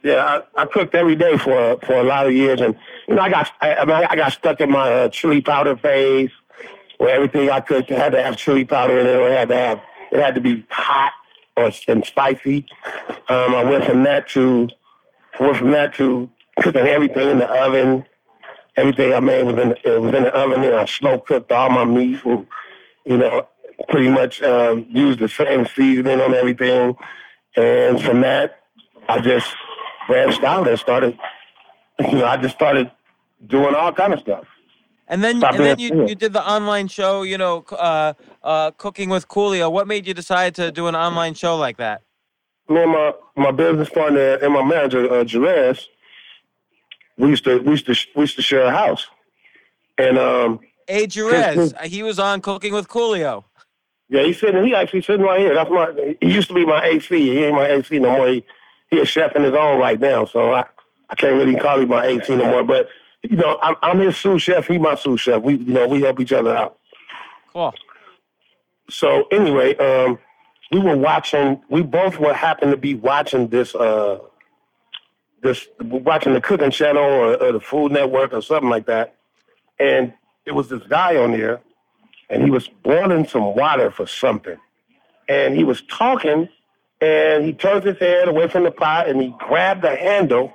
yeah, 0.02 0.42
I, 0.56 0.62
I 0.62 0.66
cooked 0.66 0.94
every 0.94 1.16
day 1.16 1.36
for 1.36 1.78
for 1.84 1.94
a 1.94 2.02
lot 2.02 2.26
of 2.26 2.32
years, 2.32 2.60
and 2.60 2.76
you 3.08 3.14
know, 3.14 3.22
I 3.22 3.30
got 3.30 3.50
I, 3.60 3.74
I, 3.74 3.84
mean, 3.84 4.06
I 4.08 4.16
got 4.16 4.32
stuck 4.32 4.60
in 4.60 4.70
my 4.70 4.92
uh, 4.92 5.08
chili 5.08 5.40
powder 5.40 5.76
phase, 5.76 6.30
where 6.98 7.14
everything 7.14 7.50
I 7.50 7.60
cooked 7.60 7.90
had 7.90 8.12
to 8.12 8.22
have 8.22 8.36
chili 8.36 8.64
powder 8.64 8.98
in 8.98 9.06
it, 9.06 9.16
or 9.16 9.28
it 9.28 9.36
had 9.36 9.48
to 9.48 9.56
have 9.56 9.80
it 10.12 10.20
had 10.20 10.34
to 10.34 10.40
be 10.40 10.64
hot 10.70 11.12
or 11.56 11.70
and 11.88 12.04
spicy. 12.04 12.66
Um, 13.28 13.54
I 13.54 13.64
went 13.64 13.84
from 13.84 14.02
that 14.04 14.28
to 14.30 14.68
went 15.38 15.56
from 15.56 15.70
that 15.72 15.94
to 15.94 16.30
cooking 16.60 16.86
everything 16.86 17.28
in 17.28 17.38
the 17.38 17.50
oven. 17.50 18.04
Everything 18.76 19.12
I 19.12 19.20
made 19.20 19.44
was 19.44 19.58
in 19.58 19.72
it 19.84 20.00
was 20.00 20.14
in 20.14 20.22
the 20.22 20.34
oven, 20.34 20.62
and 20.62 20.74
I 20.74 20.86
slow 20.86 21.18
cooked 21.18 21.52
all 21.52 21.70
my 21.70 21.84
meat, 21.84 22.24
and 22.24 22.46
you 23.04 23.18
know, 23.18 23.46
pretty 23.88 24.08
much 24.08 24.42
um, 24.42 24.86
used 24.88 25.18
the 25.18 25.28
same 25.28 25.66
seasoning 25.66 26.20
on 26.20 26.34
everything. 26.34 26.96
And 27.56 28.00
from 28.02 28.20
that, 28.20 28.60
I 29.08 29.20
just 29.20 29.48
branched 30.06 30.44
out 30.44 30.68
and 30.68 30.78
started. 30.78 31.18
You 31.98 32.12
know, 32.12 32.26
I 32.26 32.36
just 32.36 32.54
started 32.54 32.90
doing 33.46 33.74
all 33.74 33.92
kind 33.92 34.14
of 34.14 34.20
stuff. 34.20 34.44
And 35.08 35.24
then, 35.24 35.38
Stop 35.38 35.54
and 35.54 35.64
then 35.64 35.78
you, 35.80 36.06
you 36.06 36.14
did 36.14 36.32
the 36.32 36.48
online 36.48 36.86
show, 36.86 37.22
you 37.22 37.36
know, 37.36 37.64
uh, 37.72 38.12
uh, 38.44 38.70
cooking 38.72 39.08
with 39.10 39.26
Coolio. 39.26 39.70
What 39.70 39.88
made 39.88 40.06
you 40.06 40.14
decide 40.14 40.54
to 40.54 40.70
do 40.70 40.86
an 40.86 40.94
online 40.94 41.34
show 41.34 41.56
like 41.56 41.78
that? 41.78 42.02
Me 42.68 42.80
and 42.80 42.92
my, 42.92 43.12
my 43.36 43.50
business 43.50 43.88
partner 43.88 44.34
and 44.34 44.54
my 44.54 44.62
manager, 44.62 45.12
uh, 45.12 45.24
Jerez, 45.24 45.88
we 47.18 47.30
used 47.30 47.42
to 47.44 47.58
we 47.58 47.72
used 47.72 47.86
to 47.86 47.96
we 48.14 48.22
used 48.22 48.36
to 48.36 48.42
share 48.42 48.62
a 48.62 48.70
house, 48.70 49.08
and 49.98 50.16
um, 50.16 50.60
A. 50.88 51.06
Jerez, 51.08 51.74
he 51.84 52.02
was 52.04 52.18
on 52.20 52.40
Cooking 52.40 52.72
with 52.72 52.88
Coolio. 52.88 53.44
Yeah, 54.10 54.24
he's 54.24 54.40
sitting. 54.40 54.64
He 54.64 54.74
actually 54.74 55.02
sitting 55.02 55.24
right 55.24 55.38
here. 55.38 55.54
That's 55.54 55.70
my. 55.70 56.16
He 56.20 56.34
used 56.34 56.48
to 56.48 56.54
be 56.54 56.66
my 56.66 56.84
AC. 56.84 57.16
He 57.16 57.44
ain't 57.44 57.54
my 57.54 57.68
AC 57.68 57.96
no 58.00 58.10
more. 58.10 58.28
He, 58.28 58.44
he 58.90 58.98
a 58.98 59.04
chef 59.04 59.36
in 59.36 59.44
his 59.44 59.54
own 59.54 59.78
right 59.78 60.00
now. 60.00 60.24
So 60.24 60.52
I, 60.52 60.64
I 61.08 61.14
can't 61.14 61.36
really 61.36 61.54
call 61.54 61.78
him 61.78 61.88
my 61.88 62.04
AC 62.04 62.34
no 62.34 62.46
more. 62.46 62.64
But 62.64 62.88
you 63.22 63.36
know, 63.36 63.58
I'm, 63.62 63.76
I'm 63.82 64.00
his 64.00 64.16
sous 64.16 64.42
chef. 64.42 64.66
He 64.66 64.78
my 64.78 64.96
sous 64.96 65.20
chef. 65.20 65.40
We 65.42 65.54
you 65.54 65.72
know 65.72 65.86
we 65.86 66.00
help 66.00 66.18
each 66.18 66.32
other 66.32 66.54
out. 66.56 66.76
Cool. 67.52 67.72
So 68.90 69.28
anyway, 69.30 69.76
um, 69.76 70.18
we 70.72 70.80
were 70.80 70.96
watching. 70.96 71.62
We 71.68 71.82
both 71.82 72.18
were 72.18 72.34
happened 72.34 72.72
to 72.72 72.76
be 72.76 72.96
watching 72.96 73.46
this. 73.46 73.76
Uh, 73.76 74.18
this 75.42 75.68
watching 75.80 76.34
the 76.34 76.40
cooking 76.40 76.70
channel 76.70 77.02
or, 77.02 77.42
or 77.42 77.52
the 77.52 77.60
Food 77.60 77.92
Network 77.92 78.34
or 78.34 78.42
something 78.42 78.68
like 78.68 78.86
that, 78.86 79.14
and 79.78 80.12
it 80.44 80.50
was 80.50 80.68
this 80.68 80.82
guy 80.82 81.16
on 81.16 81.30
there, 81.30 81.60
and 82.30 82.42
he 82.42 82.50
was 82.50 82.68
boiling 82.82 83.26
some 83.26 83.54
water 83.54 83.90
for 83.90 84.06
something, 84.06 84.56
and 85.28 85.56
he 85.56 85.64
was 85.64 85.82
talking, 85.82 86.48
and 87.00 87.44
he 87.44 87.52
turned 87.52 87.84
his 87.84 87.98
head 87.98 88.28
away 88.28 88.48
from 88.48 88.64
the 88.64 88.70
pot, 88.70 89.08
and 89.08 89.20
he 89.20 89.34
grabbed 89.38 89.82
the 89.82 89.94
handle, 89.94 90.54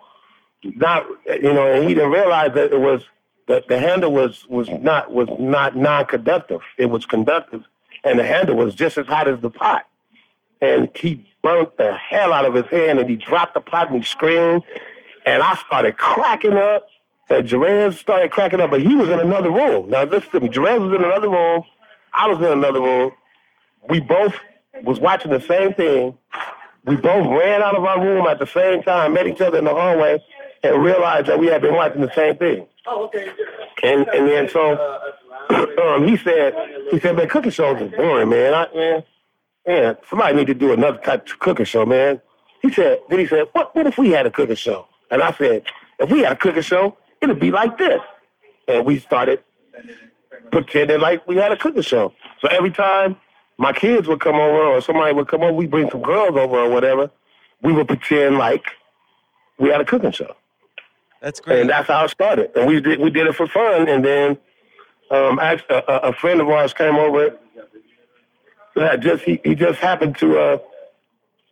not 0.63 1.05
you 1.27 1.53
know, 1.53 1.71
and 1.71 1.87
he 1.87 1.93
didn't 1.93 2.11
realize 2.11 2.53
that 2.55 2.73
it 2.73 2.79
was 2.79 3.03
that 3.47 3.67
the 3.67 3.79
handle 3.79 4.11
was 4.11 4.45
was 4.47 4.69
not 4.69 5.11
was 5.11 5.29
not 5.39 5.75
non-conductive. 5.75 6.61
It 6.77 6.87
was 6.87 7.05
conductive, 7.05 7.63
and 8.03 8.17
the 8.17 8.25
handle 8.25 8.55
was 8.55 8.73
just 8.73 8.97
as 8.97 9.05
hot 9.05 9.27
as 9.27 9.39
the 9.41 9.49
pot. 9.49 9.85
And 10.61 10.89
he 10.95 11.25
burnt 11.43 11.77
the 11.77 11.93
hell 11.93 12.33
out 12.33 12.45
of 12.45 12.53
his 12.53 12.65
hand, 12.67 12.99
and 12.99 13.09
he 13.09 13.17
dropped 13.17 13.53
the 13.53 13.61
pot 13.61 13.89
and 13.89 13.97
he 13.97 14.03
screamed. 14.03 14.63
And 15.25 15.43
I 15.43 15.55
started 15.55 15.97
cracking 15.97 16.53
up. 16.53 16.87
And 17.29 17.47
Jerez 17.47 17.99
started 17.99 18.31
cracking 18.31 18.61
up, 18.61 18.71
but 18.71 18.81
he 18.81 18.95
was 18.95 19.09
in 19.09 19.19
another 19.19 19.51
room. 19.51 19.89
Now 19.89 20.03
listen 20.03 20.31
to 20.31 20.39
me. 20.41 20.49
Jerez 20.49 20.79
was 20.81 20.93
in 20.93 21.03
another 21.03 21.29
room. 21.29 21.63
I 22.13 22.27
was 22.27 22.37
in 22.39 22.45
another 22.45 22.81
room. 22.81 23.11
We 23.89 23.99
both 24.01 24.35
was 24.83 24.99
watching 24.99 25.31
the 25.31 25.41
same 25.41 25.73
thing. 25.73 26.17
We 26.85 26.97
both 26.97 27.27
ran 27.27 27.63
out 27.63 27.75
of 27.75 27.85
our 27.85 28.01
room 28.01 28.27
at 28.27 28.39
the 28.39 28.47
same 28.47 28.83
time, 28.83 29.13
met 29.13 29.27
each 29.27 29.41
other 29.41 29.59
in 29.59 29.65
the 29.65 29.71
hallway, 29.73 30.23
and 30.63 30.83
realized 30.83 31.27
that 31.27 31.39
we 31.39 31.47
had 31.47 31.61
been 31.61 31.75
watching 31.75 32.01
the 32.01 32.13
same 32.13 32.37
thing. 32.37 32.67
Oh, 32.87 33.05
okay. 33.05 33.29
And 33.83 34.07
and 34.09 34.27
then 34.27 34.49
so 34.49 34.73
um, 35.83 36.07
he 36.07 36.17
said, 36.17 36.53
he 36.91 36.99
said, 36.99 37.15
man, 37.15 37.29
cooking 37.29 37.51
shows 37.51 37.81
is 37.81 37.91
boring, 37.91 38.29
man. 38.29 38.53
I, 38.53 38.67
man, 38.75 39.03
man, 39.67 39.97
somebody 40.09 40.35
need 40.37 40.47
to 40.47 40.53
do 40.55 40.73
another 40.73 40.99
type 40.99 41.27
of 41.27 41.39
cooking 41.39 41.65
show, 41.65 41.85
man. 41.85 42.21
He 42.61 42.71
said, 42.71 42.99
then 43.09 43.19
he 43.19 43.27
said, 43.27 43.47
what, 43.53 43.75
what 43.75 43.87
if 43.87 43.97
we 43.97 44.11
had 44.11 44.25
a 44.25 44.31
cooking 44.31 44.55
show? 44.55 44.87
And 45.11 45.21
I 45.23 45.31
said, 45.33 45.63
if 45.99 46.09
we 46.11 46.21
had 46.21 46.33
a 46.33 46.35
cooking 46.35 46.63
show, 46.63 46.97
it'd 47.29 47.39
be 47.41 47.51
like 47.51 47.77
this. 47.77 48.01
And 48.67 48.85
we 48.85 48.99
started 48.99 49.43
pretending 50.51 50.99
like 50.99 51.27
we 51.27 51.35
had 51.37 51.51
a 51.51 51.57
cooking 51.57 51.81
show. 51.81 52.13
So 52.41 52.47
every 52.47 52.71
time 52.71 53.17
my 53.57 53.73
kids 53.73 54.07
would 54.07 54.19
come 54.19 54.35
over 54.35 54.63
or 54.63 54.81
somebody 54.81 55.13
would 55.13 55.27
come 55.27 55.41
over, 55.43 55.53
we 55.53 55.67
bring 55.67 55.89
some 55.89 56.01
girls 56.01 56.35
over 56.37 56.59
or 56.59 56.69
whatever, 56.69 57.11
we 57.61 57.71
would 57.73 57.87
pretend 57.87 58.37
like 58.37 58.65
we 59.57 59.69
had 59.69 59.81
a 59.81 59.85
cooking 59.85 60.11
show. 60.11 60.35
That's 61.21 61.39
great. 61.39 61.61
And 61.61 61.69
that's 61.69 61.87
how 61.87 62.05
it 62.05 62.09
started. 62.09 62.51
And 62.55 62.67
we 62.67 62.79
did 62.81 62.99
we 62.99 63.09
did 63.09 63.27
it 63.27 63.33
for 63.35 63.47
fun. 63.47 63.87
And 63.87 64.03
then 64.05 64.37
um, 65.11 65.39
a, 65.39 65.59
a- 65.69 66.13
friend 66.13 66.41
of 66.41 66.49
ours 66.49 66.73
came 66.73 66.95
over. 66.95 67.37
That 68.75 68.99
just 68.99 69.23
he, 69.23 69.39
he 69.43 69.55
just 69.55 69.79
happened 69.79 70.17
to 70.17 70.37
uh, 70.37 70.57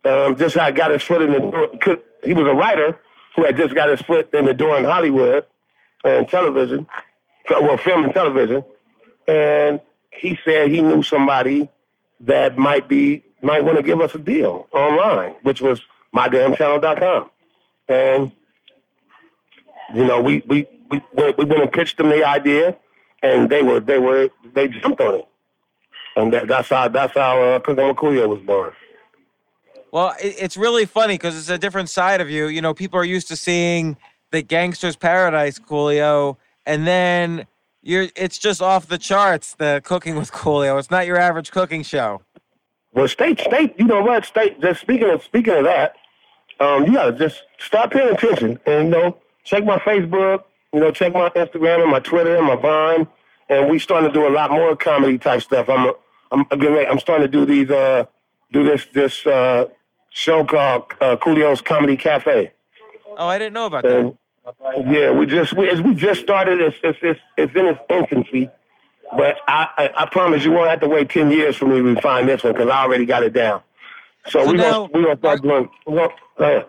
um, 0.04 0.36
just 0.36 0.54
had 0.54 0.76
got 0.76 0.90
his 0.90 1.02
foot 1.02 1.22
in 1.22 1.32
the 1.32 1.40
door. 1.40 1.70
He 2.22 2.34
was 2.34 2.46
a 2.46 2.54
writer 2.54 2.98
who 3.34 3.44
had 3.44 3.56
just 3.56 3.74
got 3.74 3.88
his 3.88 4.00
foot 4.02 4.32
in 4.34 4.44
the 4.44 4.54
door 4.54 4.76
in 4.78 4.84
Hollywood 4.84 5.46
and 6.04 6.28
television, 6.28 6.86
well, 7.50 7.76
film 7.78 8.04
and 8.04 8.14
television. 8.14 8.64
And 9.26 9.80
he 10.10 10.38
said 10.44 10.70
he 10.70 10.82
knew 10.82 11.02
somebody 11.02 11.68
that 12.20 12.56
might 12.56 12.88
be 12.88 13.24
might 13.42 13.64
want 13.64 13.76
to 13.76 13.82
give 13.82 14.00
us 14.00 14.14
a 14.14 14.18
deal 14.18 14.68
online, 14.72 15.34
which 15.42 15.60
was 15.60 15.80
mydamnchannel.com. 16.14 17.30
And 17.88 18.32
you 19.94 20.04
know, 20.04 20.20
we 20.20 20.42
we 20.46 20.66
we 20.90 21.02
went, 21.12 21.38
we 21.38 21.44
went 21.44 21.62
and 21.62 21.72
pitched 21.72 21.96
them 21.98 22.08
the 22.08 22.24
idea, 22.24 22.76
and 23.22 23.48
they 23.50 23.62
were 23.62 23.80
they 23.80 23.98
were 23.98 24.30
they 24.54 24.68
jumped 24.68 25.00
on 25.00 25.16
it, 25.16 25.28
and 26.16 26.32
that, 26.32 26.48
that's 26.48 26.68
how 26.68 26.88
that's 26.88 27.14
how 27.14 27.42
uh, 27.42 27.60
with 27.66 27.78
was 27.78 28.42
born. 28.46 28.72
Well, 29.92 30.14
it, 30.20 30.36
it's 30.38 30.56
really 30.56 30.86
funny 30.86 31.14
because 31.14 31.36
it's 31.36 31.50
a 31.50 31.58
different 31.58 31.90
side 31.90 32.20
of 32.20 32.30
you. 32.30 32.46
You 32.46 32.62
know, 32.62 32.74
people 32.74 32.98
are 32.98 33.04
used 33.04 33.28
to 33.28 33.36
seeing 33.36 33.96
the 34.34 34.42
Gangster's 34.42 34.96
Paradise 34.96 35.60
Coolio, 35.60 36.36
and 36.66 36.86
then 36.88 37.46
you're 37.82 38.08
it's 38.16 38.36
just 38.36 38.60
off 38.60 38.88
the 38.88 38.98
charts. 38.98 39.54
The 39.54 39.80
Cooking 39.84 40.16
with 40.16 40.32
Coolio. 40.32 40.76
It's 40.76 40.90
not 40.90 41.06
your 41.06 41.18
average 41.18 41.52
cooking 41.52 41.84
show. 41.84 42.20
Well, 42.92 43.06
state 43.06 43.38
state, 43.38 43.74
you 43.78 43.84
know 43.86 44.02
what? 44.02 44.24
State. 44.24 44.60
Just 44.60 44.80
speaking 44.80 45.08
of 45.08 45.22
speaking 45.22 45.54
of 45.54 45.64
that, 45.64 45.94
um, 46.58 46.84
you 46.84 46.94
gotta 46.94 47.12
just 47.12 47.42
start 47.58 47.92
paying 47.92 48.12
attention, 48.12 48.58
and 48.66 48.86
you 48.86 48.90
know, 48.90 49.16
check 49.44 49.64
my 49.64 49.78
Facebook, 49.78 50.42
you 50.72 50.80
know, 50.80 50.90
check 50.90 51.12
my 51.12 51.28
Instagram 51.30 51.82
and 51.82 51.90
my 51.92 52.00
Twitter 52.00 52.34
and 52.34 52.46
my 52.46 52.56
Vine, 52.56 53.06
and 53.48 53.70
we 53.70 53.78
starting 53.78 54.10
to 54.10 54.14
do 54.14 54.26
a 54.26 54.30
lot 54.34 54.50
more 54.50 54.74
comedy 54.74 55.16
type 55.16 55.42
stuff. 55.42 55.68
I'm 55.68 55.92
I'm 56.32 56.44
ready- 56.50 56.88
I'm 56.88 56.98
starting 56.98 57.30
to 57.30 57.30
do 57.30 57.44
these 57.46 57.70
uh 57.70 58.06
do 58.52 58.64
this 58.64 58.86
this 58.92 59.24
uh 59.26 59.66
show 60.10 60.44
called 60.44 60.84
uh, 61.00 61.16
Coolio's 61.16 61.60
Comedy 61.60 61.96
Cafe. 61.96 62.50
Oh, 63.16 63.28
I 63.28 63.38
didn't 63.38 63.52
know 63.52 63.66
about 63.66 63.84
that. 63.84 64.16
Yeah, 64.86 65.10
we 65.10 65.26
just 65.26 65.52
we, 65.54 65.68
as 65.70 65.80
we 65.80 65.94
just 65.94 66.20
started. 66.20 66.60
It's 66.60 66.76
it's 66.82 66.98
it's, 67.02 67.20
it's 67.36 67.54
in 67.54 67.66
its 67.66 67.80
infancy, 67.88 68.50
but 69.16 69.36
I, 69.48 69.68
I 69.78 69.90
I 70.02 70.06
promise 70.06 70.44
you 70.44 70.52
won't 70.52 70.68
have 70.68 70.80
to 70.80 70.88
wait 70.88 71.08
ten 71.08 71.30
years 71.30 71.56
for 71.56 71.66
me 71.66 71.94
to 71.94 72.00
find 72.02 72.28
this 72.28 72.44
one 72.44 72.52
because 72.52 72.68
I 72.68 72.82
already 72.82 73.06
got 73.06 73.22
it 73.22 73.32
down. 73.32 73.62
So, 74.28 74.44
So 74.44 74.52
we 74.52 74.58
now- 74.58 74.70
gonna 74.86 74.92
we 74.92 75.02
gonna 75.04 75.18
start 75.18 75.42
doing. 75.42 75.68
Well, 75.86 76.12
uh, 76.38 76.60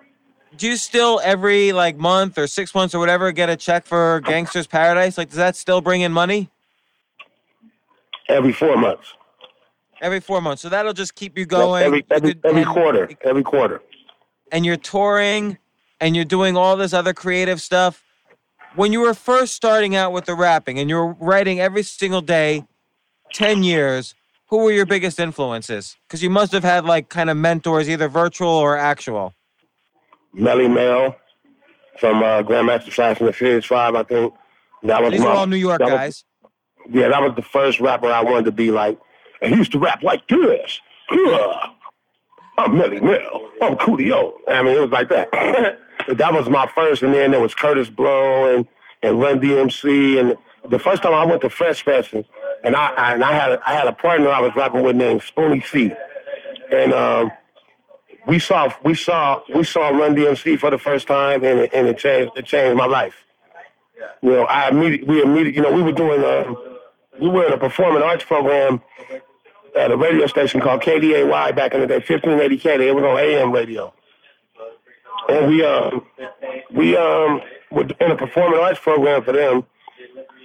Do 0.58 0.68
you 0.68 0.78
still 0.78 1.20
every 1.24 1.74
like 1.74 1.98
month 1.98 2.38
or 2.38 2.48
six 2.48 2.74
months 2.74 2.96
or 2.96 3.00
whatever 3.00 3.32
get 3.34 3.50
a 3.50 3.58
check 3.58 3.86
for 3.86 4.22
Gangster's 4.22 4.68
Paradise? 4.68 5.18
Like, 5.18 5.28
does 5.30 5.38
that 5.38 5.56
still 5.58 5.82
bring 5.82 6.00
in 6.02 6.14
money 6.14 6.50
every 8.30 8.54
four 8.54 8.78
months. 8.78 9.14
every 10.02 10.22
four 10.22 10.40
months? 10.42 10.62
So 10.62 10.70
that'll 10.70 10.94
just 10.94 11.16
keep 11.16 11.38
you 11.38 11.46
going. 11.46 11.84
every 11.84 12.06
every, 12.10 12.36
every 12.46 12.64
quarter. 12.64 13.10
Every 13.26 13.44
quarter. 13.44 13.82
and 14.54 14.66
you're 14.66 14.78
touring 14.78 15.58
and 16.00 16.16
you're 16.16 16.26
doing 16.26 16.58
all 16.58 16.76
this 16.78 16.94
other 16.94 17.14
creative 17.14 17.62
stuff. 17.62 18.04
When 18.76 18.92
you 18.92 19.00
were 19.02 19.14
first 19.14 19.54
starting 19.54 19.96
out 19.96 20.12
with 20.12 20.26
the 20.26 20.36
rapping 20.36 20.80
and 20.80 20.90
you 20.90 20.96
were 20.98 21.14
writing 21.14 21.60
every 21.62 21.84
single 21.84 22.22
day, 22.22 22.66
10 23.34 23.64
years, 23.64 24.14
who 24.48 24.58
were 24.58 24.72
your 24.72 24.86
biggest 24.86 25.20
influences? 25.20 25.96
Because 26.08 26.22
you 26.22 26.30
must 26.30 26.52
have 26.52 26.64
had 26.64 26.86
like 26.86 27.10
kind 27.10 27.30
of 27.30 27.38
mentors, 27.38 27.90
either 27.90 28.10
virtual 28.10 28.50
or 28.50 28.78
actual. 28.78 29.34
Melle 30.36 30.72
Mel 30.74 31.16
from 32.00 32.22
uh, 32.22 32.44
Grandmaster 32.44 32.92
Flash 32.92 33.20
and 33.20 33.30
the 33.30 33.34
Furious 33.34 33.66
Five. 33.66 33.96
I 33.96 34.04
think 34.04 34.34
that 34.84 35.02
was 35.02 35.12
These 35.14 35.22
my, 35.22 35.28
are 35.28 35.36
all 35.38 35.48
New 35.48 35.56
York 35.56 35.80
was- 35.80 35.90
guys. 35.90 36.24
yeah, 36.90 37.08
that 37.08 37.22
was 37.22 37.34
the 37.36 37.42
first 37.42 37.80
rapper 37.80 38.08
I 38.12 38.22
wanted 38.22 38.46
to 38.46 38.52
be 38.52 38.72
like. 38.72 39.00
And 39.42 39.54
he 39.54 39.58
used 39.58 39.72
to 39.72 39.80
rap 39.80 40.04
like 40.04 40.28
this. 40.28 40.82
I'm 42.58 42.72
Melle 42.72 43.02
Mel. 43.02 43.50
I'm 43.62 43.76
Coolio. 43.78 44.34
I 44.48 44.62
mean, 44.64 44.76
it 44.78 44.82
was 44.82 44.92
like 44.92 45.10
that. 45.10 45.30
that 46.08 46.34
was 46.34 46.50
my 46.50 46.68
first, 46.68 47.04
and 47.04 47.14
then 47.14 47.32
there 47.32 47.40
was 47.40 47.54
Kurtis 47.54 47.94
Blow 47.94 48.56
and 48.56 48.68
and 49.04 49.20
Run 49.20 49.40
DMC, 49.40 50.20
and 50.20 50.38
the 50.70 50.80
first 50.80 51.04
time 51.04 51.14
I 51.14 51.26
went 51.26 51.42
to 51.42 51.50
Fresh 51.50 51.84
Fest, 51.84 52.14
and, 52.14 52.26
I 52.76 53.14
and 53.14 53.24
I 53.24 53.34
had 53.34 53.52
a, 53.52 53.70
I 53.70 53.74
had 53.74 53.88
a 53.88 53.92
partner 53.92 54.30
I 54.30 54.42
was 54.42 54.56
rapping 54.56 54.82
with 54.82 54.96
named 54.96 55.22
Spoonie 55.22 55.64
C, 55.66 55.92
and 56.72 56.94
um, 56.94 57.32
we 58.28 58.40
saw 58.40 58.72
we 58.84 58.96
saw 58.96 59.42
we 59.54 59.64
saw 59.64 59.90
Run 59.90 60.16
DMC 60.16 60.60
for 60.60 60.72
the 60.72 60.78
first 60.78 61.08
time, 61.08 61.44
and 61.44 61.60
it, 61.60 61.74
and 61.74 61.88
it 61.88 61.98
changed 61.98 62.34
it 62.36 62.46
changed 62.46 62.78
my 62.78 62.86
life. 62.86 63.16
You 64.22 64.32
know, 64.32 64.44
I 64.46 64.70
immediately 64.70 65.08
we 65.08 65.22
immediately 65.22 65.56
you 65.56 65.62
know 65.62 65.72
we 65.72 65.84
were 65.84 65.92
doing 65.92 66.24
um, 66.24 66.58
we 67.22 67.30
were 67.30 67.46
in 67.46 67.54
a 67.54 67.58
performing 67.58 68.02
arts 68.02 68.24
program 68.24 68.82
at 69.76 69.92
a 69.92 69.98
radio 69.98 70.26
station 70.28 70.62
called 70.62 70.82
KDAY 70.82 71.56
back 71.56 71.74
in 71.74 71.82
the 71.82 71.88
day, 71.88 71.96
1580 71.96 72.58
KD. 72.58 72.88
It 72.88 72.96
was 72.96 73.04
on 73.04 73.20
AM 73.20 73.52
radio, 73.52 73.94
and 75.30 75.48
we 75.48 75.64
um 75.66 76.06
we 76.72 76.96
um 76.98 77.42
were 77.72 77.84
in 78.00 78.12
a 78.12 78.16
performing 78.16 78.60
arts 78.60 78.80
program 78.80 79.24
for 79.24 79.34
them, 79.34 79.66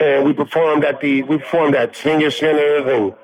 and 0.01 0.25
we 0.25 0.33
performed 0.33 0.85
at 0.85 1.01
the 1.01 1.23
we 1.23 1.39
performed 1.39 1.75
at 1.75 1.97
senior 1.97 2.31
centers 2.31 2.87
and 2.87 3.15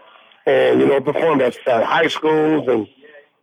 and 0.46 0.80
you 0.80 0.86
know 0.86 1.00
performed 1.00 1.42
at, 1.42 1.56
at 1.66 1.84
high 1.84 2.08
schools 2.08 2.68
and 2.68 2.86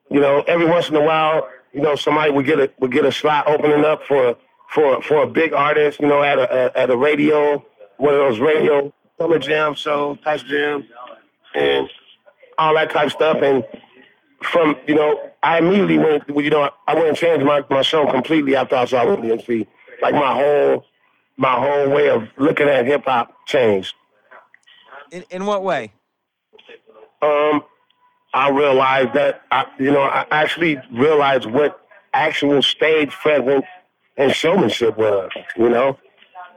you 0.09 0.19
know 0.19 0.43
every 0.47 0.65
once 0.65 0.89
in 0.89 0.95
a 0.95 1.01
while 1.01 1.47
you 1.73 1.81
know 1.81 1.95
somebody 1.95 2.31
would 2.31 2.45
get 2.45 2.59
a 2.59 2.71
would 2.79 2.91
get 2.91 3.05
a 3.05 3.11
slot 3.11 3.47
opening 3.47 3.85
up 3.85 4.03
for 4.03 4.37
for 4.69 5.01
for 5.01 5.23
a 5.23 5.27
big 5.27 5.53
artist 5.53 5.99
you 5.99 6.07
know 6.07 6.23
at 6.23 6.39
a 6.39 6.77
at, 6.77 6.89
a 6.89 6.97
radio 6.97 7.63
one 7.97 8.13
of 8.13 8.19
those 8.19 8.39
radio 8.39 8.93
summer 9.17 9.39
jam 9.39 9.75
shows 9.75 10.17
type 10.23 10.41
jam 10.41 10.87
and 11.55 11.89
all 12.57 12.75
that 12.75 12.91
type 12.91 13.07
of 13.07 13.11
stuff. 13.11 13.37
And 13.41 13.63
from 14.43 14.75
you 14.87 14.95
know 14.95 15.31
I 15.41 15.59
immediately 15.59 15.97
went 15.97 16.23
you 16.27 16.49
know 16.49 16.69
I 16.87 16.93
went 16.95 17.07
and 17.09 17.17
changed 17.17 17.45
my, 17.45 17.63
my 17.69 17.81
show 17.81 18.09
completely 18.09 18.55
after 18.55 18.75
I 18.75 18.85
saw 18.85 19.03
Run 19.03 19.21
DMC 19.21 19.67
like 20.01 20.13
my 20.13 20.33
whole 20.33 20.85
my 21.37 21.53
whole 21.53 21.89
way 21.89 22.09
of 22.09 22.27
looking 22.37 22.67
at 22.67 22.85
hip 22.85 23.05
hop 23.05 23.33
changed. 23.45 23.95
In 25.11 25.23
in 25.29 25.45
what 25.45 25.63
way? 25.63 25.93
Um, 27.21 27.63
I 28.33 28.49
realized 28.49 29.13
that 29.13 29.41
I, 29.51 29.65
you 29.79 29.91
know 29.91 30.01
I 30.01 30.25
actually 30.31 30.79
realized 30.91 31.45
what 31.45 31.79
actual 32.13 32.61
stage 32.61 33.11
presence 33.11 33.65
and 34.17 34.31
showmanship 34.33 34.97
was. 34.97 35.31
You 35.57 35.69
know, 35.69 35.97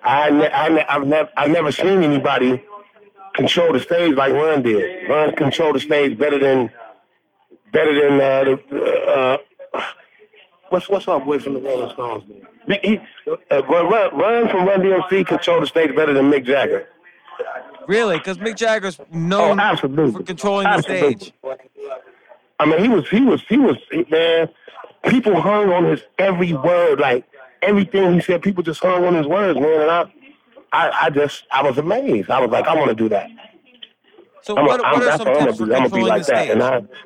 I 0.02 0.30
ne- 0.30 0.50
I 0.50 0.68
ne- 0.68 0.86
I've 0.86 1.06
never 1.06 1.30
I've 1.36 1.50
never 1.50 1.72
seen 1.72 2.02
anybody 2.02 2.62
control 3.34 3.72
the 3.72 3.80
stage 3.80 4.14
like 4.14 4.32
Run 4.32 4.62
did. 4.62 5.08
Run 5.08 5.34
controlled 5.36 5.76
the 5.76 5.80
stage 5.80 6.18
better 6.18 6.38
than 6.38 6.70
better 7.72 7.94
than 8.08 8.20
uh, 8.20 8.44
the 8.70 9.38
uh, 9.74 9.80
what's 10.70 10.88
what's 10.88 11.08
our 11.08 11.20
boy 11.20 11.38
from 11.38 11.54
the 11.54 11.60
Rolling 11.60 11.90
Stones? 11.90 12.24
Man? 12.66 12.78
He, 12.82 12.98
uh, 13.50 13.62
run, 13.64 13.88
run 14.16 14.48
from 14.48 14.66
Run 14.66 14.80
DMC 14.80 15.26
control 15.26 15.60
the 15.60 15.66
stage 15.66 15.94
better 15.94 16.12
than 16.12 16.30
Mick 16.30 16.44
Jagger. 16.44 16.88
Really? 17.86 18.18
Because 18.18 18.38
Mick 18.38 18.56
Jagger's 18.56 18.98
known 19.12 19.60
Oh, 19.60 19.76
for 19.76 20.22
controlling 20.24 20.66
Absolutely. 20.66 21.14
the 21.14 21.18
stage. 21.20 21.32
I 22.58 22.66
mean, 22.66 22.80
he 22.82 22.88
was, 22.88 23.08
he 23.08 23.20
was, 23.20 23.40
he 23.48 23.58
was, 23.58 23.76
man. 24.10 24.48
People 25.04 25.40
hung 25.40 25.70
on 25.70 25.84
his 25.84 26.02
every 26.18 26.52
word, 26.54 26.98
like 26.98 27.24
everything 27.62 28.14
he 28.14 28.20
said. 28.20 28.42
People 28.42 28.64
just 28.64 28.80
hung 28.82 29.04
on 29.04 29.14
his 29.14 29.26
words, 29.26 29.60
man. 29.60 29.82
And 29.82 29.90
I, 29.90 30.04
I, 30.72 30.90
I 31.02 31.10
just, 31.10 31.44
I 31.52 31.62
was 31.62 31.78
amazed. 31.78 32.30
I 32.30 32.40
was 32.40 32.50
like, 32.50 32.66
I 32.66 32.74
want 32.74 32.88
to 32.88 32.94
do 32.96 33.08
that. 33.10 33.28
So 34.42 34.56
I'm 34.56 34.64
a- 34.64 34.66
what, 34.68 34.84
I'm- 34.84 34.98
what 34.98 35.06
are 35.08 35.18
some 35.18 35.28
I'm 35.28 35.44
tips 35.46 35.58
for. 35.58 35.64
I'm 35.64 35.68
be 35.68 35.76
controlling 35.82 36.08
like 36.08 36.26
the 36.26 36.32
that, 36.32 36.44
stage? 36.46 36.98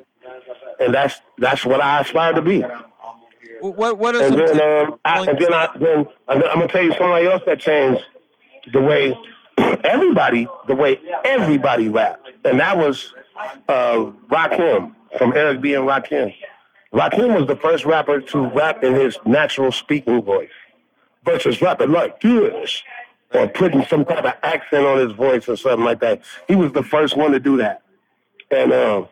And 0.81 0.93
that's 0.93 1.21
that's 1.37 1.65
what 1.65 1.81
I 1.81 2.01
aspire 2.01 2.33
to 2.33 2.41
be. 2.41 2.63
What 3.61 3.97
what 3.97 4.15
are 4.15 4.23
And 4.23 4.35
then, 4.35 4.87
um, 4.87 4.99
I, 5.05 5.19
and 5.25 5.39
then 5.39 5.53
I 5.53 5.69
then, 5.75 6.07
and 6.27 6.41
then 6.41 6.49
I'm 6.49 6.59
gonna 6.59 6.67
tell 6.67 6.83
you 6.83 6.93
somebody 6.97 7.27
else 7.27 7.43
that 7.45 7.59
changed 7.59 8.03
the 8.73 8.81
way 8.81 9.15
everybody, 9.83 10.47
the 10.67 10.75
way 10.75 10.99
everybody 11.23 11.87
rapped, 11.87 12.27
and 12.43 12.59
that 12.59 12.77
was 12.77 13.13
uh, 13.69 14.11
Rakim 14.29 14.95
from 15.17 15.33
Eric 15.33 15.61
B 15.61 15.75
and 15.75 15.87
Rakim. 15.87 16.33
Rakim 16.91 17.37
was 17.37 17.47
the 17.47 17.55
first 17.55 17.85
rapper 17.85 18.19
to 18.19 18.47
rap 18.47 18.83
in 18.83 18.93
his 18.95 19.17
natural 19.25 19.71
speaking 19.71 20.21
voice 20.21 20.49
versus 21.23 21.61
rapping 21.61 21.91
like 21.91 22.19
this 22.19 22.81
or 23.33 23.47
putting 23.47 23.85
some 23.85 24.03
type 24.03 24.25
of 24.25 24.33
accent 24.43 24.85
on 24.85 24.97
his 24.97 25.13
voice 25.13 25.47
or 25.47 25.55
something 25.55 25.85
like 25.85 25.99
that. 26.01 26.21
He 26.47 26.55
was 26.55 26.73
the 26.73 26.83
first 26.83 27.15
one 27.15 27.31
to 27.31 27.39
do 27.39 27.57
that, 27.57 27.83
and 28.49 28.73
um, 28.73 29.07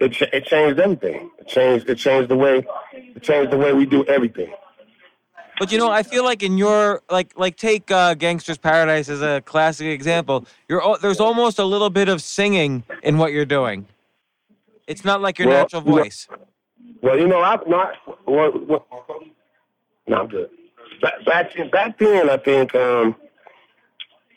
it 0.00 0.12
ch- 0.12 0.22
it 0.32 0.44
changed 0.46 0.78
everything. 0.80 1.30
It 1.38 1.48
changed 1.48 1.88
it 1.88 1.96
changed 1.96 2.28
the 2.28 2.36
way 2.36 2.66
it 2.92 3.22
changed 3.22 3.50
the 3.52 3.58
way 3.58 3.72
we 3.72 3.86
do 3.86 4.04
everything. 4.06 4.52
But 5.58 5.70
you 5.70 5.78
know, 5.78 5.90
I 5.90 6.02
feel 6.02 6.24
like 6.24 6.42
in 6.42 6.56
your 6.56 7.02
like 7.10 7.38
like 7.38 7.56
take 7.56 7.90
uh, 7.90 8.14
Gangster's 8.14 8.56
Paradise 8.58 9.08
as 9.10 9.20
a 9.20 9.42
classic 9.42 9.88
example. 9.88 10.46
You're 10.68 10.96
there's 11.02 11.20
almost 11.20 11.58
a 11.58 11.64
little 11.64 11.90
bit 11.90 12.08
of 12.08 12.22
singing 12.22 12.82
in 13.02 13.18
what 13.18 13.32
you're 13.32 13.44
doing. 13.44 13.86
It's 14.86 15.04
not 15.04 15.20
like 15.20 15.38
your 15.38 15.48
Well, 15.48 15.58
natural 15.62 15.82
you 15.82 15.90
know- 15.90 15.96
voice. 16.02 16.28
Well, 17.02 17.18
you 17.18 17.26
know, 17.28 17.40
I'm 17.40 17.60
not. 17.66 17.94
What, 18.26 18.66
what, 18.68 18.84
no, 20.06 20.16
I'm 20.20 20.28
good. 20.28 20.50
Back, 21.00 21.24
back, 21.24 21.54
then- 21.54 21.70
back 21.70 21.98
then, 21.98 22.28
I 22.28 22.36
think 22.36 22.74
um, 22.74 23.16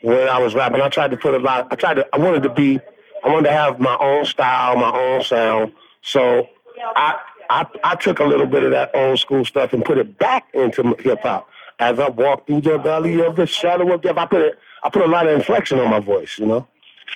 when 0.02 0.28
I 0.28 0.38
was 0.38 0.54
rapping, 0.54 0.80
I 0.80 0.88
tried 0.88 1.10
to 1.10 1.16
put 1.18 1.34
a 1.34 1.38
lot. 1.38 1.68
I 1.70 1.74
tried 1.74 1.94
to. 1.94 2.06
I 2.14 2.18
wanted 2.18 2.42
to 2.44 2.48
be. 2.50 2.80
I 3.24 3.28
wanted 3.28 3.48
to 3.48 3.52
have 3.52 3.80
my 3.80 3.96
own 3.98 4.26
style, 4.26 4.76
my 4.76 4.92
own 4.92 5.24
sound. 5.24 5.72
So 6.02 6.46
I, 6.94 7.18
I, 7.48 7.66
I 7.82 7.94
took 7.96 8.20
a 8.20 8.24
little 8.24 8.46
bit 8.46 8.62
of 8.62 8.70
that 8.72 8.90
old 8.94 9.18
school 9.18 9.44
stuff 9.44 9.72
and 9.72 9.84
put 9.84 9.96
it 9.96 10.18
back 10.18 10.46
into 10.52 10.94
hip 10.98 11.22
hop. 11.22 11.48
As 11.78 11.98
I 11.98 12.10
walk 12.10 12.46
through 12.46 12.60
the 12.60 12.78
valley 12.78 13.20
of 13.24 13.36
the 13.36 13.46
shadow 13.46 13.92
of 13.92 14.02
death, 14.02 14.18
I 14.18 14.26
put 14.26 14.42
it. 14.42 14.58
I 14.84 14.90
put 14.90 15.02
a 15.02 15.08
lot 15.08 15.26
of 15.26 15.34
inflection 15.34 15.80
on 15.80 15.90
my 15.90 15.98
voice. 15.98 16.38
You 16.38 16.46
know. 16.46 16.68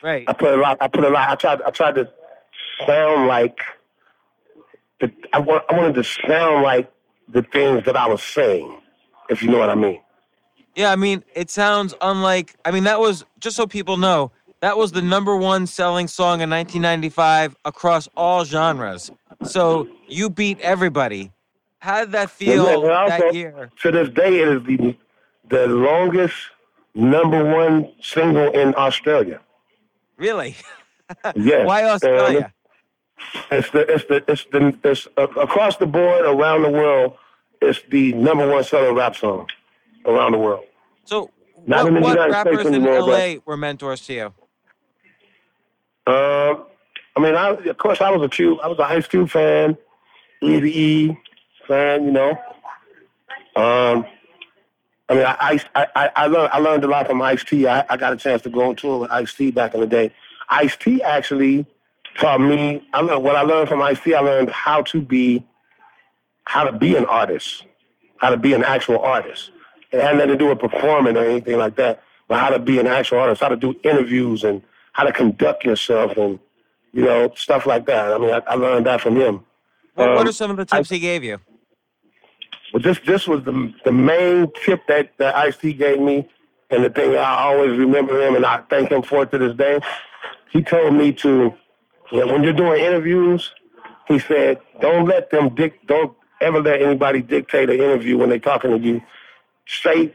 Right. 0.03 0.25
I 0.27 0.33
put 0.33 0.53
a 0.53 0.57
lot. 0.57 0.79
I 0.81 0.89
put 0.89 1.05
a 1.05 1.11
lot. 1.11 1.29
I 1.29 1.35
tried. 1.37 1.63
I 1.63 1.71
tried 1.71 1.95
to 1.97 2.11
sound 2.87 3.29
like. 3.29 3.61
The, 5.01 5.13
I, 5.33 5.39
want, 5.39 5.63
I 5.71 5.77
wanted 5.77 5.95
to 5.95 6.03
sound 6.03 6.65
like 6.65 6.91
the 7.29 7.43
things 7.43 7.85
that 7.85 7.97
I 7.97 8.09
was 8.09 8.21
saying, 8.21 8.81
if 9.31 9.43
you 9.43 9.49
know 9.49 9.59
what 9.59 9.71
I 9.71 9.77
mean. 9.77 10.01
Yeah, 10.75 10.91
I 10.91 10.97
mean, 10.97 11.23
it 11.35 11.51
sounds 11.51 11.95
unlike. 12.01 12.57
I 12.65 12.73
mean, 12.73 12.85
that 12.85 12.99
was 12.99 13.25
just 13.39 13.55
so 13.55 13.67
people 13.67 13.97
know. 13.97 14.33
That 14.61 14.77
was 14.77 14.93
the 14.93 15.03
number 15.03 15.37
one 15.37 15.67
selling 15.67 16.09
song 16.09 16.41
in 16.41 16.51
1995 16.51 17.57
across 17.65 18.09
all 18.17 18.45
genres. 18.45 19.11
So 19.45 19.89
you 20.09 20.31
beat 20.31 20.59
everybody. 20.61 21.31
How 21.79 22.01
did 22.01 22.13
that 22.13 22.31
feel 22.31 22.67
And 22.67 22.83
then 22.85 22.91
also, 22.93 23.19
that 23.19 23.35
year? 23.35 23.71
To 23.83 23.91
this 23.93 24.09
day, 24.09 24.41
it 24.41 24.49
is 24.49 24.63
the 24.65 24.97
the 25.49 25.67
longest 25.69 26.35
number 26.95 27.43
one 27.45 27.93
single 28.03 28.51
in 28.51 28.75
Australia. 28.77 29.41
Really? 30.17 30.57
Yes. 31.37 31.67
Why 31.67 31.81
And 31.81 31.91
Australia? 31.91 32.53
It's 33.51 33.71
the 33.71 33.81
it's 33.95 34.05
the 34.05 34.25
it's 34.29 34.45
the 34.53 34.79
it's 34.85 35.09
uh, 35.17 35.23
across 35.41 35.79
the 35.79 35.87
board 35.87 36.27
around 36.27 36.65
the 36.65 36.71
world. 36.71 37.15
It's 37.63 37.81
the 37.89 38.13
number 38.13 38.47
one 38.47 38.63
selling 38.63 38.95
rap 38.95 39.17
song 39.17 39.47
around 40.05 40.33
the 40.33 40.39
world. 40.39 40.65
So 41.07 41.31
Not 41.67 41.85
what, 41.85 41.89
in 41.89 41.95
the 41.95 42.01
what 42.01 42.11
United 42.11 42.33
States 42.35 42.47
rappers 42.47 42.67
in 42.67 42.75
anymore, 42.75 43.01
but- 43.07 43.37
LA 43.37 43.41
were 43.47 43.57
mentors 43.57 44.03
to 44.07 44.13
you? 44.13 44.35
Um, 46.09 46.65
I 47.17 47.21
mean, 47.21 47.35
I, 47.35 47.51
of 47.51 47.77
course, 47.77 48.01
I 48.01 48.11
was 48.11 48.23
a 48.23 48.31
Cube. 48.31 48.59
I 48.63 48.69
was 48.69 48.79
a 48.79 48.85
high 48.85 49.01
school 49.01 49.27
fan, 49.27 49.77
Eazy 50.43 50.65
E 50.65 51.19
fan. 51.67 52.07
You 52.07 52.13
know. 52.13 52.31
Um, 53.55 54.07
I 55.11 55.15
mean, 55.15 55.25
I 55.27 55.61
I 55.75 55.87
I, 55.95 56.11
I 56.17 56.27
learned 56.29 56.51
I 56.53 56.59
learned 56.61 56.85
a 56.85 56.87
lot 56.87 57.07
from 57.07 57.21
Ice 57.21 57.45
T. 57.45 57.67
I, 57.67 57.85
I 57.91 57.99
got 57.99 58.15
a 58.15 58.17
chance 58.17 58.41
to 58.43 58.51
go 58.51 58.69
on 58.69 58.77
tour 58.77 59.01
with 59.01 59.11
Ice 59.11 59.35
T 59.35 59.51
back 59.51 59.75
in 59.75 59.81
the 59.81 59.87
day. 59.87 60.11
Ice 60.49 60.77
T 60.77 61.03
actually 61.03 61.67
taught 62.17 62.41
me. 62.41 62.89
I 62.95 63.01
learned 63.01 63.23
what 63.23 63.37
I 63.37 63.43
learned 63.43 63.69
from 63.69 63.83
Ice 63.83 64.01
T. 64.01 64.15
I 64.15 64.21
learned 64.21 64.49
how 64.49 64.81
to 64.85 65.03
be 65.03 65.45
how 66.47 66.65
to 66.65 66.73
be 66.73 66.97
an 66.97 67.05
artist, 67.05 67.67
how 68.17 68.31
to 68.31 68.39
be 68.39 68.55
an 68.55 68.65
actual 68.65 69.01
artist. 69.01 69.51
It 69.93 70.01
had 70.01 70.17
nothing 70.17 70.31
to 70.31 70.37
do 70.37 70.47
with 70.49 70.59
performing 70.59 71.19
or 71.19 71.25
anything 71.25 71.59
like 71.59 71.77
that, 71.77 72.03
but 72.29 72.39
how 72.41 72.49
to 72.49 72.59
be 72.59 72.79
an 72.79 72.87
actual 72.87 73.19
artist, 73.19 73.43
how 73.43 73.49
to 73.49 73.57
do 73.57 73.75
interviews 73.85 74.45
and 74.45 74.63
how 74.99 75.05
to 75.05 75.13
conduct 75.13 75.65
yourself 75.65 76.17
and, 76.17 76.41
you 76.93 77.05
know, 77.05 77.33
stuff 77.37 77.67
like 77.67 77.87
that. 77.87 78.13
I 78.13 78.19
mean, 78.19 78.31
I, 78.31 78.43
I 78.49 78.55
learned 78.57 78.87
that 78.87 79.01
from 79.01 79.15
him. 79.15 79.45
What, 79.95 80.09
what 80.09 80.19
Um, 80.19 80.29
are 80.29 80.33
some 80.33 80.51
of 80.51 80.57
the 80.57 80.65
tips 80.65 80.91
he 80.91 80.99
gave 80.99 81.23
you? 81.23 81.39
Well, 82.73 82.83
this 82.83 82.99
this 83.07 83.29
was 83.29 83.45
the 83.45 83.73
the 83.85 83.93
main 83.93 84.51
tip 84.65 84.81
that, 84.89 85.13
that 85.19 85.37
Ice 85.37 85.57
T 85.57 85.73
gave 85.73 86.01
me, 86.01 86.29
and 86.71 86.85
the 86.85 86.91
thing 86.91 87.17
I 87.17 87.45
always 87.45 87.79
remember 87.79 88.21
him, 88.21 88.35
and 88.35 88.45
I 88.45 88.59
thank 88.69 88.91
him 88.91 89.03
for 89.03 89.23
it 89.23 89.31
to 89.31 89.39
this 89.39 89.55
day. 89.57 89.79
He 90.51 90.63
told 90.63 90.95
me 90.95 91.13
to, 91.13 91.55
when 92.11 92.43
you're 92.43 92.53
doing 92.53 92.83
interviews, 92.83 93.55
he 94.09 94.19
said, 94.19 94.59
don't 94.81 95.07
let 95.07 95.31
them 95.31 95.55
dic- 95.55 95.87
don't 95.87 96.13
ever 96.41 96.61
let 96.61 96.83
anybody 96.83 97.23
dictate 97.23 97.71
an 97.71 97.77
interview 97.77 98.19
when 98.19 98.31
they're 98.31 98.41
talking 98.41 98.73
to 98.73 98.79
you. 98.85 99.01
Say, 99.67 100.13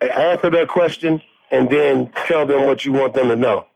answer 0.00 0.50
their 0.50 0.66
question, 0.66 1.22
and 1.50 1.70
then 1.70 2.12
tell 2.26 2.44
them 2.46 2.66
what 2.66 2.84
you 2.84 2.92
want 2.92 3.14
them 3.14 3.28
to 3.28 3.36
know. 3.36 3.66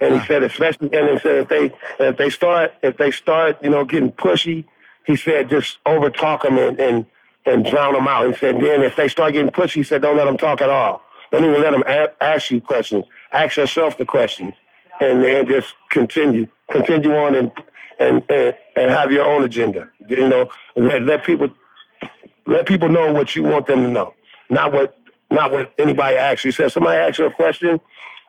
And 0.00 0.20
he 0.20 0.26
said, 0.26 0.44
especially, 0.44 0.90
and 0.94 1.10
he 1.10 1.18
said 1.20 1.36
if 1.38 1.48
they 1.48 1.72
if 2.00 2.16
they 2.18 2.30
start 2.30 2.72
if 2.82 2.96
they 2.98 3.10
start 3.10 3.58
you 3.62 3.70
know 3.70 3.84
getting 3.84 4.12
pushy, 4.12 4.64
he 5.06 5.16
said 5.16 5.50
just 5.50 5.78
over 5.86 6.10
talk 6.10 6.42
them 6.44 6.58
and, 6.58 6.80
and 6.80 7.06
and 7.46 7.64
drown 7.66 7.94
them 7.94 8.08
out. 8.08 8.28
He 8.28 8.34
said 8.36 8.56
then 8.60 8.82
if 8.82 8.96
they 8.96 9.08
start 9.08 9.34
getting 9.34 9.50
pushy, 9.50 9.74
he 9.76 9.82
said 9.84 10.02
don't 10.02 10.16
let 10.16 10.26
them 10.26 10.38
talk 10.38 10.62
at 10.62 10.70
all. 10.70 11.02
Don't 11.32 11.44
even 11.44 11.62
let 11.62 11.72
them 11.72 11.84
a- 11.86 12.24
ask 12.24 12.50
you 12.52 12.60
questions. 12.60 13.06
Ask 13.32 13.56
yourself 13.58 13.98
the 13.98 14.06
questions, 14.06 14.54
and 15.00 15.22
then 15.24 15.46
just 15.48 15.74
continue 15.90 16.46
continue 16.70 17.14
on 17.16 17.34
and 17.34 17.52
and 18.00 18.22
and, 18.30 18.54
and 18.76 18.90
have 18.92 19.12
your 19.12 19.26
own 19.26 19.44
agenda. 19.44 19.90
You 20.08 20.28
know, 20.28 20.50
let, 20.76 21.02
let 21.02 21.24
people 21.24 21.48
let 22.46 22.66
people 22.66 22.88
know 22.88 23.12
what 23.12 23.36
you 23.36 23.44
want 23.44 23.66
them 23.66 23.82
to 23.84 23.88
know, 23.90 24.14
not 24.50 24.72
what 24.72 24.98
not 25.30 25.52
what 25.52 25.72
anybody 25.78 26.16
asks 26.16 26.44
you. 26.44 26.52
Says 26.52 26.74
somebody 26.74 26.98
asks 26.98 27.18
you 27.18 27.26
a 27.26 27.32
question 27.32 27.80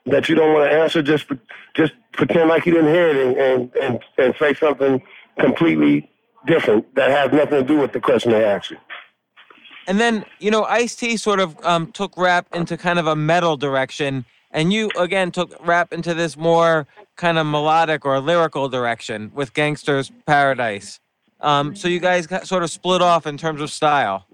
that 0.06 0.30
you 0.30 0.36
don't 0.36 0.54
want 0.54 0.70
to 0.70 0.78
answer, 0.78 1.02
just 1.02 1.28
just 1.76 1.94
pretend 2.14 2.50
like 2.50 2.66
you 2.66 2.74
didn't 2.74 2.94
hear 2.94 3.08
it 3.10 3.16
and 3.18 3.38
and 3.38 3.76
and, 3.82 4.00
and 4.18 4.36
say 4.40 4.54
something 4.54 5.02
completely 5.40 6.10
different 6.48 6.94
that 6.96 7.12
has 7.12 7.32
nothing 7.32 7.62
to 7.62 7.64
do 7.64 7.80
with 7.80 7.94
the 7.94 8.00
question 8.00 8.32
they 8.32 8.44
asked 8.44 8.72
you. 8.72 8.78
And 9.88 10.00
then, 10.00 10.24
you 10.40 10.52
know, 10.52 10.66
Ice 10.66 10.96
T 10.96 11.18
sort 11.18 11.40
of 11.40 11.58
um, 11.66 11.92
took 11.92 12.16
rap 12.16 12.48
into 12.54 12.78
kind 12.78 13.00
of 13.00 13.08
a 13.08 13.16
metal 13.16 13.58
direction. 13.58 14.24
And 14.52 14.72
you, 14.72 14.90
again, 14.98 15.32
took 15.32 15.56
rap 15.66 15.94
into 15.94 16.14
this 16.14 16.38
more 16.38 16.88
kind 17.16 17.38
of 17.38 17.46
melodic 17.46 18.06
or 18.06 18.20
lyrical 18.20 18.70
direction 18.70 19.32
with 19.34 19.54
Gangster's 19.54 20.12
Paradise. 20.26 21.00
Um, 21.42 21.76
so 21.76 21.88
you 21.88 22.00
guys 22.00 22.28
got 22.28 22.48
sort 22.48 22.64
of 22.64 22.70
split 22.70 23.02
off 23.02 23.26
in 23.26 23.38
terms 23.38 23.62
of 23.62 23.72
style. 23.72 24.28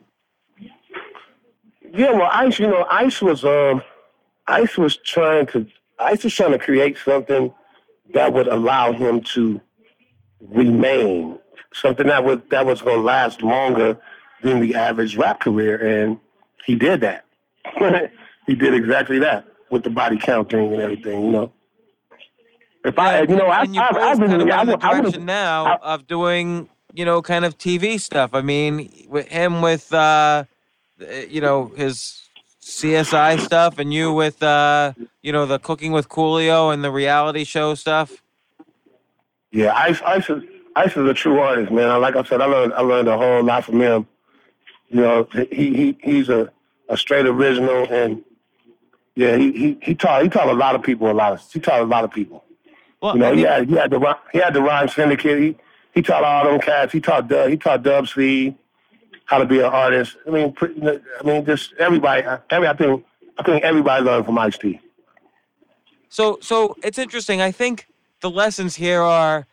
Yeah, 1.94 2.12
well, 2.12 2.30
Ice, 2.32 2.60
you 2.60 2.68
know, 2.68 2.86
Ice 2.92 3.22
was 3.22 3.46
um, 3.46 3.82
Ice 4.48 4.78
was 4.78 4.98
trying 4.98 5.48
to 5.48 5.68
Ice 6.00 6.24
was 6.24 6.34
trying 6.34 6.52
to 6.52 6.60
create 6.60 6.98
something 6.98 7.54
that 8.14 8.34
would 8.34 8.48
allow 8.48 8.92
him 8.92 9.22
to 9.22 9.60
remain, 10.42 11.40
something 11.74 12.08
that 12.08 12.24
was 12.24 12.40
that 12.52 12.66
was 12.66 12.82
going 12.82 12.98
to 12.98 13.02
last 13.04 13.42
longer 13.42 13.98
than 14.44 14.60
the 14.60 14.76
average 14.76 15.16
rap 15.18 15.40
career, 15.40 15.78
and 15.78 16.20
he 16.66 16.76
did 16.76 17.02
that. 17.02 17.26
he 18.48 18.56
did 18.56 18.74
exactly 18.74 19.20
that 19.20 19.46
with 19.72 19.84
the 19.84 19.90
body 19.90 20.18
count 20.18 20.52
thing 20.52 20.74
and 20.74 20.82
everything, 20.82 21.26
you 21.26 21.32
know. 21.32 21.54
If 22.84 23.00
I, 23.00 23.22
you 23.22 23.36
know, 23.36 23.48
I, 23.48 23.64
and 23.64 23.74
you 23.74 23.82
I, 23.82 23.86
I, 23.86 24.12
I, 24.12 24.16
kind 24.16 24.42
of 24.42 24.50
I, 24.50 24.62
in 24.62 24.68
the 24.68 24.78
direction 24.78 25.26
now 25.26 25.66
I- 25.82 25.94
of 25.96 26.06
doing, 26.06 26.70
you 26.94 27.04
know, 27.04 27.22
kind 27.22 27.44
of 27.44 27.58
TV 27.58 28.00
stuff. 28.00 28.36
I 28.36 28.42
mean, 28.42 29.08
with 29.10 29.28
him 29.28 29.62
with, 29.64 29.92
uh, 29.92 30.44
you 31.28 31.42
know, 31.42 31.72
his 31.76 32.25
CSI 32.66 33.40
stuff, 33.42 33.78
and 33.78 33.94
you 33.94 34.12
with, 34.12 34.42
uh, 34.42 34.94
you 35.22 35.32
know, 35.32 35.46
the 35.46 35.60
Cooking 35.60 35.92
with 35.92 36.10
Coolio 36.10 36.74
and 36.74 36.84
the 36.84 36.90
reality 36.92 37.44
show 37.44 37.76
stuff. 37.76 38.24
Yeah, 39.52 39.74
Ice, 39.76 40.02
Ice 40.02 40.30
is 40.30 40.44
Ice 40.76 40.98
is 40.98 41.08
a 41.08 41.14
true 41.14 41.40
artist, 41.40 41.72
man. 41.72 41.90
I- 41.90 41.98
Like 41.98 42.16
I 42.16 42.24
said, 42.24 42.42
I 42.42 42.46
learned 42.46 42.74
I 42.74 42.82
learned 42.82 43.08
a 43.08 43.18
whole 43.18 43.44
lot 43.44 43.64
from 43.66 43.80
him. 43.80 44.08
You 44.90 45.02
know, 45.02 45.28
he 45.52 45.76
he 45.76 45.98
he's 46.04 46.28
a, 46.30 46.50
a 46.90 46.98
straight 46.98 47.26
original, 47.28 47.86
and 47.92 48.24
yeah, 49.16 49.38
he 49.38 49.52
he 49.52 49.78
he 49.82 49.96
taught 49.96 50.24
he 50.24 50.30
taught 50.30 50.50
a 50.50 50.54
lot 50.54 50.76
of 50.76 50.82
people 50.82 51.10
a 51.10 51.14
lot 51.14 51.34
of 51.34 51.42
he 51.54 51.60
taught 51.60 51.82
a 51.82 51.86
lot 51.86 52.04
of 52.04 52.12
people. 52.12 52.44
Well, 53.02 53.14
You 53.14 53.20
know, 53.22 53.32
I 53.32 53.36
he 53.36 53.42
had 53.44 53.70
he 53.70 53.76
had 53.76 53.92
the 53.92 54.00
Rhy- 54.00 54.20
he 54.34 54.40
had 54.40 54.54
the 54.56 54.62
rhyme 54.64 54.88
syndicate. 54.90 55.40
He 55.40 55.56
he 55.94 56.02
taught 56.02 56.24
all 56.24 56.46
them 56.46 56.60
cats. 56.60 56.92
He 56.92 57.00
taught 57.00 57.28
Dub, 57.28 57.50
he 57.50 57.58
taught 57.58 57.84
Dub 57.84 58.08
C 58.08 58.56
how 59.26 59.40
to 59.40 59.46
be 59.46 59.60
an 59.60 59.66
artist. 59.66 60.18
I 60.28 60.30
mean, 60.30 60.56
I 60.62 61.24
mean, 61.24 61.46
just 61.46 61.74
everybody. 61.80 62.24
Every 62.50 62.68
I 62.68 62.74
think 62.74 63.06
I 63.38 63.44
think 63.44 63.64
everybody 63.64 64.04
learned 64.04 64.26
from 64.26 64.38
Ice 64.38 64.58
T. 64.58 64.80
So 66.10 66.38
so 66.42 66.76
it's 66.84 66.98
interesting. 66.98 67.42
I 67.42 67.52
think 67.52 67.88
the 68.22 68.30
lessons 68.30 68.76
here 68.76 69.02
are 69.02 69.48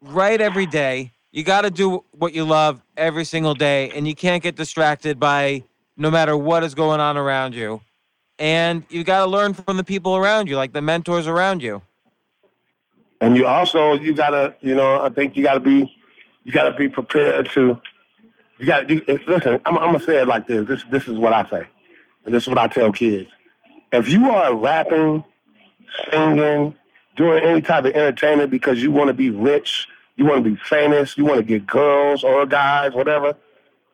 write 0.00 0.40
every 0.40 0.66
day. 0.66 1.12
You 1.30 1.44
got 1.44 1.62
to 1.62 1.70
do 1.70 2.04
what 2.12 2.32
you 2.32 2.44
love 2.44 2.80
every 2.96 3.24
single 3.24 3.54
day, 3.54 3.90
and 3.90 4.08
you 4.08 4.14
can't 4.14 4.42
get 4.42 4.56
distracted 4.56 5.20
by 5.20 5.62
no 5.96 6.10
matter 6.10 6.36
what 6.36 6.64
is 6.64 6.74
going 6.74 7.00
on 7.00 7.16
around 7.16 7.54
you. 7.54 7.80
And 8.38 8.84
you 8.88 9.04
got 9.04 9.24
to 9.24 9.30
learn 9.30 9.52
from 9.52 9.76
the 9.76 9.84
people 9.84 10.16
around 10.16 10.48
you, 10.48 10.56
like 10.56 10.72
the 10.72 10.80
mentors 10.80 11.26
around 11.26 11.62
you. 11.62 11.82
And 13.20 13.36
you 13.36 13.46
also 13.46 13.94
you 13.94 14.14
gotta 14.14 14.54
you 14.60 14.74
know 14.74 15.02
I 15.02 15.08
think 15.08 15.36
you 15.36 15.42
gotta 15.42 15.60
be 15.60 15.92
you 16.44 16.52
gotta 16.52 16.76
be 16.76 16.88
prepared 16.88 17.50
to 17.50 17.80
you 18.58 18.66
got 18.66 18.88
to 18.88 19.20
listen. 19.26 19.60
I'm, 19.66 19.78
I'm 19.78 19.92
gonna 19.92 20.00
say 20.00 20.20
it 20.20 20.28
like 20.28 20.46
this. 20.46 20.66
This 20.66 20.84
this 20.90 21.08
is 21.08 21.18
what 21.18 21.32
I 21.32 21.48
say, 21.48 21.66
and 22.24 22.34
this 22.34 22.44
is 22.44 22.48
what 22.48 22.58
I 22.58 22.68
tell 22.68 22.92
kids. 22.92 23.30
If 23.92 24.08
you 24.08 24.30
are 24.30 24.54
rapping, 24.54 25.24
singing, 26.10 26.74
doing 27.16 27.44
any 27.44 27.60
type 27.62 27.84
of 27.84 27.92
entertainment 27.92 28.50
because 28.50 28.82
you 28.82 28.90
want 28.90 29.08
to 29.08 29.14
be 29.14 29.30
rich, 29.30 29.88
you 30.16 30.24
want 30.24 30.44
to 30.44 30.50
be 30.50 30.56
famous, 30.56 31.16
you 31.16 31.24
want 31.24 31.38
to 31.38 31.44
get 31.44 31.66
girls 31.66 32.24
or 32.24 32.46
guys, 32.46 32.92
whatever. 32.92 33.34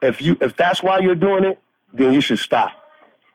If 0.02 0.20
you 0.22 0.36
if 0.40 0.56
that's 0.56 0.82
why 0.82 0.98
you're 1.00 1.14
doing 1.14 1.44
it, 1.44 1.58
then 1.92 2.12
you 2.12 2.20
should 2.20 2.38
stop 2.38 2.72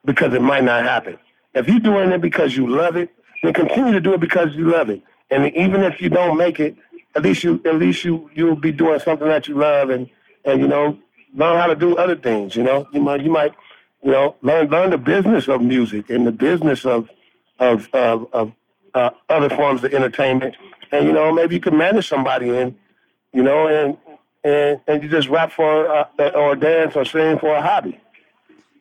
because 0.06 0.34
it 0.34 0.42
might 0.42 0.64
not 0.64 0.84
happen. 0.84 1.18
If 1.56 1.68
you're 1.68 1.80
doing 1.80 2.12
it 2.12 2.22
because 2.22 2.56
you 2.56 2.68
love 2.68 2.96
it, 2.96 3.10
then 3.44 3.54
continue 3.54 3.94
to 3.94 4.00
do 4.00 4.14
it 4.14 4.20
because 4.20 4.56
you 4.56 4.70
love 4.70 4.90
it. 4.90 5.02
And 5.32 5.54
even 5.56 5.84
if 5.84 6.02
you 6.02 6.10
don't 6.10 6.38
make 6.38 6.60
it, 6.60 6.76
at 7.16 7.24
least 7.24 7.44
you 7.44 7.62
at 7.66 7.76
least 7.76 8.04
you 8.04 8.30
you'll 8.34 8.56
be 8.56 8.72
doing 8.72 9.00
something 9.00 9.28
that 9.28 9.48
you 9.48 9.56
love 9.56 9.90
and 9.90 10.10
and 10.46 10.62
you 10.62 10.68
know 10.68 10.98
learn 11.36 11.58
how 11.58 11.68
to 11.68 11.76
do 11.76 11.96
other 11.98 12.16
things. 12.16 12.56
You 12.56 12.64
know 12.64 12.88
you 12.94 13.02
might 13.02 13.22
you 13.22 13.32
might 13.32 13.54
you 14.04 14.12
know 14.12 14.36
learn 14.42 14.70
learn 14.70 14.90
the 14.92 14.98
business 14.98 15.48
of 15.48 15.62
music 15.62 16.10
and 16.10 16.26
the 16.26 16.32
business 16.32 16.86
of 16.86 17.10
of 17.60 17.90
of, 17.94 18.28
of 18.34 18.54
uh, 18.94 19.12
other 19.30 19.50
forms 19.50 19.84
of 19.84 19.94
entertainment. 19.94 20.56
And 20.92 21.06
you 21.06 21.14
know 21.14 21.32
maybe 21.32 21.56
you 21.56 21.62
can 21.62 21.78
manage 21.78 22.08
somebody 22.08 22.50
and 22.50 22.76
you 23.34 23.44
know 23.44 23.68
and 23.68 23.98
and 24.44 24.80
and 24.88 25.04
you 25.04 25.10
just 25.10 25.30
rap 25.30 25.52
for 25.52 25.88
uh, 25.88 26.30
or 26.36 26.56
dance 26.56 26.96
or 26.96 27.06
sing 27.06 27.38
for 27.40 27.56
a 27.56 27.62
hobby. 27.62 28.00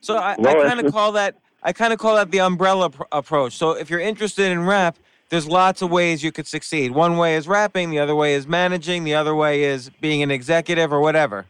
So 0.01 0.17
I, 0.17 0.37
No, 0.39 0.51
I 0.51 0.69
kind 0.69 0.87
of 0.87 0.93
call 0.93 1.13
that 1.13 1.37
I 1.63 1.73
kind 1.73 1.93
of 1.93 1.99
call 1.99 2.17
that 2.17 2.31
the 2.31 2.41
umbrella 2.41 2.91
pr- 2.91 3.03
approach. 3.13 3.57
So 3.57 3.73
if 3.73 3.91
you're 3.91 4.01
interested 4.01 4.51
in 4.53 4.65
rap, 4.65 4.97
there's 5.29 5.47
lots 5.47 5.83
of 5.83 5.91
ways 5.91 6.23
you 6.23 6.33
could 6.33 6.47
succeed. 6.47 6.93
One 6.93 7.17
way 7.17 7.35
is 7.35 7.49
rapping, 7.49 7.91
the 7.91 7.99
other 7.99 8.15
way 8.15 8.35
is 8.35 8.47
managing, 8.47 9.05
the 9.05 9.15
other 9.15 9.35
way 9.35 9.65
is 9.65 9.91
being 10.01 10.23
an 10.23 10.31
executive 10.31 10.93
or 10.93 11.01
whatever. 11.01 11.47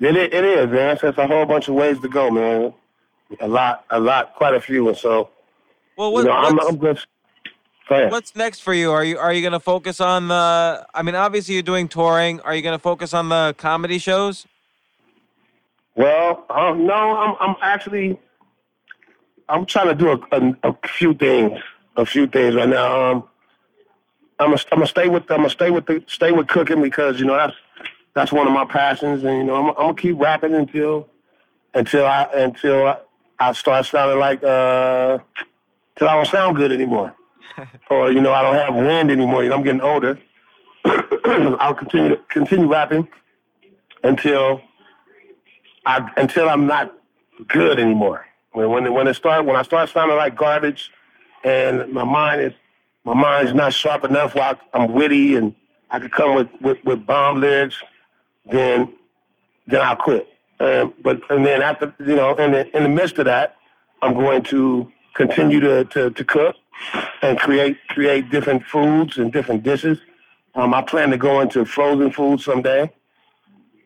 It, 0.00 0.16
it 0.16 0.44
is, 0.44 0.70
man. 0.70 0.98
So 0.98 1.08
it's 1.08 1.18
a 1.18 1.26
whole 1.26 1.46
bunch 1.46 1.68
of 1.68 1.74
ways 1.74 1.98
to 2.00 2.08
go, 2.08 2.30
man. 2.30 2.74
A 3.40 3.48
lot, 3.48 3.84
a 3.90 3.98
lot, 3.98 4.34
quite 4.34 4.54
a 4.54 4.60
few. 4.60 4.88
And 4.88 4.96
so, 4.96 5.30
Well, 5.96 6.08
you 6.08 6.14
what, 6.14 6.24
know, 6.26 6.32
I'm, 6.32 6.56
what's, 6.56 6.68
I'm 6.68 6.80
just, 6.80 7.06
what's 7.88 8.36
next 8.36 8.60
for 8.60 8.74
you? 8.74 8.92
Are 8.92 9.04
you 9.04 9.18
are 9.18 9.32
you 9.32 9.40
going 9.40 9.52
to 9.52 9.60
focus 9.60 10.00
on 10.00 10.28
the? 10.28 10.86
I 10.94 11.02
mean, 11.02 11.14
obviously 11.14 11.54
you're 11.54 11.62
doing 11.62 11.88
touring. 11.88 12.40
Are 12.40 12.54
you 12.54 12.62
going 12.62 12.76
to 12.76 12.82
focus 12.82 13.14
on 13.14 13.28
the 13.28 13.54
comedy 13.58 13.98
shows? 13.98 14.46
Well, 15.96 16.44
um, 16.50 16.86
no, 16.86 16.94
I'm, 16.94 17.36
I'm 17.40 17.56
actually, 17.62 18.20
I'm 19.48 19.64
trying 19.64 19.88
to 19.88 19.94
do 19.94 20.10
a, 20.10 20.18
a, 20.30 20.70
a 20.70 20.88
few 20.88 21.14
things, 21.14 21.58
a 21.96 22.04
few 22.04 22.26
things 22.26 22.54
right 22.54 22.68
now. 22.68 23.12
Um, 23.12 23.24
I'm 24.38 24.50
gonna, 24.50 24.62
I'm 24.72 24.78
gonna 24.78 24.86
stay 24.86 25.08
with, 25.08 25.22
I'm 25.30 25.38
gonna 25.38 25.48
stay 25.48 25.70
with 25.70 25.86
the, 25.86 26.04
stay 26.06 26.32
with 26.32 26.48
cooking 26.48 26.82
because 26.82 27.18
you 27.18 27.24
know 27.24 27.34
that's, 27.34 27.56
that's 28.16 28.32
one 28.32 28.46
of 28.46 28.52
my 28.54 28.64
passions, 28.64 29.24
and 29.24 29.36
you 29.36 29.44
know 29.44 29.56
I'm, 29.56 29.68
I'm 29.68 29.74
gonna 29.76 29.94
keep 29.94 30.18
rapping 30.18 30.54
until, 30.54 31.06
until 31.74 32.06
I, 32.06 32.22
until 32.34 32.86
I, 32.86 32.96
I 33.38 33.52
start 33.52 33.84
sounding 33.84 34.18
like, 34.18 34.42
uh, 34.42 35.18
till 35.96 36.08
I 36.08 36.14
don't 36.14 36.26
sound 36.26 36.56
good 36.56 36.72
anymore, 36.72 37.14
or 37.90 38.10
you 38.10 38.22
know 38.22 38.32
I 38.32 38.40
don't 38.40 38.54
have 38.54 38.74
wind 38.74 39.10
anymore. 39.10 39.44
You 39.44 39.50
know 39.50 39.56
I'm 39.56 39.62
getting 39.62 39.82
older. 39.82 40.18
I'll 40.86 41.74
continue 41.74 42.08
to 42.08 42.16
continue 42.30 42.66
rapping 42.66 43.06
until 44.02 44.62
I, 45.84 46.10
until 46.16 46.48
I'm 46.48 46.66
not 46.66 46.94
good 47.48 47.78
anymore. 47.78 48.24
When 48.52 48.70
when 48.70 48.86
it, 48.86 48.92
when 48.94 49.06
it 49.08 49.14
start 49.14 49.44
when 49.44 49.56
I 49.56 49.62
start 49.62 49.90
sounding 49.90 50.16
like 50.16 50.34
garbage, 50.34 50.90
and 51.44 51.92
my 51.92 52.04
mind 52.04 52.40
is 52.40 52.52
my 53.04 53.12
mind 53.12 53.48
is 53.48 53.52
not 53.52 53.74
sharp 53.74 54.04
enough 54.04 54.34
while 54.34 54.58
I'm 54.72 54.94
witty 54.94 55.36
and 55.36 55.54
I 55.90 56.00
could 56.00 56.12
come 56.12 56.34
with, 56.34 56.48
with, 56.60 56.78
with 56.84 57.06
bomb 57.06 57.40
lyrics, 57.40 57.76
then 58.50 58.92
then 59.66 59.80
I'll 59.80 59.96
quit. 59.96 60.28
Um, 60.60 60.94
but 61.02 61.20
and 61.30 61.44
then 61.44 61.62
after 61.62 61.94
you 62.00 62.16
know, 62.16 62.34
in 62.36 62.52
the 62.52 62.76
in 62.76 62.82
the 62.84 62.88
midst 62.88 63.18
of 63.18 63.26
that, 63.26 63.56
I'm 64.02 64.14
going 64.14 64.42
to 64.44 64.90
continue 65.14 65.60
to, 65.60 65.84
to, 65.86 66.10
to 66.10 66.24
cook 66.24 66.56
and 67.22 67.38
create 67.38 67.78
create 67.88 68.30
different 68.30 68.64
foods 68.64 69.18
and 69.18 69.32
different 69.32 69.62
dishes. 69.62 69.98
Um, 70.54 70.72
I 70.74 70.82
plan 70.82 71.10
to 71.10 71.18
go 71.18 71.40
into 71.40 71.64
frozen 71.64 72.10
food 72.10 72.40
someday. 72.40 72.90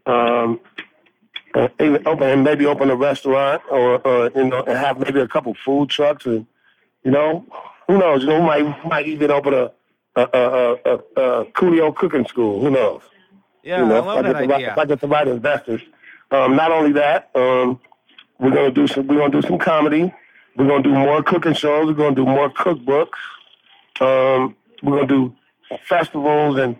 Um, 0.06 0.60
uh, 1.54 1.68
even 1.80 2.06
open 2.06 2.28
and 2.28 2.44
maybe 2.44 2.66
open 2.66 2.90
a 2.90 2.96
restaurant 2.96 3.62
or, 3.70 3.98
or 4.06 4.30
you 4.34 4.44
know 4.44 4.62
and 4.62 4.78
have 4.78 4.98
maybe 4.98 5.20
a 5.20 5.28
couple 5.28 5.54
food 5.54 5.88
trucks 5.90 6.26
and 6.26 6.46
you 7.04 7.10
know 7.10 7.44
who 7.88 7.98
knows 7.98 8.22
you 8.22 8.28
know 8.28 8.42
might 8.42 8.84
might 8.86 9.06
even 9.06 9.30
open 9.30 9.54
a 9.54 9.72
a 10.16 10.22
a, 10.22 10.42
a, 10.42 10.74
a, 10.84 11.22
a 11.22 11.44
Coolio 11.46 11.94
cooking 11.94 12.26
school 12.26 12.60
who 12.60 12.70
knows 12.70 13.02
Yeah, 13.62 13.80
you 13.82 13.86
know 13.86 13.96
I 13.96 14.00
love 14.00 14.24
that 14.24 14.32
the 14.34 14.54
idea. 14.54 14.72
if 14.72 14.78
I 14.78 14.84
get 14.86 15.00
the 15.00 15.08
right 15.08 15.28
investors 15.28 15.82
um, 16.30 16.56
not 16.56 16.72
only 16.72 16.92
that 16.92 17.30
um, 17.34 17.80
we're 18.38 18.50
gonna 18.52 18.70
do 18.70 18.86
some 18.86 19.06
we're 19.06 19.18
gonna 19.18 19.30
do 19.40 19.46
some 19.46 19.58
comedy 19.58 20.12
we're 20.56 20.66
gonna 20.68 20.82
do 20.82 20.92
more 20.92 21.22
cooking 21.22 21.54
shows 21.54 21.86
we're 21.86 21.94
gonna 21.94 22.16
do 22.16 22.26
more 22.26 22.50
cookbooks 22.50 23.18
Um, 24.00 24.56
we're 24.82 24.96
gonna 24.98 25.06
do 25.08 25.34
festivals 25.88 26.58
and 26.58 26.76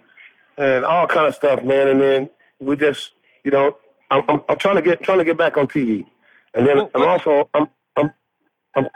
and 0.59 0.85
all 0.85 1.07
kind 1.07 1.26
of 1.26 1.35
stuff, 1.35 1.62
man. 1.64 1.89
And 1.89 2.01
then 2.01 2.31
we 2.61 2.76
just, 2.76 3.12
you 3.45 3.51
know, 3.51 3.76
I'm, 4.11 4.22
I'm, 4.28 4.43
I'm 4.49 4.59
trying 4.59 4.76
to 4.76 4.83
get 4.83 5.03
trying 5.03 5.18
to 5.18 5.24
get 5.24 5.39
back 5.39 5.57
on 5.57 5.66
TV, 5.68 6.07
and 6.55 6.66
then 6.66 6.78
Well, 6.78 6.91
I'm 6.95 7.03
also 7.09 7.51
I'm 7.55 7.68
I'm 7.97 8.12
I'm 8.76 8.89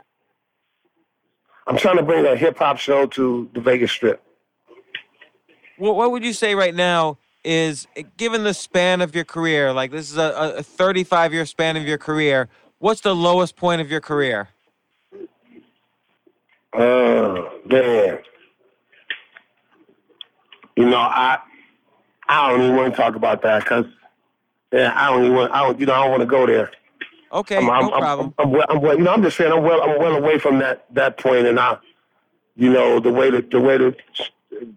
I'm 1.66 1.76
trying 1.78 1.96
to 1.98 2.02
bring 2.02 2.26
a 2.26 2.36
hip 2.36 2.58
hop 2.58 2.78
show 2.78 3.06
to 3.08 3.50
the 3.54 3.60
Vegas 3.60 3.92
Strip. 3.92 4.22
What, 5.78 5.96
what 5.96 6.12
would 6.12 6.24
you 6.24 6.32
say 6.32 6.54
right 6.54 6.74
now 6.74 7.18
is, 7.44 7.86
eh, 7.96 8.02
given 8.16 8.44
the 8.44 8.54
span 8.54 9.00
of 9.00 9.14
your 9.14 9.24
career, 9.24 9.72
like 9.72 9.90
this 9.90 10.10
is 10.10 10.18
a, 10.18 10.54
a 10.58 10.62
35 10.62 11.32
year 11.32 11.46
span 11.46 11.76
of 11.76 11.84
your 11.84 11.98
career, 11.98 12.48
what's 12.78 13.02
the 13.02 13.14
lowest 13.14 13.56
point 13.56 13.80
of 13.80 13.90
your 13.90 14.00
career? 14.00 14.48
Oh 16.74 17.60
man, 17.66 18.18
you 20.76 20.88
know 20.88 20.98
I 20.98 21.38
I 22.28 22.50
don't 22.50 22.62
even 22.62 22.76
want 22.76 22.92
to 22.94 23.00
talk 23.00 23.14
about 23.16 23.42
that 23.42 23.64
because 23.64 23.86
yeah 24.72 24.92
I 24.96 25.10
don't 25.10 25.24
even 25.24 25.36
want 25.36 25.52
I 25.52 25.62
don't 25.62 25.80
you 25.80 25.86
know 25.86 25.94
I 25.94 26.02
don't 26.02 26.10
want 26.10 26.22
to 26.22 26.26
go 26.26 26.46
there. 26.46 26.72
Okay, 27.32 27.58
I'm, 27.58 27.70
I'm, 27.70 27.82
no 27.86 27.90
I'm- 27.90 28.00
problem. 28.02 28.34
I'm, 28.38 28.50
well, 28.52 28.66
I'm 28.68 28.80
well, 28.80 28.96
you 28.98 29.04
know, 29.04 29.12
I'm 29.12 29.22
just 29.22 29.36
saying 29.36 29.52
I'm 29.52 29.62
well, 29.62 29.82
I'm 29.82 29.98
well 30.00 30.16
away 30.16 30.38
from 30.38 30.58
that 30.60 30.86
that 30.94 31.18
point, 31.18 31.46
and 31.46 31.60
I, 31.60 31.78
you 32.56 32.72
know, 32.72 33.00
the 33.00 33.12
way 33.12 33.30
to 33.30 33.42
the 33.42 33.60
way 33.60 33.78
to 33.78 33.94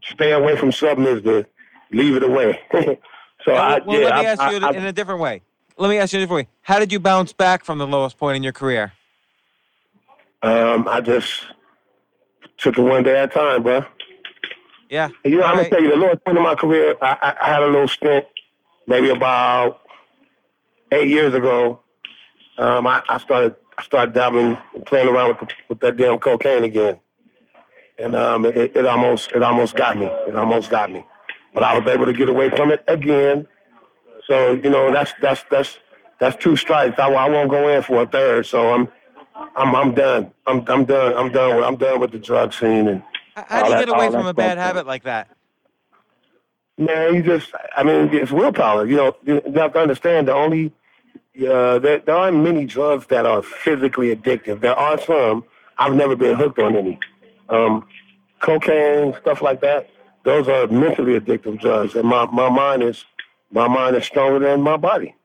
stay 0.04 0.32
away 0.34 0.56
from 0.58 0.72
something 0.72 1.06
is 1.06 1.22
to 1.24 1.46
leave 1.92 2.16
it 2.16 2.24
away. 2.24 2.60
so 3.46 3.54
I, 3.54 3.80
well, 3.80 3.82
well, 3.88 4.00
yeah, 4.00 4.06
let 4.06 4.16
me 4.20 4.26
I- 4.28 4.32
ask 4.32 4.42
you 4.52 4.68
I- 4.68 4.72
in 4.72 4.86
a 4.86 4.94
different 4.94 5.22
way. 5.22 5.42
Let 5.80 5.90
me 5.90 5.98
ask 6.00 6.12
you 6.12 6.20
a 6.20 6.22
different 6.24 6.48
way. 6.48 6.52
How 6.62 6.80
did 6.80 6.92
you 6.92 7.00
bounce 7.00 7.34
back 7.34 7.64
from 7.64 7.78
the 7.78 7.86
lowest 7.86 8.18
point 8.18 8.36
in 8.36 8.44
your 8.44 8.54
career? 8.54 8.94
um, 10.44 10.88
I 10.88 11.02
just 11.02 11.46
took 12.58 12.78
it 12.78 12.82
one 12.82 13.04
day 13.04 13.18
at 13.20 13.32
a 13.32 13.34
time, 13.34 13.64
bro. 13.64 13.84
Yeah. 14.90 15.10
And, 15.24 15.34
you 15.34 15.40
know, 15.40 15.44
all 15.46 15.52
I'm 15.52 15.58
right. 15.58 15.70
gonna 15.70 15.82
tell 15.82 15.84
you, 15.84 15.90
the 15.90 15.98
lowest 16.06 16.24
point 16.24 16.38
of 16.38 16.44
my 16.44 16.56
career, 16.56 16.96
I, 17.02 17.18
I, 17.22 17.36
I 17.42 17.46
had 17.54 17.62
a 17.64 17.68
little 17.68 17.88
stint, 17.88 18.26
maybe 18.88 19.10
about 19.10 19.82
eight 20.92 21.10
years 21.10 21.34
ago. 21.34 21.80
Um, 22.58 22.88
I, 22.88 23.04
I 23.10 23.18
started 23.20 23.56
I 23.78 23.84
started 23.84 24.14
dabbling, 24.16 24.58
playing 24.88 25.08
around 25.10 25.38
with, 25.40 25.50
with 25.70 25.80
that 25.82 25.98
damn 25.98 26.18
cocaine 26.18 26.64
again, 26.64 27.00
and 28.00 28.16
um, 28.16 28.46
it, 28.46 28.76
it 28.76 28.86
almost 28.88 29.32
it 29.34 29.44
almost 29.44 29.76
got 29.76 29.98
me. 29.98 30.06
It 30.06 30.36
almost 30.36 30.70
got 30.72 30.92
me, 30.92 31.06
but 31.58 31.64
I 31.64 31.80
was 31.80 31.88
able 31.92 32.06
to 32.06 32.14
get 32.14 32.30
away 32.30 32.52
from 32.52 32.70
it 32.70 32.84
again. 32.88 33.48
So 34.28 34.52
you 34.52 34.70
know, 34.70 34.94
that's 34.94 35.12
that's 35.20 35.44
that's 35.50 35.80
that's 36.20 36.36
two 36.36 36.56
strikes. 36.56 37.00
I, 37.00 37.12
I 37.12 37.28
won't 37.28 37.50
go 37.50 37.68
in 37.70 37.82
for 37.82 38.04
a 38.04 38.06
third. 38.06 38.46
So 38.46 38.76
I'm 38.76 38.88
I'm 39.56 39.76
I'm 39.76 39.96
done. 39.96 40.32
I'm 40.46 40.64
I'm 40.68 40.86
done. 40.86 41.16
I'm 41.16 41.32
done 41.32 41.56
with 41.56 41.66
I'm 41.66 41.76
done 41.76 42.00
with 42.00 42.12
the 42.12 42.20
drug 42.20 42.54
scene 42.54 42.88
and. 42.88 43.02
How 43.36 43.64
do 43.64 43.70
you 43.70 43.74
that- 43.74 43.86
get 43.86 43.96
away 43.96 44.12
from 44.12 44.28
a 44.28 44.36
bad 44.36 44.60
habit 44.60 44.86
like 44.86 45.04
that? 45.04 45.30
Man, 46.80 47.16
you 47.16 47.24
just, 47.24 47.52
I 47.76 47.82
mean, 47.84 48.14
it's 48.14 48.32
willpower. 48.32 48.86
You 48.86 48.98
know, 48.98 49.18
you 49.26 49.42
have 49.56 49.74
to 49.74 49.80
understand 49.80 50.28
the 50.28 50.34
only, 50.34 50.72
uh, 51.38 51.80
there, 51.80 51.98
there 51.98 52.16
aren't 52.16 52.38
many 52.38 52.66
drugs 52.66 53.08
that 53.08 53.26
are 53.26 53.42
physically 53.42 54.16
addictive. 54.16 54.62
There 54.62 54.76
are 54.76 55.00
some. 55.02 55.44
I've 55.80 55.96
never 55.96 56.16
been 56.16 56.36
hooked 56.36 56.60
on 56.60 56.76
any. 56.76 57.00
Um, 57.50 57.88
cocaine, 58.42 59.16
stuff 59.22 59.42
like 59.42 59.62
that, 59.62 59.90
those 60.28 60.50
are 60.50 60.68
mentally 60.68 61.18
addictive 61.18 61.58
drugs. 61.62 61.96
And 61.96 62.04
my, 62.04 62.26
my 62.26 62.50
mind 62.50 62.84
is, 62.84 63.06
my 63.50 63.70
mind 63.70 63.96
is 63.96 64.04
stronger 64.04 64.40
than 64.40 64.62
my 64.62 64.76
body. 64.76 65.16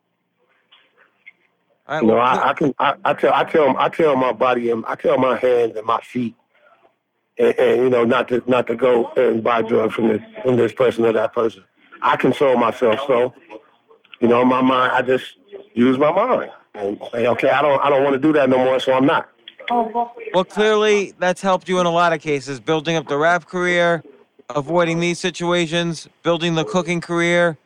Right, 1.88 2.03
You 2.03 2.07
know, 2.07 2.18
I, 2.18 2.50
I 2.50 2.55
can, 2.55 2.72
I, 2.78 2.94
I 3.05 3.12
tell, 3.12 3.34
I 3.34 3.42
tell, 3.42 3.76
I 3.76 3.88
tell 3.88 4.14
my 4.14 4.32
body 4.32 4.70
and 4.70 4.84
I 4.86 4.94
tell 4.94 5.18
my 5.18 5.36
hands 5.36 5.76
and 5.76 5.84
my 5.84 6.00
feet, 6.03 6.36
and, 7.36 7.53
and 7.59 7.82
you 7.82 7.90
know, 7.90 8.05
not 8.05 8.28
to, 8.28 8.44
not 8.46 8.68
to 8.68 8.76
go 8.76 9.12
and 9.16 9.42
buy 9.42 9.62
drugs 9.62 9.92
from 9.92 10.07
this, 10.07 10.22
from 10.44 10.57
this 10.57 10.72
person 10.72 11.05
or 11.05 11.12
that 11.12 11.32
person. 11.32 11.64
I 12.00 12.16
control 12.16 12.57
myself, 12.57 13.00
so 13.09 13.34
you 14.20 14.28
know, 14.28 14.44
my 14.44 14.62
mind, 14.62 14.92
I 14.92 15.03
just 15.03 15.36
use 15.74 15.98
my 15.98 16.12
mind 16.12 16.53
and 16.74 17.00
say, 17.11 17.26
okay, 17.26 17.50
I 17.50 17.61
don't, 17.61 17.82
I 17.82 17.90
don't 17.90 18.05
want 18.05 18.14
to 18.14 18.20
do 18.20 18.32
that 18.34 18.48
no 18.48 18.59
more, 18.59 18.78
so 18.78 18.92
I'm 18.92 19.07
not. 19.07 19.28
Well, 19.68 20.44
clearly 20.44 21.12
that's 21.18 21.40
helped 21.40 21.68
you 21.68 21.80
in 21.80 21.86
a 21.86 21.90
lot 21.90 22.12
of 22.12 22.20
cases, 22.20 22.61
building 22.61 22.94
up 22.94 23.09
the 23.09 23.16
rap 23.18 23.46
career, 23.46 24.05
avoiding 24.51 25.01
these 25.01 25.18
situations, 25.18 26.09
building 26.22 26.55
the 26.55 26.64
cooking 26.64 27.01
career. 27.01 27.57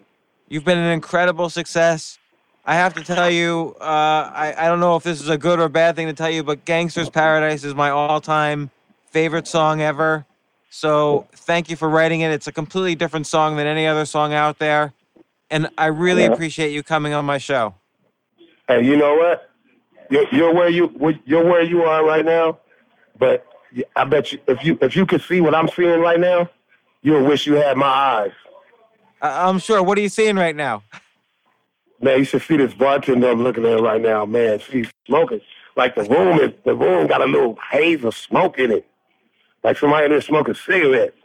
You've 0.48 0.64
been 0.64 0.78
an 0.78 0.92
incredible 0.92 1.50
success. 1.50 2.18
I 2.64 2.74
have 2.74 2.94
to 2.94 3.02
tell 3.02 3.30
you, 3.30 3.76
uh, 3.80 3.84
I, 3.84 4.54
I 4.58 4.66
don't 4.66 4.80
know 4.80 4.96
if 4.96 5.02
this 5.04 5.20
is 5.20 5.28
a 5.28 5.38
good 5.38 5.60
or 5.60 5.68
bad 5.68 5.96
thing 5.96 6.06
to 6.08 6.12
tell 6.12 6.30
you, 6.30 6.42
but 6.42 6.64
Gangsta's 6.64 7.10
Paradise 7.10 7.64
is 7.64 7.74
my 7.74 7.90
all 7.90 8.20
time 8.20 8.70
favorite 9.10 9.46
song 9.46 9.80
ever. 9.80 10.26
So 10.70 11.26
thank 11.32 11.70
you 11.70 11.76
for 11.76 11.88
writing 11.88 12.20
it. 12.20 12.32
It's 12.32 12.48
a 12.48 12.52
completely 12.52 12.94
different 12.94 13.26
song 13.26 13.56
than 13.56 13.66
any 13.66 13.86
other 13.86 14.04
song 14.04 14.34
out 14.34 14.58
there. 14.58 14.92
And 15.50 15.68
I 15.78 15.86
really 15.86 16.24
Yeah. 16.24 16.32
appreciate 16.32 16.72
you 16.72 16.82
coming 16.82 17.12
on 17.12 17.24
my 17.24 17.38
show. 17.38 17.74
And 18.68 18.84
you 18.84 18.96
know 18.96 19.14
what? 19.14 19.50
You're, 20.10 20.26
you're 20.32 20.54
where 20.54 20.68
you, 20.68 20.92
you're 21.24 21.44
where 21.44 21.62
you 21.62 21.82
are 21.84 22.04
right 22.04 22.24
now, 22.24 22.58
but 23.18 23.46
I 23.94 24.04
bet 24.04 24.32
you, 24.32 24.38
if 24.48 24.64
you, 24.64 24.78
if 24.82 24.96
you 24.96 25.06
could 25.06 25.22
see 25.22 25.40
what 25.40 25.54
I'm 25.54 25.68
seeing 25.68 26.00
right 26.00 26.20
now, 26.20 26.48
you'll 27.06 27.24
wish 27.24 27.46
you 27.46 27.54
had 27.54 27.76
my 27.78 27.86
eyes. 27.86 28.32
I, 29.22 29.48
I'm 29.48 29.60
sure. 29.60 29.82
What 29.82 29.96
are 29.96 30.00
you 30.02 30.10
seeing 30.10 30.36
right 30.36 30.56
now? 30.56 30.82
Man, 32.02 32.18
you 32.18 32.24
should 32.24 32.42
see 32.42 32.56
this 32.58 32.74
bartender 32.74 33.30
I'm 33.30 33.42
looking 33.42 33.64
at 33.64 33.80
right 33.80 34.02
now, 34.02 34.26
man. 34.26 34.58
She's 34.58 34.88
smoking. 35.06 35.40
Like 35.76 35.94
the 35.94 36.02
room 36.04 36.40
is 36.40 36.52
the 36.64 36.74
room 36.74 37.06
got 37.06 37.22
a 37.22 37.26
little 37.26 37.58
haze 37.70 38.04
of 38.04 38.14
smoke 38.14 38.58
in 38.58 38.72
it. 38.72 38.86
Like 39.64 39.78
somebody 39.78 40.06
in 40.06 40.10
there 40.10 40.20
smoking 40.20 40.54
cigarettes. 40.54 41.16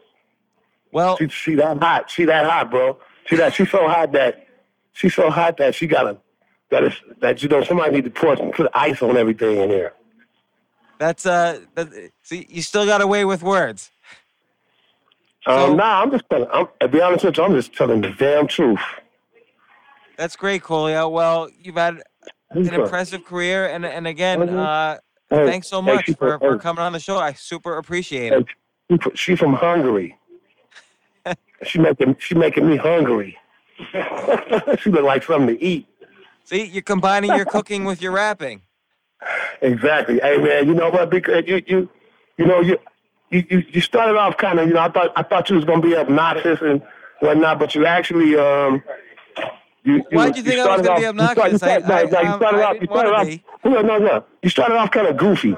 Well, 0.91 1.17
She 1.17 1.27
she 1.29 1.55
that 1.55 1.77
hot. 1.79 2.09
She 2.11 2.25
that 2.25 2.45
hot, 2.45 2.71
bro. 2.71 2.99
She 3.25 3.35
that 3.37 3.53
she 3.53 3.65
so 3.65 3.87
hot 3.87 4.11
that 4.13 4.47
she 4.93 5.09
so 5.09 5.29
hot 5.29 5.57
that 5.57 5.75
she 5.75 5.87
got 5.87 6.07
a 6.07 6.17
that 6.69 6.83
is 6.83 6.93
that 7.21 7.43
you 7.43 7.49
know 7.49 7.63
somebody 7.63 7.95
need 7.95 8.05
to 8.05 8.11
pour 8.11 8.37
some 8.37 8.51
put 8.51 8.69
ice 8.75 9.01
on 9.01 9.17
everything 9.17 9.57
in 9.57 9.69
there. 9.69 9.93
that's 10.99 11.25
uh, 11.25 11.61
that, 11.75 11.89
see, 12.23 12.45
you 12.49 12.61
still 12.61 12.85
got 12.85 13.01
away 13.01 13.25
with 13.25 13.43
words. 13.43 13.90
Um, 15.45 15.55
So- 15.71 15.75
nah, 15.75 16.01
I'm 16.01 16.11
just 16.11 16.23
telling. 16.29 16.47
I'm, 16.51 16.67
to 16.79 16.87
be 16.87 17.01
honest 17.01 17.25
with 17.25 17.37
you, 17.37 17.43
I'm 17.43 17.53
just 17.53 17.73
telling 17.73 18.01
the 18.01 18.09
damn 18.11 18.47
truth. 18.47 18.79
That's 20.17 20.35
great, 20.35 20.61
Coolio. 20.61 21.11
Well, 21.11 21.49
you've 21.59 21.75
had 21.75 22.01
an 22.51 22.65
Hey, 22.65 22.75
impressive 22.75 23.25
career, 23.25 23.67
and 23.67 23.85
and 23.85 24.05
again, 24.05 24.47
uh, 24.49 24.97
hey, 25.29 25.45
thanks 25.47 25.67
so 25.67 25.81
much 25.81 26.05
she 26.05 26.13
for, 26.13 26.37
for 26.37 26.53
hey, 26.53 26.59
coming 26.59 26.83
on 26.83 26.93
the 26.93 26.99
show. 26.99 27.17
I 27.17 27.33
super 27.33 27.77
appreciate 27.77 28.33
it. 28.33 28.45
she 28.91 28.97
fr- 28.97 29.15
She 29.15 29.35
from 29.35 29.53
Hungary. 29.53 30.15
she 31.63 31.79
making 31.79 32.17
she 32.19 32.35
making 32.35 32.69
me 32.69 32.75
hungry. 32.77 33.37
she 34.79 34.91
look 34.91 35.03
like 35.03 35.23
something 35.23 35.57
to 35.57 35.63
eat. 35.63 35.87
See, 36.43 36.65
you're 36.65 36.81
combining 36.83 37.33
your 37.35 37.45
cooking 37.45 37.85
with 37.85 38.01
your 38.01 38.11
rapping. 38.11 38.61
Exactly. 39.61 40.19
Hey 40.19 40.37
man, 40.37 40.67
you 40.67 40.73
know 40.73 40.89
what? 40.89 41.11
Because 41.11 41.43
you 41.47 41.61
you 41.67 41.87
you 42.37 42.45
know 42.47 42.59
you 42.61 42.79
you 43.31 43.45
you, 43.49 43.63
you 43.69 43.81
started 43.81 44.17
off 44.17 44.37
kind 44.37 44.59
of 44.59 44.67
you 44.67 44.73
know 44.73 44.81
I 44.81 44.89
thought 44.91 45.11
I 45.15 45.23
thought 45.23 45.49
you 45.49 45.55
was 45.55 45.65
gonna 45.65 45.81
be 45.81 45.95
obnoxious 45.95 46.61
and 46.61 46.81
whatnot, 47.19 47.59
but 47.59 47.75
you 47.75 47.85
actually 47.85 48.35
um. 48.37 48.83
You, 49.83 49.95
you, 49.95 50.03
Why'd 50.11 50.37
you 50.37 50.43
think 50.43 50.59
I 50.59 50.77
was 50.77 50.85
started 50.85 50.85
gonna 50.85 50.99
be 50.99 51.05
off- 51.41 51.51
you 51.51 51.57
started- 51.57 51.87
you? 51.89 51.95
I- 51.95 52.03
no, 52.03 52.19
I- 52.19 52.23
no, 52.23 52.29
you 52.29 52.37
started 52.37 52.59
I 52.59 52.63
off. 52.65 52.75
You 52.81 52.85
started 52.87 53.13
off. 53.13 53.27
No, 53.63 53.81
no, 53.81 53.97
no. 53.97 54.25
You 54.43 54.49
started 54.51 54.75
off 54.75 54.91
kind 54.91 55.07
of 55.07 55.17
goofy, 55.17 55.55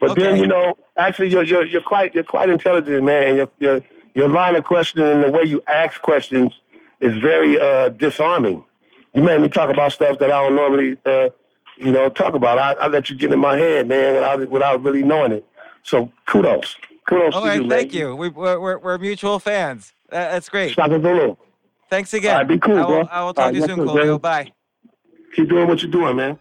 but 0.00 0.16
then 0.16 0.36
you 0.38 0.46
know, 0.46 0.74
actually, 0.96 1.28
you're 1.28 1.42
you're 1.42 1.66
you're 1.66 1.82
quite 1.82 2.14
you're 2.14 2.24
quite 2.24 2.48
intelligent, 2.48 3.04
man. 3.04 3.22
And 3.28 3.36
your 3.36 3.48
your 3.58 3.80
your 4.14 4.28
line 4.28 4.56
of 4.56 4.64
questioning 4.64 5.06
and 5.12 5.24
the 5.24 5.30
way 5.30 5.42
you 5.44 5.62
ask 5.68 6.00
questions 6.00 6.58
is 7.00 7.14
very 7.18 7.60
uh, 7.60 7.90
disarming. 7.90 8.64
You 9.12 9.22
made 9.22 9.40
me 9.42 9.48
talk 9.50 9.68
about 9.68 9.92
stuff 9.92 10.18
that 10.20 10.30
I 10.32 10.42
don't 10.42 10.56
normally, 10.56 10.96
uh, 11.04 11.28
you 11.76 11.92
know, 11.92 12.08
talk 12.08 12.32
about. 12.34 12.58
I, 12.58 12.72
I 12.84 12.86
let 12.86 13.10
you 13.10 13.16
get 13.16 13.32
in 13.32 13.38
my 13.38 13.58
head, 13.58 13.86
man, 13.86 14.14
without 14.14 14.48
without 14.50 14.82
really 14.82 15.02
knowing 15.02 15.32
it. 15.32 15.46
So 15.82 16.10
kudos, 16.26 16.74
kudos 17.08 17.34
All 17.34 17.42
to 17.42 17.54
you, 17.54 17.68
thank 17.68 17.92
man. 17.92 18.00
you. 18.00 18.16
We, 18.16 18.28
we're, 18.28 18.58
we're 18.58 18.78
we're 18.78 18.98
mutual 18.98 19.38
fans. 19.38 19.92
That's 20.10 20.48
great. 20.48 20.76
Thanks 21.90 22.14
again. 22.14 22.32
All 22.32 22.38
right, 22.38 22.48
be 22.48 22.58
cool, 22.58 22.78
I 22.78 22.80
will, 22.80 22.86
bro. 22.86 23.08
I 23.10 23.24
will 23.24 23.34
talk 23.34 23.44
right, 23.44 23.50
to 23.52 23.58
you 23.58 23.66
soon, 23.66 23.76
sir, 23.76 23.84
Coolio. 23.84 24.20
Bye. 24.20 24.52
Keep 25.36 25.48
doing 25.48 25.68
what 25.68 25.82
you're 25.82 25.90
doing, 25.90 26.16
man. 26.16 26.38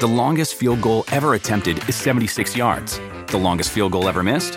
The 0.00 0.06
longest 0.06 0.54
field 0.54 0.80
goal 0.80 1.04
ever 1.10 1.34
attempted 1.34 1.88
is 1.88 1.96
76 1.96 2.56
yards. 2.56 3.00
The 3.26 3.36
longest 3.36 3.70
field 3.70 3.90
goal 3.90 4.08
ever 4.08 4.22
missed? 4.22 4.56